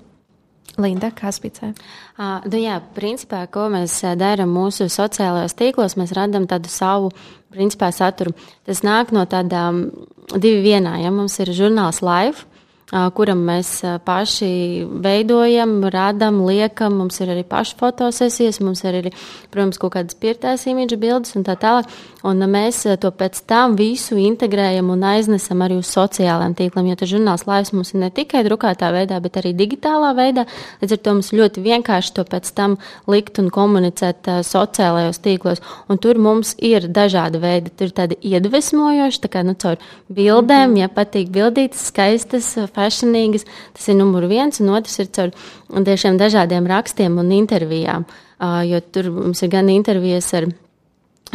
Linda, 0.77 1.09
kā 1.15 1.31
spicē? 1.33 1.71
Uh, 2.19 2.43
nu 2.51 2.59
jā, 2.61 2.75
principā, 2.93 3.41
ko 3.49 3.65
mēs 3.73 3.95
darām 4.19 4.51
mūsu 4.53 4.85
sociālajos 4.93 5.57
tīklos, 5.57 5.95
mēs 5.97 6.13
radām 6.13 6.45
tādu 6.49 6.69
savu 6.69 7.09
principā, 7.53 7.89
saturu. 7.95 8.35
Tas 8.67 8.83
nāk 8.85 9.13
no 9.15 9.25
tādām 9.29 9.87
divi 10.35 10.61
vienā. 10.67 10.99
Ja? 11.01 11.13
Mums 11.13 11.39
ir 11.41 11.53
žurnāls 11.57 12.03
live 12.05 12.45
kuram 12.87 13.41
mēs 13.43 13.81
paši 14.07 14.85
veidojam, 15.03 15.81
radām, 15.91 16.39
liekam. 16.47 16.95
Mums 17.01 17.19
ir 17.19 17.33
arī 17.33 17.43
paša 17.47 17.75
fotosesijas, 17.81 18.61
mums 18.63 18.83
ir 18.85 19.01
arī, 19.01 19.11
protams, 19.51 19.79
kaut 19.81 19.97
kādas 19.97 20.15
pirtās 20.15 20.63
imidža 20.71 20.99
bildes 21.01 21.35
un 21.35 21.43
tā 21.47 21.57
tālāk. 21.59 21.89
Un 22.27 22.39
mēs 22.47 22.85
to 23.01 23.11
pēc 23.11 23.41
tam 23.47 23.75
visu 23.79 24.15
integrējam 24.19 24.89
un 24.91 25.03
aiznesam 25.03 25.61
arī 25.63 25.77
uz 25.81 25.91
sociālajiem 25.91 26.55
tīkliem, 26.57 26.87
jo 26.91 26.99
tas 26.99 27.11
žurnāls 27.11 27.43
laivs 27.47 27.73
mums 27.75 27.91
ir 27.93 28.01
ne 28.05 28.09
tikai 28.11 28.45
drukātā 28.47 28.89
veidā, 28.95 29.19
bet 29.23 29.39
arī 29.41 29.51
digitālā 29.55 30.13
veidā. 30.15 30.47
Līdz 30.81 30.95
ar 30.95 31.03
to 31.03 31.15
mums 31.17 31.33
ļoti 31.35 31.63
vienkārši 31.67 32.15
to 32.15 32.25
pēc 32.27 32.51
tam 32.55 32.77
likt 33.11 33.39
un 33.43 33.51
komunicēt 33.51 34.31
sociālajos 34.47 35.19
tīklos. 35.23 35.63
Un 35.91 35.99
tur 35.99 36.19
mums 36.23 36.55
ir 36.63 36.87
dažādi 36.87 37.43
veidi. 37.43 37.75
Tur 37.75 37.91
ir 37.91 37.95
tādi 37.99 38.19
iedvesmojoši, 38.31 39.23
tā 39.23 39.31
kā 39.31 39.43
nu, 39.43 39.55
caur 39.59 39.75
bildēm, 40.07 40.71
mm 40.71 40.75
-hmm. 40.75 40.79
ja 40.79 40.87
patīk 40.87 41.29
bildītas, 41.35 41.87
skaistas 41.91 42.55
fashionīgas. 42.77 43.47
Tas 43.73 43.89
ir 43.89 43.99
numur 43.99 44.29
viens, 44.29 44.61
un 44.61 44.71
otrs 44.77 45.01
ir 45.01 45.11
caur 45.17 45.33
tiešām 45.89 46.21
dažādiem 46.21 46.69
rakstiem 46.69 47.19
un 47.19 47.33
intervijām. 47.41 48.07
Jo 48.69 48.79
tur 48.93 49.11
mums 49.11 49.41
ir 49.41 49.53
gan 49.53 49.69
intervijas 49.73 50.29
ar 50.37 50.51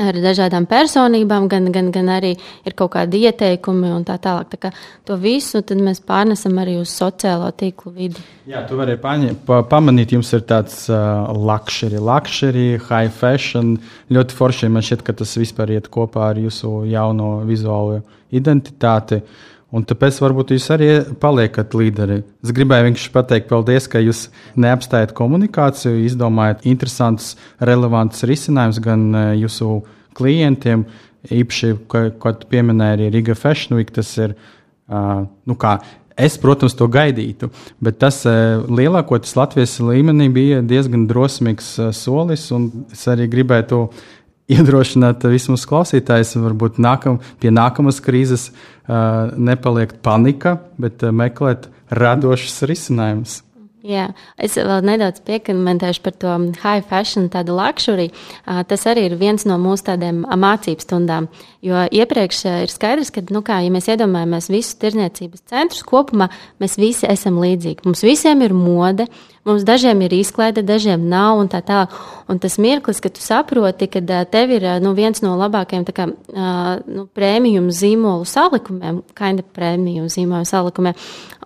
ar 0.00 0.16
dažādām 0.22 0.66
personībām, 0.68 1.48
gan, 1.50 1.68
gan, 1.72 1.90
gan 1.92 2.08
arī 2.14 2.32
ir 2.66 2.76
kaut 2.76 2.94
kādi 2.94 3.22
ieteikumi 3.26 3.90
un 3.92 4.04
tā 4.08 4.16
tālāk. 4.22 4.48
Tā 4.54 4.60
kā 4.60 4.70
to 5.08 5.16
visu 5.20 5.62
mēs 5.76 6.02
pārnesam 6.06 6.58
arī 6.62 6.78
uz 6.80 6.92
sociālo 6.94 7.50
tīklu 7.52 7.92
vidi. 7.96 8.24
Jā, 8.48 8.64
tu 8.68 8.78
vari 8.80 8.96
pa, 8.96 9.62
pamanīt, 9.68 10.14
jums 10.16 10.32
ir 10.32 10.44
tāds 10.48 10.86
uh, 10.90 11.28
luxury, 11.36 12.00
luxury, 12.00 12.78
high 12.88 13.12
fashion. 13.12 13.76
Ļoti 14.12 14.38
forši 14.38 14.72
man 14.72 14.84
šķiet, 14.84 15.04
ka 15.06 15.16
tas 15.20 15.36
vispār 15.36 15.76
iet 15.76 15.90
kopā 15.92 16.32
ar 16.32 16.40
jūsu 16.40 16.82
jauno 16.90 17.40
vizuālo 17.48 18.02
identitāti. 18.32 19.20
Uh, 19.20 19.51
Un 19.72 19.86
tāpēc 19.88 20.18
varbūt 20.20 20.50
jūs 20.52 20.66
arī 20.74 20.88
paliekat 21.20 21.72
līderi. 21.72 22.18
Es 22.44 22.52
gribēju 22.52 22.90
vienkārši 22.90 23.12
pateikt, 23.14 23.48
paldies, 23.48 23.86
ka 23.88 24.02
jūs 24.04 24.26
neapstājat 24.60 25.14
komunikāciju, 25.16 26.02
izdomājat 26.04 26.66
interesantus, 26.68 27.30
relevantus 27.56 28.26
risinājumus 28.28 28.82
gan 28.84 29.06
e, 29.08 29.24
jūsu 29.40 29.78
klientiem. 30.18 30.84
Īpaši, 31.32 31.72
ko 31.88 32.34
tu 32.36 32.50
pieminēji, 32.50 32.98
arī 32.98 33.10
Riga 33.14 33.36
Fashion 33.38 33.78
Week. 33.78 33.94
Tas 33.94 34.10
ir, 34.20 34.34
nu 34.90 35.56
kā, 35.56 35.76
es, 36.18 36.36
protams, 36.42 36.74
to 36.76 36.88
gaidītu, 36.92 37.48
bet 37.80 38.00
tas 38.02 38.24
lielākoties 38.26 39.36
Latvijas 39.38 39.76
līmenī 39.80 40.26
bija 40.34 40.58
diezgan 40.66 41.06
drosmīgs 41.08 41.76
solis. 41.96 42.48
Es 42.92 43.06
arī 43.08 43.30
gribētu 43.30 43.86
iedrošināt 44.50 45.24
visus 45.30 45.52
mūsu 45.52 45.70
klausītājus, 45.70 46.34
varbūt 46.42 46.80
nākam, 46.82 47.20
pie 47.42 47.52
nākamas 47.54 48.02
krīzes 48.04 48.50
uh, 48.50 49.30
nepaliek 49.36 49.94
panika, 50.02 50.58
bet 50.82 51.04
uh, 51.06 51.14
meklēt 51.14 51.70
radošus 51.92 52.62
risinājumus. 52.68 53.40
Jā, 53.82 54.12
es 54.38 54.54
vēl 54.54 54.84
nedaudz 54.86 55.24
piekomentēšu 55.26 56.02
par 56.04 56.14
to 56.22 56.34
high 56.62 56.84
fashion, 56.86 57.26
tādu 57.32 57.56
luxury. 57.58 58.12
Tas 58.46 58.84
arī 58.86 59.08
ir 59.08 59.16
viens 59.18 59.42
no 59.48 59.56
mūsu 59.58 59.88
tādiem 59.88 60.20
mācību 60.22 60.84
stundām. 60.84 61.26
Jo 61.66 61.82
iepriekš 61.90 62.44
ir 62.62 62.70
skaidrs, 62.70 63.10
ka, 63.10 63.24
nu 63.34 63.42
kā, 63.42 63.58
ja 63.64 63.74
mēs 63.74 63.90
iedomājamies 63.90 64.52
visus 64.54 64.78
tirniecības 64.78 65.42
centrus 65.50 65.82
kopumā, 65.88 66.30
mēs 66.62 66.78
visi 66.78 67.10
esam 67.10 67.42
līdzīgi. 67.42 67.82
Mums 67.88 68.06
visiem 68.06 68.46
ir 68.46 68.54
mode, 68.54 69.08
Mums 69.42 69.64
dažiem 69.66 69.98
ir 70.06 70.12
izklaide, 70.14 70.62
dažiem 70.62 71.08
nav, 71.10 71.40
un 71.42 71.48
tā 71.50 71.58
tālāk. 71.66 71.94
Un 72.30 72.38
tas 72.38 72.54
mirklis, 72.62 73.00
kad 73.02 73.16
tu 73.16 73.20
saproti, 73.24 73.88
ka 73.90 74.00
tev 74.30 74.52
ir 74.54 74.64
nu, 74.84 74.92
viens 74.94 75.18
no 75.24 75.32
labākajiem 75.40 75.86
kā, 75.90 76.06
nu, 76.86 77.08
prēmiju 77.10 77.64
zīmolu 77.74 78.22
salikumiem, 78.28 79.00
kaina 79.18 79.42
prēmiju 79.42 80.06
zīmolu 80.12 80.46
salikumiem, 80.46 80.94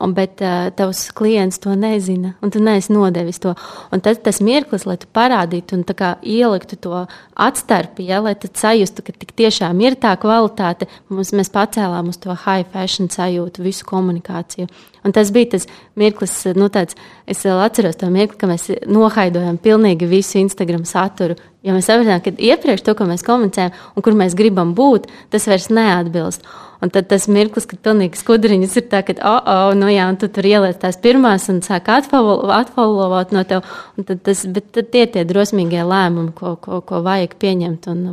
un, 0.05 0.12
bet 0.16 0.44
tavs 0.76 1.07
klients 1.16 1.57
to 1.62 1.72
nezina, 1.72 2.34
un 2.44 2.53
tu 2.53 2.61
neesi 2.61 2.92
nodevis 2.92 3.40
to. 3.40 3.55
Un 3.88 4.05
tad 4.05 4.20
tas 4.26 4.42
mirklis, 4.44 4.84
lai 4.84 4.99
tu 5.01 5.09
parādītu 5.16 5.78
un 5.78 5.86
kā, 5.97 6.18
ieliktu 6.20 6.76
to 6.76 7.01
atstarpi, 7.32 8.11
ja, 8.11 8.20
lai 8.20 8.34
tu 8.36 8.53
sajustu, 8.53 9.07
ka 9.07 9.16
tik 9.16 9.32
tiešām 9.40 9.80
ir 9.86 9.97
tā 10.05 10.12
kvalitāte, 10.20 10.90
mums, 11.09 11.32
mēs 11.32 11.49
pacēlām 11.55 12.12
uz 12.12 12.20
to 12.20 12.36
high 12.44 12.68
fashion 12.76 13.09
sajūtu, 13.09 13.64
visu 13.64 13.88
komunikāciju. 13.88 14.68
Un 15.07 15.12
tas 15.14 15.30
bija 15.30 15.52
tas 15.54 15.68
mirklis, 15.94 16.32
nu, 16.59 16.66
tāds, 16.72 16.96
es 17.30 17.44
vēl 17.46 17.61
atceros 17.62 17.98
to 18.00 18.09
mirkli, 18.11 18.38
ka 18.40 18.48
mēs 18.50 18.64
nohaidojam 18.90 19.61
pilnīgi 19.62 20.09
visu 20.11 20.40
Instagram 20.40 20.82
saturu. 20.88 21.36
Jo 21.66 21.74
mēs 21.76 21.86
sapratām, 21.86 22.22
ka 22.24 22.32
iepriekš 22.34 22.82
to, 22.86 22.94
ko 22.98 23.07
mēs 23.07 23.22
komunicējam 23.26 23.74
un 23.94 24.02
kur 24.02 24.16
mēs 24.18 24.34
gribam 24.38 24.72
būt, 24.74 25.07
tas 25.30 25.46
vairs 25.46 25.68
neatbilst. 25.70 26.42
Un 26.82 26.90
tad 26.92 27.07
tas 27.09 27.28
mirklis, 27.30 27.68
kad 27.70 27.80
pilnīgi 27.86 28.18
skudriņas 28.18 28.74
ir 28.80 28.86
tā, 28.90 29.04
ka, 29.07 29.14
oh, 29.22 29.38
oh, 29.52 29.70
nu 29.78 29.88
jā, 29.92 30.09
un 30.11 30.18
tu 30.20 30.28
tur 30.32 30.46
ieliec 30.46 30.82
tās 30.82 30.98
pirmās 31.02 31.46
un 31.52 31.62
sāk 31.64 31.88
atfollowot 31.94 33.32
no 33.32 33.46
tev. 33.48 33.62
Tad 34.02 34.26
tas, 34.26 34.42
bet 34.59 34.68
tad 34.74 34.90
tie 34.92 35.07
tie 35.14 35.24
drosmīgie 35.28 35.86
lēmumi, 35.86 36.34
ko, 36.36 36.57
ko, 36.61 36.82
ko 36.86 37.00
vajag 37.07 37.38
pieņemt 37.40 37.88
un, 37.94 38.04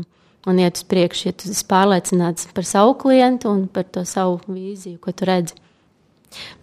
un 0.45 0.61
iet 0.61 0.77
uz 0.79 0.87
priekšu, 0.93 1.27
ja 1.31 1.35
tu 1.35 1.49
esi 1.49 1.67
pārliecināts 1.73 2.53
par 2.53 2.69
savu 2.69 2.95
klientu 3.01 3.51
un 3.51 3.65
par 3.67 3.89
to 3.89 4.05
savu 4.07 4.39
vīziju, 4.45 5.01
ko 5.01 5.11
tu 5.11 5.29
redzi. 5.29 5.62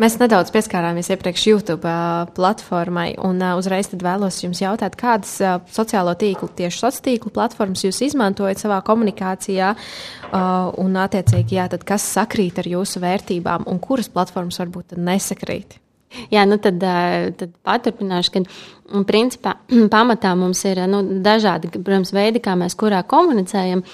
Mēs 0.00 0.16
nedaudz 0.20 0.52
pieskārāmies 0.54 1.10
iepriekš 1.12 1.46
YouTube 1.50 1.94
platformai, 2.36 3.12
un 3.26 3.42
uzreiz 3.56 3.90
vēlos 3.92 4.40
jums 4.44 4.62
jautāt, 4.62 4.96
kādas 5.00 5.36
sociālo 5.74 6.14
tīklu, 6.18 6.50
tieši 6.56 6.82
sociālo 6.82 7.04
tīklu 7.06 7.34
platformas 7.34 7.84
jūs 7.84 8.00
izmantojat 8.10 8.62
savā 8.62 8.80
komunikācijā, 8.86 9.74
un, 10.32 10.96
attiecīgi, 11.04 11.58
jā, 11.60 11.68
tad 11.72 11.86
kas 11.88 12.06
sakrīt 12.16 12.62
ar 12.62 12.70
jūsu 12.70 13.02
vērtībām, 13.02 13.68
un 13.70 13.78
kuras 13.82 14.10
platformas 14.12 14.60
varbūt 14.62 14.98
nesakrīt? 14.98 15.80
Jā, 16.30 16.42
nu 16.48 16.58
tad, 16.58 16.82
tad 17.38 17.52
paturpināšu, 17.66 18.32
ka 18.34 19.02
principā 19.06 19.54
pamatā 19.94 20.34
mums 20.38 20.64
ir 20.66 20.82
nu, 20.90 21.04
dažādi 21.22 21.70
protams, 21.76 22.10
veidi, 22.16 22.42
kā 22.42 22.56
mēs 22.58 22.76
kurā 22.78 23.04
komunicējam. 23.06 23.84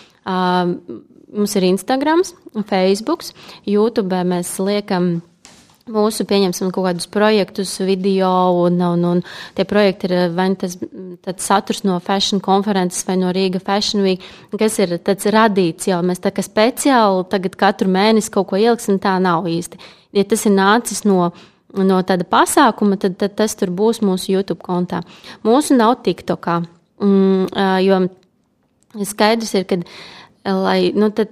Mums 1.36 1.56
ir 1.58 1.66
Instagram, 1.66 2.22
Facebook, 2.70 3.26
YouTube 3.68 4.22
mēs 4.24 4.54
liekam 4.62 5.18
mūsu, 5.92 6.24
pieņemsim, 6.26 6.72
kaut 6.74 6.88
kādus 6.88 7.06
projektus, 7.10 7.76
video, 7.86 8.28
un, 8.64 8.80
un, 8.82 9.04
un 9.06 9.20
tie 9.54 9.66
projekti 9.68 10.08
ir 10.08 10.32
vai 10.34 10.48
nu 10.50 10.56
tas 10.58 11.44
saturs 11.44 11.84
no 11.86 11.98
fashion 12.02 12.40
konferences 12.42 13.06
vai 13.06 13.16
no 13.20 13.30
Rīga 13.34 13.60
Fashion 13.62 14.02
Week, 14.02 14.24
kas 14.58 14.80
ir 14.82 14.96
tāds 15.06 15.28
radīts 15.30 15.86
jau. 15.90 16.00
Mēs 16.06 16.22
tā 16.24 16.32
kā 16.34 16.42
speciāli 16.42 17.26
tagad 17.30 17.54
katru 17.60 17.90
mēnesi 17.92 18.32
kaut 18.34 18.50
ko 18.50 18.58
ieliksim, 18.58 18.98
tā 19.02 19.14
nav 19.22 19.46
īsti. 19.50 19.78
Ja 20.16 20.26
tas 20.26 20.42
ir 20.48 20.56
nācis 20.56 21.04
no, 21.06 21.30
no 21.78 22.02
tāda 22.08 22.26
pasākuma, 22.26 22.98
tad, 22.98 23.18
tad 23.20 23.38
tas 23.38 23.54
tur 23.54 23.70
būs 23.70 24.02
mūsu 24.02 24.34
YouTube 24.34 24.64
kontā. 24.66 25.04
Mūsu 25.46 25.78
nav 25.78 26.00
TikTokā, 26.02 26.60
mm, 26.98 27.54
jo 27.86 28.02
skaidrs 29.06 29.54
ir, 29.54 29.70
ka, 29.70 29.78
lai, 30.50 30.80
nu, 30.98 31.12
tad, 31.14 31.30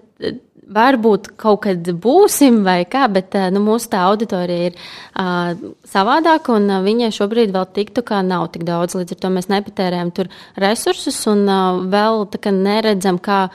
varbūt 0.73 1.33
kaut 1.41 1.65
kad 1.67 1.91
būsim 2.01 2.63
vai 2.65 2.83
kā, 2.89 3.05
bet 3.13 3.37
nu, 3.53 3.63
mūsu 3.65 3.91
tā 3.93 4.05
auditorija 4.09 4.71
ir 4.71 4.79
uh, 4.79 5.53
savādāka 5.91 6.55
un 6.57 6.71
uh, 6.71 6.81
viņai 6.85 7.13
šobrīd 7.15 7.53
vēl 7.55 7.69
tiktu 7.77 8.05
kā 8.07 8.23
nav 8.25 8.49
tik 8.55 8.65
daudz. 8.69 8.97
Līdz 8.99 9.17
ar 9.17 9.23
to 9.23 9.33
mēs 9.37 9.51
nepatērējam 9.53 10.15
tur 10.17 10.33
resursus 10.61 11.21
un 11.31 11.45
uh, 11.45 11.85
vēl 11.93 12.27
tā 12.33 12.43
kā 12.47 12.55
neredzam, 12.55 13.21
kā. 13.23 13.47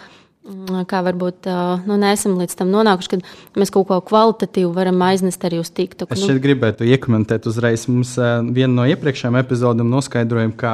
Kā 0.89 1.01
varbūt 1.05 1.45
nu, 1.86 1.93
neesam 1.99 2.39
līdz 2.39 2.55
tam 2.57 2.72
nonākuši, 2.74 3.10
kad 3.12 3.60
mēs 3.60 3.70
kaut 3.76 3.86
ko 3.86 3.99
kvalitatīvu 4.07 4.72
varam 4.74 5.03
aiznest 5.05 5.43
arī 5.45 5.60
uz 5.62 5.70
TikTok. 5.70 6.16
Es 6.16 6.24
šeit 6.26 6.39
gribētu 6.41 6.88
iekomentēt 6.89 7.45
uzreiz. 7.51 7.84
Mums 7.91 8.16
viena 8.55 8.72
no 8.80 8.88
iepriekšējām 8.89 9.38
epizodēm 9.43 9.91
noskaidrojām, 9.91 10.55
ka 10.57 10.72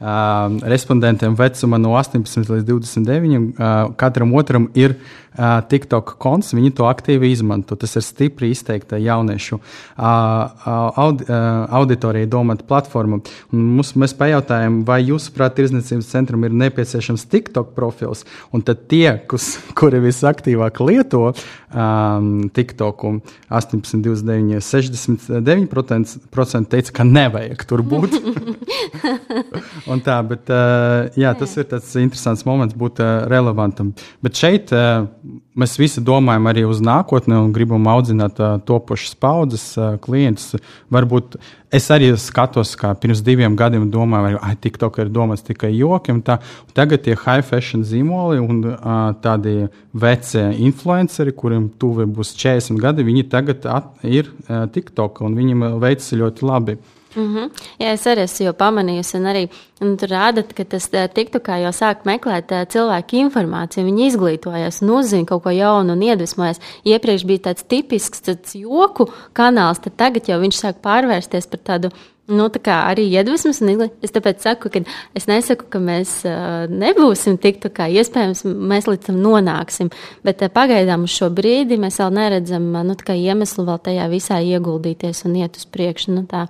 uh, 0.00 0.62
respondentiem 0.62 1.36
vecuma 1.36 1.78
no 1.78 1.94
18 1.96 2.50
līdz 2.52 2.64
29. 2.68 3.56
Uh, 3.56 3.94
katram 3.96 4.34
otram 4.36 4.68
ir 4.74 4.96
uh, 4.96 5.60
TikTok 5.68 6.16
konts, 6.22 6.54
viņi 6.56 6.70
to 6.76 6.84
aktīvi 6.88 7.30
izmanto. 7.32 7.76
Tas 7.78 7.96
ir 7.96 8.02
stipri 8.04 8.50
izteikta 8.52 8.96
jauniešu 9.00 9.56
uh, 9.58 9.62
audi, 11.00 11.24
uh, 11.28 11.34
auditorijai 11.80 12.28
domāta 12.30 12.64
platforma. 12.68 13.16
Un 13.52 13.58
mums, 13.76 13.90
mēs 13.98 14.12
pajautājām, 14.18 14.72
vai 14.88 15.00
jūsuprāt, 15.06 15.52
tirzniecības 15.56 16.12
centram 16.12 16.40
ir 16.46 16.52
nepieciešams 16.56 17.22
TikTok 17.32 17.68
profils, 17.76 18.20
un 18.52 18.60
tad 18.66 18.78
tie, 18.90 19.08
kus, 19.30 19.44
kuri 19.78 19.98
visaktīvāk 20.04 20.74
lieto 20.84 21.22
um, 21.30 21.36
TikTok, 22.52 22.96
18, 23.48 24.02
29, 24.04 24.60
69% 24.60 26.72
teica, 26.72 26.90
ka 26.96 27.02
nevajag 27.06 27.60
tur 27.68 27.80
būt. 27.86 28.12
tā, 30.02 30.16
bet, 30.26 30.50
uh, 30.50 31.06
jā, 31.14 31.30
tas 31.38 31.52
ir 31.54 31.66
tas 31.70 31.92
interesants 32.00 32.42
moments 32.46 32.74
būt 32.74 32.98
uh, 33.02 33.26
relevantam. 33.30 33.92
Bet 34.24 34.38
šeit 34.38 34.72
uh, 34.74 35.04
mēs 35.54 35.76
visi 35.78 36.02
domājam 36.02 36.48
arī 36.50 36.64
uz 36.66 36.80
nākotni 36.82 37.36
un 37.38 37.52
gribam 37.54 37.86
audzināt 37.92 38.40
uh, 38.42 38.56
topošas 38.66 39.14
paudzes 39.22 39.68
uh, 39.78 39.94
klientus. 40.02 40.58
Varbūt 40.90 41.38
es 41.76 41.86
arī 41.94 42.10
skatos, 42.18 42.74
kā 42.78 42.90
pirms 42.98 43.22
diviem 43.26 43.54
gadiem 43.58 43.86
domāju, 43.92 44.40
vai 44.42 44.56
TikTok 44.66 44.98
ir 45.04 45.14
domāts 45.14 45.46
tikai 45.46 45.70
jokiem. 45.76 46.18
Tā. 46.26 46.40
Tagad 46.74 47.06
tie 47.06 47.14
high 47.14 47.46
fashion 47.46 47.86
zīmoli 47.86 48.42
un 48.42 48.64
uh, 48.72 49.14
tādi 49.22 49.68
veci 49.94 50.42
influenceri, 50.66 51.36
kuriem 51.36 51.70
tuvi 51.78 52.10
būs 52.10 52.34
40 52.34 52.82
gadi, 52.82 53.06
viņi 53.06 53.28
tagad 53.30 53.70
at, 53.70 53.94
ir 54.02 54.34
uh, 54.48 54.66
TikTok 54.66 55.22
un 55.22 55.38
viņiem 55.38 55.66
veicas 55.78 56.10
ļoti 56.18 56.50
labi. 56.50 56.80
Mm 57.16 57.34
-hmm. 57.34 57.50
Jā, 57.80 57.92
es 57.92 58.06
arī 58.06 58.22
esmu 58.22 58.52
pamanījusi, 58.52 59.16
un 59.16 59.24
arī 59.24 59.48
un 59.80 59.96
tur 59.96 60.08
rāda, 60.08 60.42
ka 60.42 60.64
tas 60.64 60.88
TikTokā 60.90 61.60
jau 61.62 61.72
sāk 61.72 62.04
meklēt 62.04 62.52
cilvēku 62.72 63.16
informāciju. 63.16 63.84
Viņi 63.84 64.06
izglītojas, 64.06 64.82
uzzina 64.82 65.24
kaut 65.24 65.42
ko 65.42 65.50
jaunu 65.50 65.92
un 65.92 66.02
iedvesmojas. 66.02 66.60
Iepriekš 66.84 67.24
bija 67.24 67.38
tāds 67.38 67.64
tipisks 67.68 68.22
tāds 68.22 68.54
joku 68.54 69.08
kanāls, 69.32 69.80
tad 69.80 69.96
tagad 69.96 70.28
jau 70.28 70.40
viņš 70.40 70.56
sāk 70.60 70.76
pārvērsties 70.82 71.46
par 71.46 71.60
tādu. 71.64 71.90
Nu, 72.26 72.48
tā 72.50 72.58
kā 72.58 72.90
arī 72.90 73.04
iedvesmas, 73.06 73.60
un 73.62 73.90
es 74.02 74.10
tāpēc 74.10 74.42
saku, 74.42 74.68
ka 74.68 74.80
es 75.14 75.28
nesaku, 75.30 75.68
ka 75.70 75.78
mēs 75.78 76.24
uh, 76.26 76.66
nebūsim 76.66 77.38
tik 77.38 77.60
tā 77.62 77.70
kā 77.70 77.86
iespējams, 77.86 78.42
mēs 78.42 78.88
līdz 78.90 79.06
tam 79.06 79.20
nonāksim, 79.22 79.92
bet 80.26 80.42
uh, 80.42 80.50
pagaidām 80.50 81.04
uz 81.06 81.14
šo 81.14 81.30
brīdi 81.30 81.78
mēs 81.78 82.00
vēl 82.02 82.10
neredzam 82.10 82.74
uh, 82.74 82.82
nu, 82.82 82.96
iemeslu 83.14 83.64
vēl 83.64 83.78
tajā 83.78 84.08
visā 84.10 84.40
ieguldīties 84.42 85.22
un 85.24 85.36
iet 85.36 85.56
uz 85.56 85.66
priekšu. 85.70 86.16
Nu, 86.18 86.26
tā. 86.26 86.48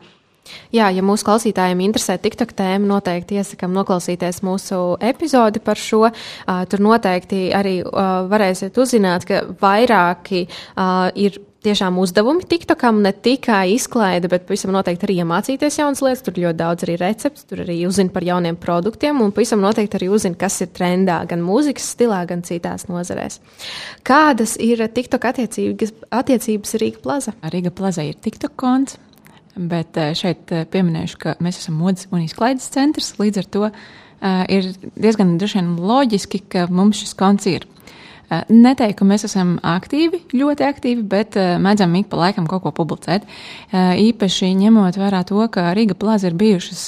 Jā, 0.74 0.90
ja 0.94 1.04
mūsu 1.06 1.26
klausītājiem 1.26 1.82
interesē 1.86 2.18
TikTok 2.22 2.54
tēma, 2.56 2.86
noteikti 2.90 3.40
iesakām 3.40 3.74
noklausīties 3.76 4.42
mūsu 4.46 4.80
epizodi 5.04 5.62
par 5.64 5.80
šo. 5.80 6.06
Uh, 6.06 6.62
tur 6.70 6.82
noteikti 6.84 7.48
arī 7.56 7.80
uh, 7.82 8.24
varēsiet 8.30 8.78
uzzināt, 8.80 9.26
ka 9.28 9.44
vairāki 9.62 10.46
uh, 10.46 11.10
ir 11.14 11.40
tiešām 11.66 11.98
uzdevumi 11.98 12.46
TikTokam, 12.46 13.00
ne 13.02 13.10
tikai 13.12 13.74
izklaide, 13.74 14.30
bet 14.30 14.46
pavisam 14.46 14.72
noteikti 14.74 15.08
arī 15.08 15.18
iemācīties 15.22 15.80
jaunas 15.80 16.02
lietas. 16.04 16.22
Tur 16.26 16.38
ļoti 16.38 16.58
daudz 16.60 16.86
arī 16.86 16.96
recepts, 17.00 17.46
tur 17.50 17.64
arī 17.64 17.80
uzzina 17.88 18.12
par 18.14 18.26
jauniem 18.26 18.58
produktiem, 18.60 19.22
un 19.24 19.34
pavisam 19.34 19.62
noteikti 19.64 19.98
arī 19.98 20.10
uzzina, 20.14 20.38
kas 20.38 20.60
ir 20.62 20.70
trendā 20.76 21.18
gan 21.28 21.42
mūzikas 21.46 21.90
stilā, 21.96 22.22
gan 22.30 22.44
citās 22.46 22.86
nozarēs. 22.90 23.40
Kādas 24.06 24.56
ir 24.62 24.84
TikTok 24.86 25.26
attiecības, 25.32 25.96
attiecības 26.20 26.78
Rīga 26.82 27.02
Plaza? 27.02 27.34
Rīga 27.54 27.74
Plaza 27.74 28.06
ir 28.06 28.20
TikTok 28.22 28.54
konts. 28.60 29.00
Bet 29.56 29.96
eh, 29.96 30.12
šeit 30.16 30.52
eh, 30.52 30.66
pieminēšu, 30.68 31.20
ka 31.20 31.36
mēs 31.40 31.62
esam 31.62 31.78
modes 31.80 32.10
un 32.12 32.26
izklaides 32.26 32.68
centrs. 32.74 33.14
Līdz 33.16 33.40
ar 33.40 33.46
to 33.48 33.62
uh, 33.70 34.42
ir 34.52 34.68
diezgan 35.00 35.72
loģiski, 35.80 36.42
ka 36.52 36.66
mums 36.68 37.00
šis 37.00 37.16
konts 37.16 37.48
ir. 37.48 37.64
Uh, 38.26 38.42
neteiktu, 38.50 38.98
ka 39.00 39.08
mēs 39.08 39.24
esam 39.30 39.54
aktīvi, 39.64 40.26
ļoti 40.36 40.66
aktīvi, 40.66 41.06
bet 41.08 41.40
uh, 41.40 41.54
mēdzam 41.62 41.96
ik 41.96 42.10
pa 42.12 42.20
laikam 42.26 42.50
kaut 42.50 42.66
ko 42.66 42.74
publicēt. 42.76 43.24
Īpaši 43.72 44.52
ņemot 44.60 45.00
vērā 45.00 45.22
to, 45.24 45.40
ka 45.48 45.70
Riga 45.78 45.96
plāza 45.96 46.28
ir 46.28 46.36
bijušas 46.36 46.84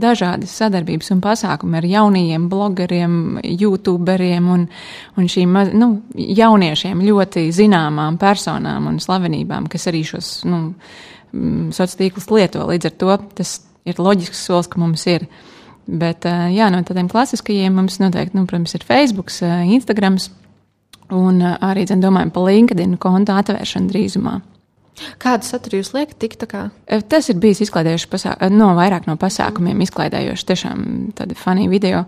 dažādas 0.00 0.54
sadarbības 0.60 1.10
un 1.16 1.24
pasākumi 1.24 1.80
ar 1.80 1.90
jaunajiem 1.96 2.46
blogeriem, 2.52 3.14
youtuberiem 3.42 4.50
un, 4.54 4.66
un 5.18 5.30
šīm 5.34 5.62
nu, 5.74 5.94
jauniešiem 6.14 7.02
ļoti 7.10 7.48
zināmām 7.56 8.20
personām 8.22 8.92
un 8.92 9.00
slavenībām, 9.02 9.66
kas 9.72 9.90
arī 9.90 10.04
šos. 10.12 10.34
Nu, 10.46 10.68
mm, 11.32 11.70
sociālos 11.76 11.98
tīklus 12.00 12.28
lieto. 12.34 12.66
Līdz 12.68 12.90
ar 12.90 12.98
to 13.02 13.16
tas 13.40 13.56
ir 13.88 14.02
loģisks 14.02 14.44
solis, 14.48 14.70
ka 14.70 14.80
mums 14.82 15.06
ir. 15.10 15.26
Bet 15.90 16.26
jā, 16.28 16.68
no 16.70 16.82
tādiem 16.86 17.08
klasiskajiem 17.10 17.74
mums 17.74 17.98
noteikti, 17.98 18.36
nu, 18.38 18.44
protams, 18.46 18.76
ir 18.76 18.84
Facebook, 18.86 19.32
Instagram 19.74 20.20
un 21.10 21.42
arī, 21.42 21.88
zin, 21.90 22.02
domājam, 22.04 22.30
par 22.34 22.46
LinkedIn 22.46 22.94
konta 23.02 23.40
atvēršanu 23.40 23.90
drīzumā. 23.90 24.38
Kādu 25.20 25.46
saturu 25.48 25.78
jūs 25.80 25.92
liekat, 25.94 26.18
TikTokā? 26.20 26.62
Tas 27.08 27.30
ir 27.32 27.38
bijis 27.40 27.62
izklaidējuši 27.64 28.08
pasākumiem, 28.12 28.56
no 28.60 28.70
vairāk 28.76 29.06
no 29.08 29.14
pasākumiem, 29.20 29.80
izklaidējuši 29.86 30.46
tiešām 30.50 30.82
tādi 31.16 31.36
funny 31.38 31.68
video. 31.72 32.02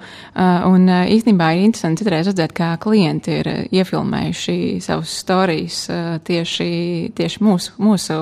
Un 0.69 0.89
īstenībā 0.91 1.53
ir 1.57 1.67
interesanti 1.69 2.03
citreiz 2.03 2.29
redzēt, 2.29 2.53
kā 2.57 2.75
klienti 2.83 3.39
ir 3.41 3.51
iefilmējuši 3.73 4.57
savus 4.85 5.15
storijas 5.23 5.87
tieši, 6.27 6.73
tieši 7.17 7.45
mūsu, 7.47 7.79
mūsu 7.81 8.19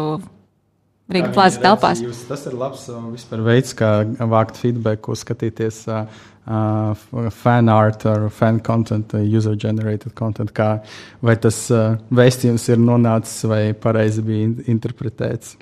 Rīgas 1.10 1.32
plāzes 1.34 1.62
telpās. 1.62 2.02
Jūs, 2.04 2.24
tas 2.28 2.44
ir 2.46 2.56
labs 2.58 2.84
vispār 3.10 3.42
veids, 3.46 3.72
kā 3.76 3.90
vākt 4.30 4.60
feedback, 4.60 5.08
skatīties 5.18 5.82
uh, 5.90 6.04
uh, 6.46 7.30
fan 7.34 7.70
art 7.72 8.06
ar 8.06 8.28
fan 8.34 8.60
content, 8.66 9.16
user 9.18 9.56
generated 9.58 10.14
content, 10.18 10.52
kā, 10.54 10.76
vai 11.22 11.36
tas 11.40 11.64
uh, 11.74 11.96
vēstījums 12.14 12.68
ir 12.70 12.78
nonācis 12.82 13.48
vai 13.50 13.64
pareizi 13.74 14.24
bija 14.26 14.52
interpretēts. 14.70 15.56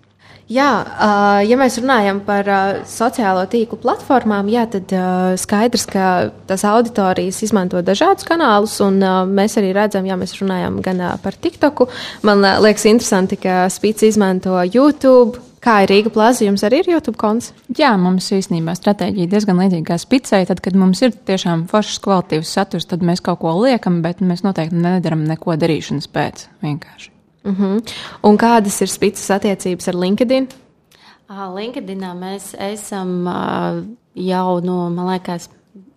Jā, 0.48 0.68
ja 1.44 1.56
mēs 1.60 1.74
runājam 1.76 2.22
par 2.24 2.46
sociālo 2.88 3.42
tīklu 3.52 3.76
platformām, 3.82 4.48
jā, 4.48 4.62
tad 4.72 4.94
skaidrs, 5.36 5.84
ka 5.92 6.04
tas 6.48 6.64
auditorijas 6.64 7.42
izmanto 7.44 7.82
dažādus 7.84 8.24
kanālus, 8.28 8.78
un 8.84 8.96
mēs 9.28 9.58
arī 9.60 9.74
redzam, 9.76 10.08
ja 10.08 10.16
mēs 10.16 10.32
runājam 10.40 10.78
gan 10.84 11.02
par 11.20 11.36
TikToku. 11.36 11.90
Man 12.24 12.40
liekas, 12.64 12.86
interesanti, 12.88 13.36
ka 13.42 13.66
Spīts 13.72 14.08
izmanto 14.08 14.56
YouTube. 14.64 15.44
Kā 15.60 15.80
ir 15.82 15.90
Rīga 15.90 16.12
plāza, 16.14 16.44
jums 16.46 16.62
arī 16.64 16.78
ir 16.80 16.92
YouTube 16.92 17.18
konts? 17.18 17.50
Jā, 17.76 17.90
mums 17.98 18.30
īstenībā 18.32 18.76
stratēģija 18.78 19.32
diezgan 19.34 19.58
līdzīga 19.58 19.88
kā 19.90 19.98
spicei. 19.98 20.46
Tad, 20.48 20.62
kad 20.64 20.78
mums 20.78 21.02
ir 21.02 21.12
tiešām 21.12 21.66
foršs 21.68 21.98
kvalitīvs 22.06 22.54
saturs, 22.56 22.86
tad 22.88 23.02
mēs 23.04 23.20
kaut 23.26 23.42
ko 23.42 23.58
liekam, 23.58 23.98
bet 24.06 24.22
mēs 24.24 24.46
noteikti 24.46 24.78
nedaram 24.78 25.26
neko 25.28 25.58
darīšanas 25.58 26.08
pēc 26.14 26.48
vienkārši. 26.62 27.17
Uh 27.48 27.52
mhm. 27.54 27.76
-huh. 27.76 27.92
Un 28.22 28.36
kādas 28.36 28.80
ir 28.82 28.88
spīdzes 28.88 29.30
attiecības 29.30 29.88
ar 29.88 29.94
LinkedIn? 29.94 30.48
LinkedInā 31.28 32.14
mēs 32.16 32.54
esam 32.58 33.28
jau 34.14 34.60
no, 34.64 34.90
man 34.90 35.10
liekas, 35.12 35.48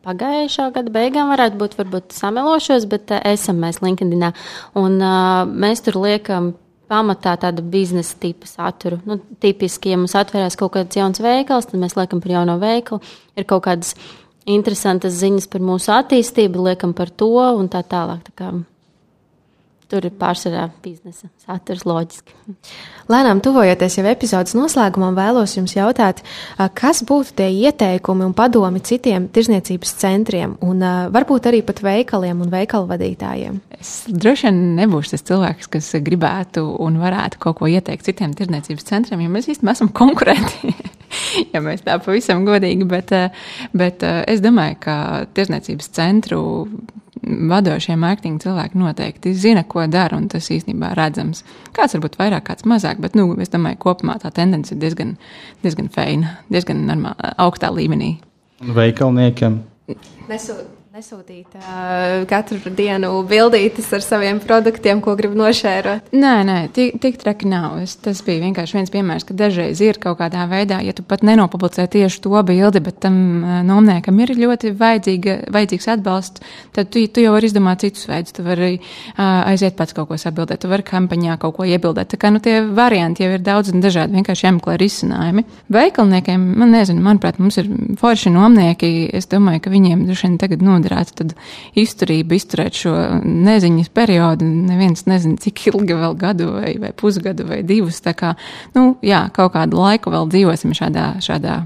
pagājušā 0.05 0.71
gada 0.75 0.91
beigām 0.91 1.29
varētu 1.31 1.59
būt 1.61 1.77
varbūt 1.77 2.15
samelošos, 2.15 2.85
bet 2.85 3.11
esam 3.23 3.61
mēs 3.61 3.81
LinkedInā. 3.81 4.33
Un 4.75 4.97
mēs 5.61 5.83
tur 5.85 6.01
liekam 6.01 6.53
pamatā 6.91 7.37
tāda 7.39 7.63
biznesa 7.63 8.17
tipa 8.19 8.49
saturu. 8.49 8.99
Nu, 9.07 9.19
tipiski, 9.39 9.93
ja 9.93 9.99
mums 10.01 10.15
atverās 10.19 10.57
kaut 10.59 10.73
kāds 10.75 10.97
jauns 10.99 11.21
veikals, 11.23 11.69
tad 11.69 11.79
mēs 11.79 11.95
liekam 11.95 12.19
par 12.23 12.35
jauno 12.35 12.57
veikalu. 12.59 12.99
Ir 13.39 13.47
kaut 13.47 13.63
kādas 13.69 13.95
interesantas 14.49 15.15
ziņas 15.21 15.47
par 15.51 15.63
mūsu 15.63 15.93
attīstību, 15.95 16.65
liekam 16.67 16.95
par 16.97 17.13
to 17.13 17.31
un 17.55 17.71
tā 17.71 17.83
tālāk. 17.87 18.25
Tā 18.27 18.35
kā 18.35 18.51
Tur 19.91 20.05
ir 20.07 20.13
pārsvarā 20.15 20.69
biznesa 20.79 21.27
saturs 21.43 21.81
loģiski. 21.83 22.31
Lēnām 23.11 23.41
tuvojoties 23.43 23.97
jau 23.97 24.05
epizodes 24.07 24.53
noslēgumam, 24.55 25.17
vēlos 25.17 25.57
jums 25.57 25.73
jautāt, 25.75 26.21
kas 26.79 27.01
būtu 27.07 27.35
tie 27.41 27.49
ieteikumi 27.65 28.23
un 28.23 28.35
padomi 28.37 28.79
citiem 28.87 29.25
tirzniecības 29.35 29.91
centriem 29.99 30.53
un 30.63 30.85
varbūt 31.11 31.49
arī 31.51 31.59
pat 31.67 31.83
veikaliem 31.83 32.45
un 32.45 32.53
veikalu 32.53 32.87
vadītājiem? 32.93 33.59
Es 33.81 33.91
droši 34.07 34.47
vien 34.47 34.61
nebūšu 34.79 35.17
tas 35.17 35.27
cilvēks, 35.27 35.67
kas 35.75 35.91
gribētu 36.07 36.63
un 36.85 37.01
varētu 37.01 37.41
kaut 37.43 37.59
ko 37.59 37.67
ieteikt 37.67 38.07
citiem 38.07 38.37
tirzniecības 38.37 38.87
centriem, 38.87 39.25
jo 39.25 39.33
mēs 39.35 39.51
īstenībā 39.51 39.75
esam 39.75 39.91
konkurenti. 39.91 40.71
ja 41.53 41.59
mēs 41.63 41.83
tā 41.83 41.99
pavisam 41.99 42.45
godīgi, 42.47 42.87
bet, 42.87 43.11
bet 43.75 44.07
es 44.07 44.39
domāju, 44.39 44.79
ka 44.87 44.97
tirzniecības 45.35 45.91
centru 45.99 46.41
vadošie 47.51 47.95
mārketinga 47.99 48.43
cilvēki 48.45 48.81
noteikti 48.81 49.33
zina, 49.37 49.63
ko 49.67 49.85
dara, 49.91 50.17
un 50.17 50.27
tas 50.31 50.49
īstenībā 50.53 50.93
redzams. 50.97 51.45
Kāds 51.75 51.97
varbūt 51.97 52.19
vairāk, 52.19 52.47
kāds 52.49 52.67
mazāk, 52.69 53.01
bet, 53.03 53.15
nu, 53.17 53.27
es 53.41 53.53
domāju, 53.53 53.79
kopumā 53.85 54.17
tā 54.21 54.33
tendence 54.35 54.75
ir 54.75 54.81
diezgan, 54.81 55.15
diezgan 55.63 55.89
feina, 55.93 56.37
diezgan 56.51 56.85
normāla, 56.89 57.33
augstā 57.41 57.71
līmenī. 57.73 58.13
Un 58.61 58.75
veikalniekiem? 58.77 59.57
Nesu 60.29 60.59
Nesūtīt 60.91 61.53
uh, 61.55 62.25
katru 62.27 62.57
dienu 62.75 63.13
bildītas 63.23 63.85
ar 63.95 64.01
saviem 64.03 64.41
produktiem, 64.43 64.99
ko 64.99 65.13
grib 65.15 65.37
nošērot. 65.39 66.09
Nē, 66.11 66.31
nē, 66.43 66.55
tik, 66.75 66.97
tik 66.99 67.15
traki 67.21 67.47
nav. 67.47 67.77
Es, 67.79 67.93
tas 67.95 68.19
bija 68.27 68.41
vienkārši 68.41 68.75
viens 68.75 68.91
piemērs, 68.91 69.23
ka 69.23 69.31
dažreiz 69.39 69.79
ir 69.79 69.95
kaut 70.03 70.17
kādā 70.19 70.43
veidā, 70.51 70.81
ja 70.83 70.91
tu 70.91 71.05
pat 71.07 71.23
nenopublicē 71.23 71.85
tieši 71.93 72.19
to 72.25 72.41
bildi, 72.43 72.81
bet 72.83 72.97
tam 73.05 73.15
uh, 73.39 73.53
nomniekam 73.63 74.19
ir 74.19 74.33
ļoti 74.35 74.73
vajadzīga, 74.81 75.37
vajadzīgs 75.55 75.87
atbalsts, 75.93 76.43
tad 76.75 76.91
tu, 76.91 77.05
tu 77.07 77.23
jau 77.23 77.37
vari 77.37 77.47
izdomāt 77.47 77.85
citus 77.85 78.11
veidus. 78.11 78.35
Tu 78.35 78.43
vari 78.43 78.73
uh, 78.81 79.23
aiziet 79.47 79.79
pats 79.79 79.95
kaut 79.95 80.11
ko 80.11 80.19
sabildēt, 80.19 80.59
tu 80.65 80.73
vari 80.73 80.83
kampaņā 80.91 81.39
kaut 81.39 81.55
ko 81.61 81.69
iebildēt. 81.71 82.11
Tā 82.11 82.19
kā 82.19 82.33
nu, 82.35 82.43
tie 82.43 82.57
varianti 82.67 83.23
jau 83.23 83.31
ir 83.37 83.47
daudz 83.47 83.71
un 83.71 83.79
dažādi, 83.79 84.19
vienkārši 84.19 84.49
jāmeklē 84.49 84.75
risinājumi. 84.83 85.47
Veikalniekiem, 85.71 86.51
man 86.65 86.75
nezinu, 86.75 87.07
manuprāt, 87.07 87.39
mums 87.39 87.63
ir 87.63 87.71
forši 88.03 88.35
nomnieki. 88.35 88.93
Es 89.15 89.31
domāju, 89.31 89.63
ka 89.63 89.71
viņiem 89.77 90.03
droši 90.11 90.27
vien 90.27 90.39
tagad 90.43 90.67
nu, 90.67 90.80
noderētu 90.81 91.17
tad 91.21 91.35
izturību, 91.77 92.35
izturēt 92.35 92.79
šo 92.83 92.93
neziņas 93.23 93.91
periodu. 93.93 94.47
Neviens 94.71 95.05
nezina, 95.09 95.39
cik 95.41 95.67
ilgi 95.71 95.97
vēl 95.97 96.17
gadu 96.19 96.51
vai, 96.57 96.73
vai 96.81 96.91
pusgadu 96.97 97.45
vai 97.47 97.61
divus. 97.67 98.01
Tā 98.03 98.15
kā, 98.17 98.33
nu, 98.75 98.95
jā, 99.05 99.27
kaut 99.35 99.53
kādu 99.55 99.79
laiku 99.81 100.13
vēl 100.13 100.27
dzīvosim 100.33 100.73
šādā, 100.77 101.13
šādā 101.23 101.61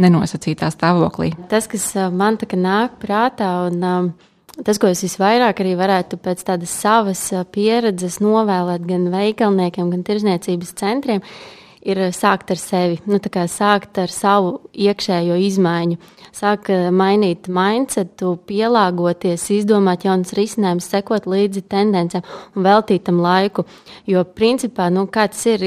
nenosacītā 0.00 0.70
stāvoklī. 0.74 1.32
Tas, 1.50 1.68
kas 1.70 1.88
man 2.12 2.38
tā 2.40 2.48
kā 2.50 2.58
nāk 2.58 2.98
prātā 3.02 3.50
un 3.68 3.82
um, 3.88 4.08
tas, 4.66 4.78
ko 4.78 4.90
es 4.90 5.04
visvairāk 5.06 5.62
arī 5.62 5.74
varētu 5.78 6.18
pēc 6.22 6.42
tādas 6.46 6.74
savas 6.74 7.26
pieredzes 7.54 8.20
novēlēt 8.22 8.86
gan 8.88 9.10
veikalniekiem, 9.14 9.92
gan 9.94 10.06
tirzniecības 10.06 10.74
centriem, 10.80 11.22
ir 11.22 11.63
sākt 12.14 12.50
ar 12.50 12.60
sevi, 12.60 13.00
nu, 13.06 13.18
sākt 13.18 13.98
ar 13.98 14.08
savu 14.08 14.60
iekšējo 14.72 15.36
izmaiņu 15.36 15.98
sāk 16.34 16.70
eh, 16.72 16.88
mainīt 16.94 17.48
mindsetu, 17.52 18.34
pielāgoties, 18.48 19.46
izdomāt 19.54 20.06
jaunas 20.06 20.34
risinājumus, 20.36 20.88
sekot 20.90 21.28
līdzi 21.30 21.64
tendencēm 21.70 22.24
un 22.56 22.66
veltīt 22.66 23.06
tam 23.06 23.20
laiku. 23.24 23.66
Jo, 24.10 24.24
principā, 24.36 24.90
nu, 24.92 25.06
kāds 25.12 25.44
ir, 25.50 25.64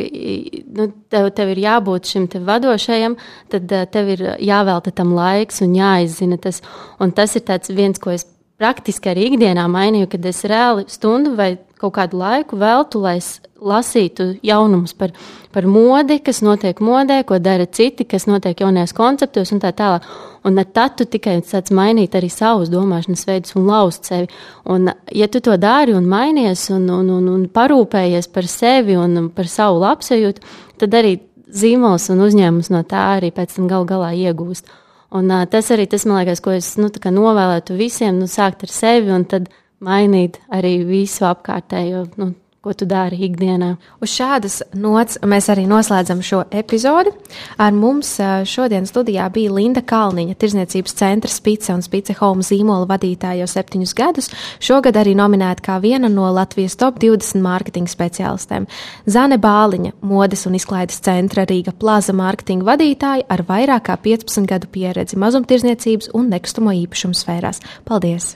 nu, 0.78 0.90
tev, 1.12 1.32
tev 1.38 1.54
ir 1.54 1.64
jābūt 1.64 2.12
šim 2.12 2.28
te 2.32 2.42
vadošajam, 2.44 3.18
tad 3.54 3.72
eh, 3.72 3.86
tev 3.92 4.14
ir 4.16 4.26
jāvelta 4.44 4.94
tam 4.96 5.16
laiks 5.18 5.64
un 5.66 5.78
jāizzina 5.78 6.40
tas. 6.42 6.62
Un 7.00 7.14
tas 7.16 7.36
ir 7.38 7.46
viens, 7.78 8.00
ko 8.02 8.12
es 8.16 8.28
praktiski 8.58 9.12
arī 9.12 9.32
ikdienā 9.32 9.68
mainīju, 9.70 10.10
kad 10.12 10.26
es 10.26 10.44
reāli 10.50 10.88
stundu 10.90 11.36
vai 11.38 11.56
kaut 11.82 11.96
kādu 11.98 12.20
laiku 12.20 12.58
veltu, 12.60 13.02
lai 13.04 13.18
es 13.20 13.38
lasītu 13.58 14.38
jaunumus 14.46 14.94
par, 14.98 15.12
par 15.54 15.66
modi, 15.70 16.20
kas 16.24 16.42
notiek 16.46 16.80
modē, 16.84 17.24
ko 17.26 17.40
dara 17.42 17.66
citi, 17.66 18.06
kas 18.06 18.28
notiek 18.30 18.60
jaunajos 18.62 18.94
konceptos 18.98 19.54
un 19.54 19.62
tā 19.64 19.72
tālāk. 19.78 20.06
Un 20.48 20.62
tad 20.74 20.96
tu 21.00 21.08
tikai 21.10 21.40
sāc 21.44 21.72
mainīt 21.76 22.16
arī 22.16 22.30
savus 22.32 22.72
domāšanas 22.72 23.26
veidus 23.28 23.56
un 23.58 23.68
lauzt 23.68 24.08
sevi. 24.08 24.30
Un, 24.70 24.92
ja 25.12 25.28
tu 25.28 25.42
to 25.44 25.58
dari 25.58 25.96
un 25.98 26.08
mainies 26.08 26.70
un, 26.72 26.88
un, 26.94 27.10
un, 27.18 27.30
un 27.34 27.48
parūpējies 27.52 28.30
par 28.32 28.48
sevi 28.48 28.98
un 28.98 29.30
par 29.36 29.50
savu 29.52 29.82
labsajūtu, 29.84 30.46
tad 30.80 30.98
arī 30.98 31.18
zīmols 31.48 32.10
un 32.14 32.24
uzņēmums 32.28 32.72
no 32.74 32.84
tā 32.88 33.04
arī 33.18 33.32
pēc 33.36 33.58
tam 33.58 33.68
gal 33.72 33.88
galā 33.90 34.14
iegūst. 34.16 34.68
Un, 35.16 35.30
uh, 35.32 35.46
tas 35.48 35.70
arī 35.72 35.86
tas, 35.88 36.04
man 36.08 36.20
liekas, 36.20 36.42
ko 36.44 36.52
es 36.52 36.74
nu, 36.80 36.90
novēlētu 36.92 37.78
visiem, 37.80 38.18
nu, 38.20 38.28
sākt 38.28 38.66
ar 38.68 38.74
sevi 38.74 39.14
un 39.16 39.24
tad 39.24 39.48
mainīt 39.84 40.42
arī 40.54 40.80
visu 40.88 41.28
apkārtējo. 41.30 42.06
Nu, 42.18 42.34
ko 42.68 42.74
tu 42.76 42.84
dari 42.90 43.22
ikdienā. 43.30 43.76
Uz 44.04 44.12
šādas 44.12 44.60
nots 44.76 45.20
mēs 45.24 45.48
arī 45.54 45.64
noslēdzam 45.70 46.20
šo 46.26 46.42
epizodi. 46.52 47.14
Ar 47.62 47.72
mums 47.72 48.10
šodien 48.50 48.88
studijā 48.90 49.28
bija 49.32 49.54
Linda 49.56 49.84
Kalniņa, 49.88 50.36
Tirzniecības 50.36 50.98
centra 51.00 51.32
Spice 51.32 51.72
un 51.76 51.84
Spice 51.86 52.18
Home 52.20 52.44
zīmola 52.44 52.90
vadītāja 52.90 53.46
jau 53.46 53.50
septiņus 53.54 53.94
gadus. 53.98 54.32
Šogad 54.60 55.00
arī 55.00 55.14
nominēta 55.16 55.64
kā 55.70 55.78
viena 55.84 56.10
no 56.12 56.28
Latvijas 56.36 56.76
top 56.80 57.00
20 57.04 57.40
mārketinga 57.46 57.94
speciālistēm. 57.94 58.68
Zane 59.08 59.38
Bāliņa, 59.40 59.94
modes 60.02 60.44
un 60.50 60.58
izklaides 60.60 61.00
centra 61.06 61.46
Rīga 61.48 61.72
plaza 61.78 62.16
mārketinga 62.18 62.68
vadītāja 62.74 63.30
ar 63.32 63.46
vairāk 63.48 63.88
kā 63.88 63.96
15 64.10 64.50
gadu 64.50 64.68
pieredzi 64.74 65.20
mazumtirdzniecības 65.24 66.12
un 66.18 66.34
nekustamo 66.36 66.76
īpašumu 66.84 67.16
sfērās. 67.16 67.64
Paldies! 67.88 68.36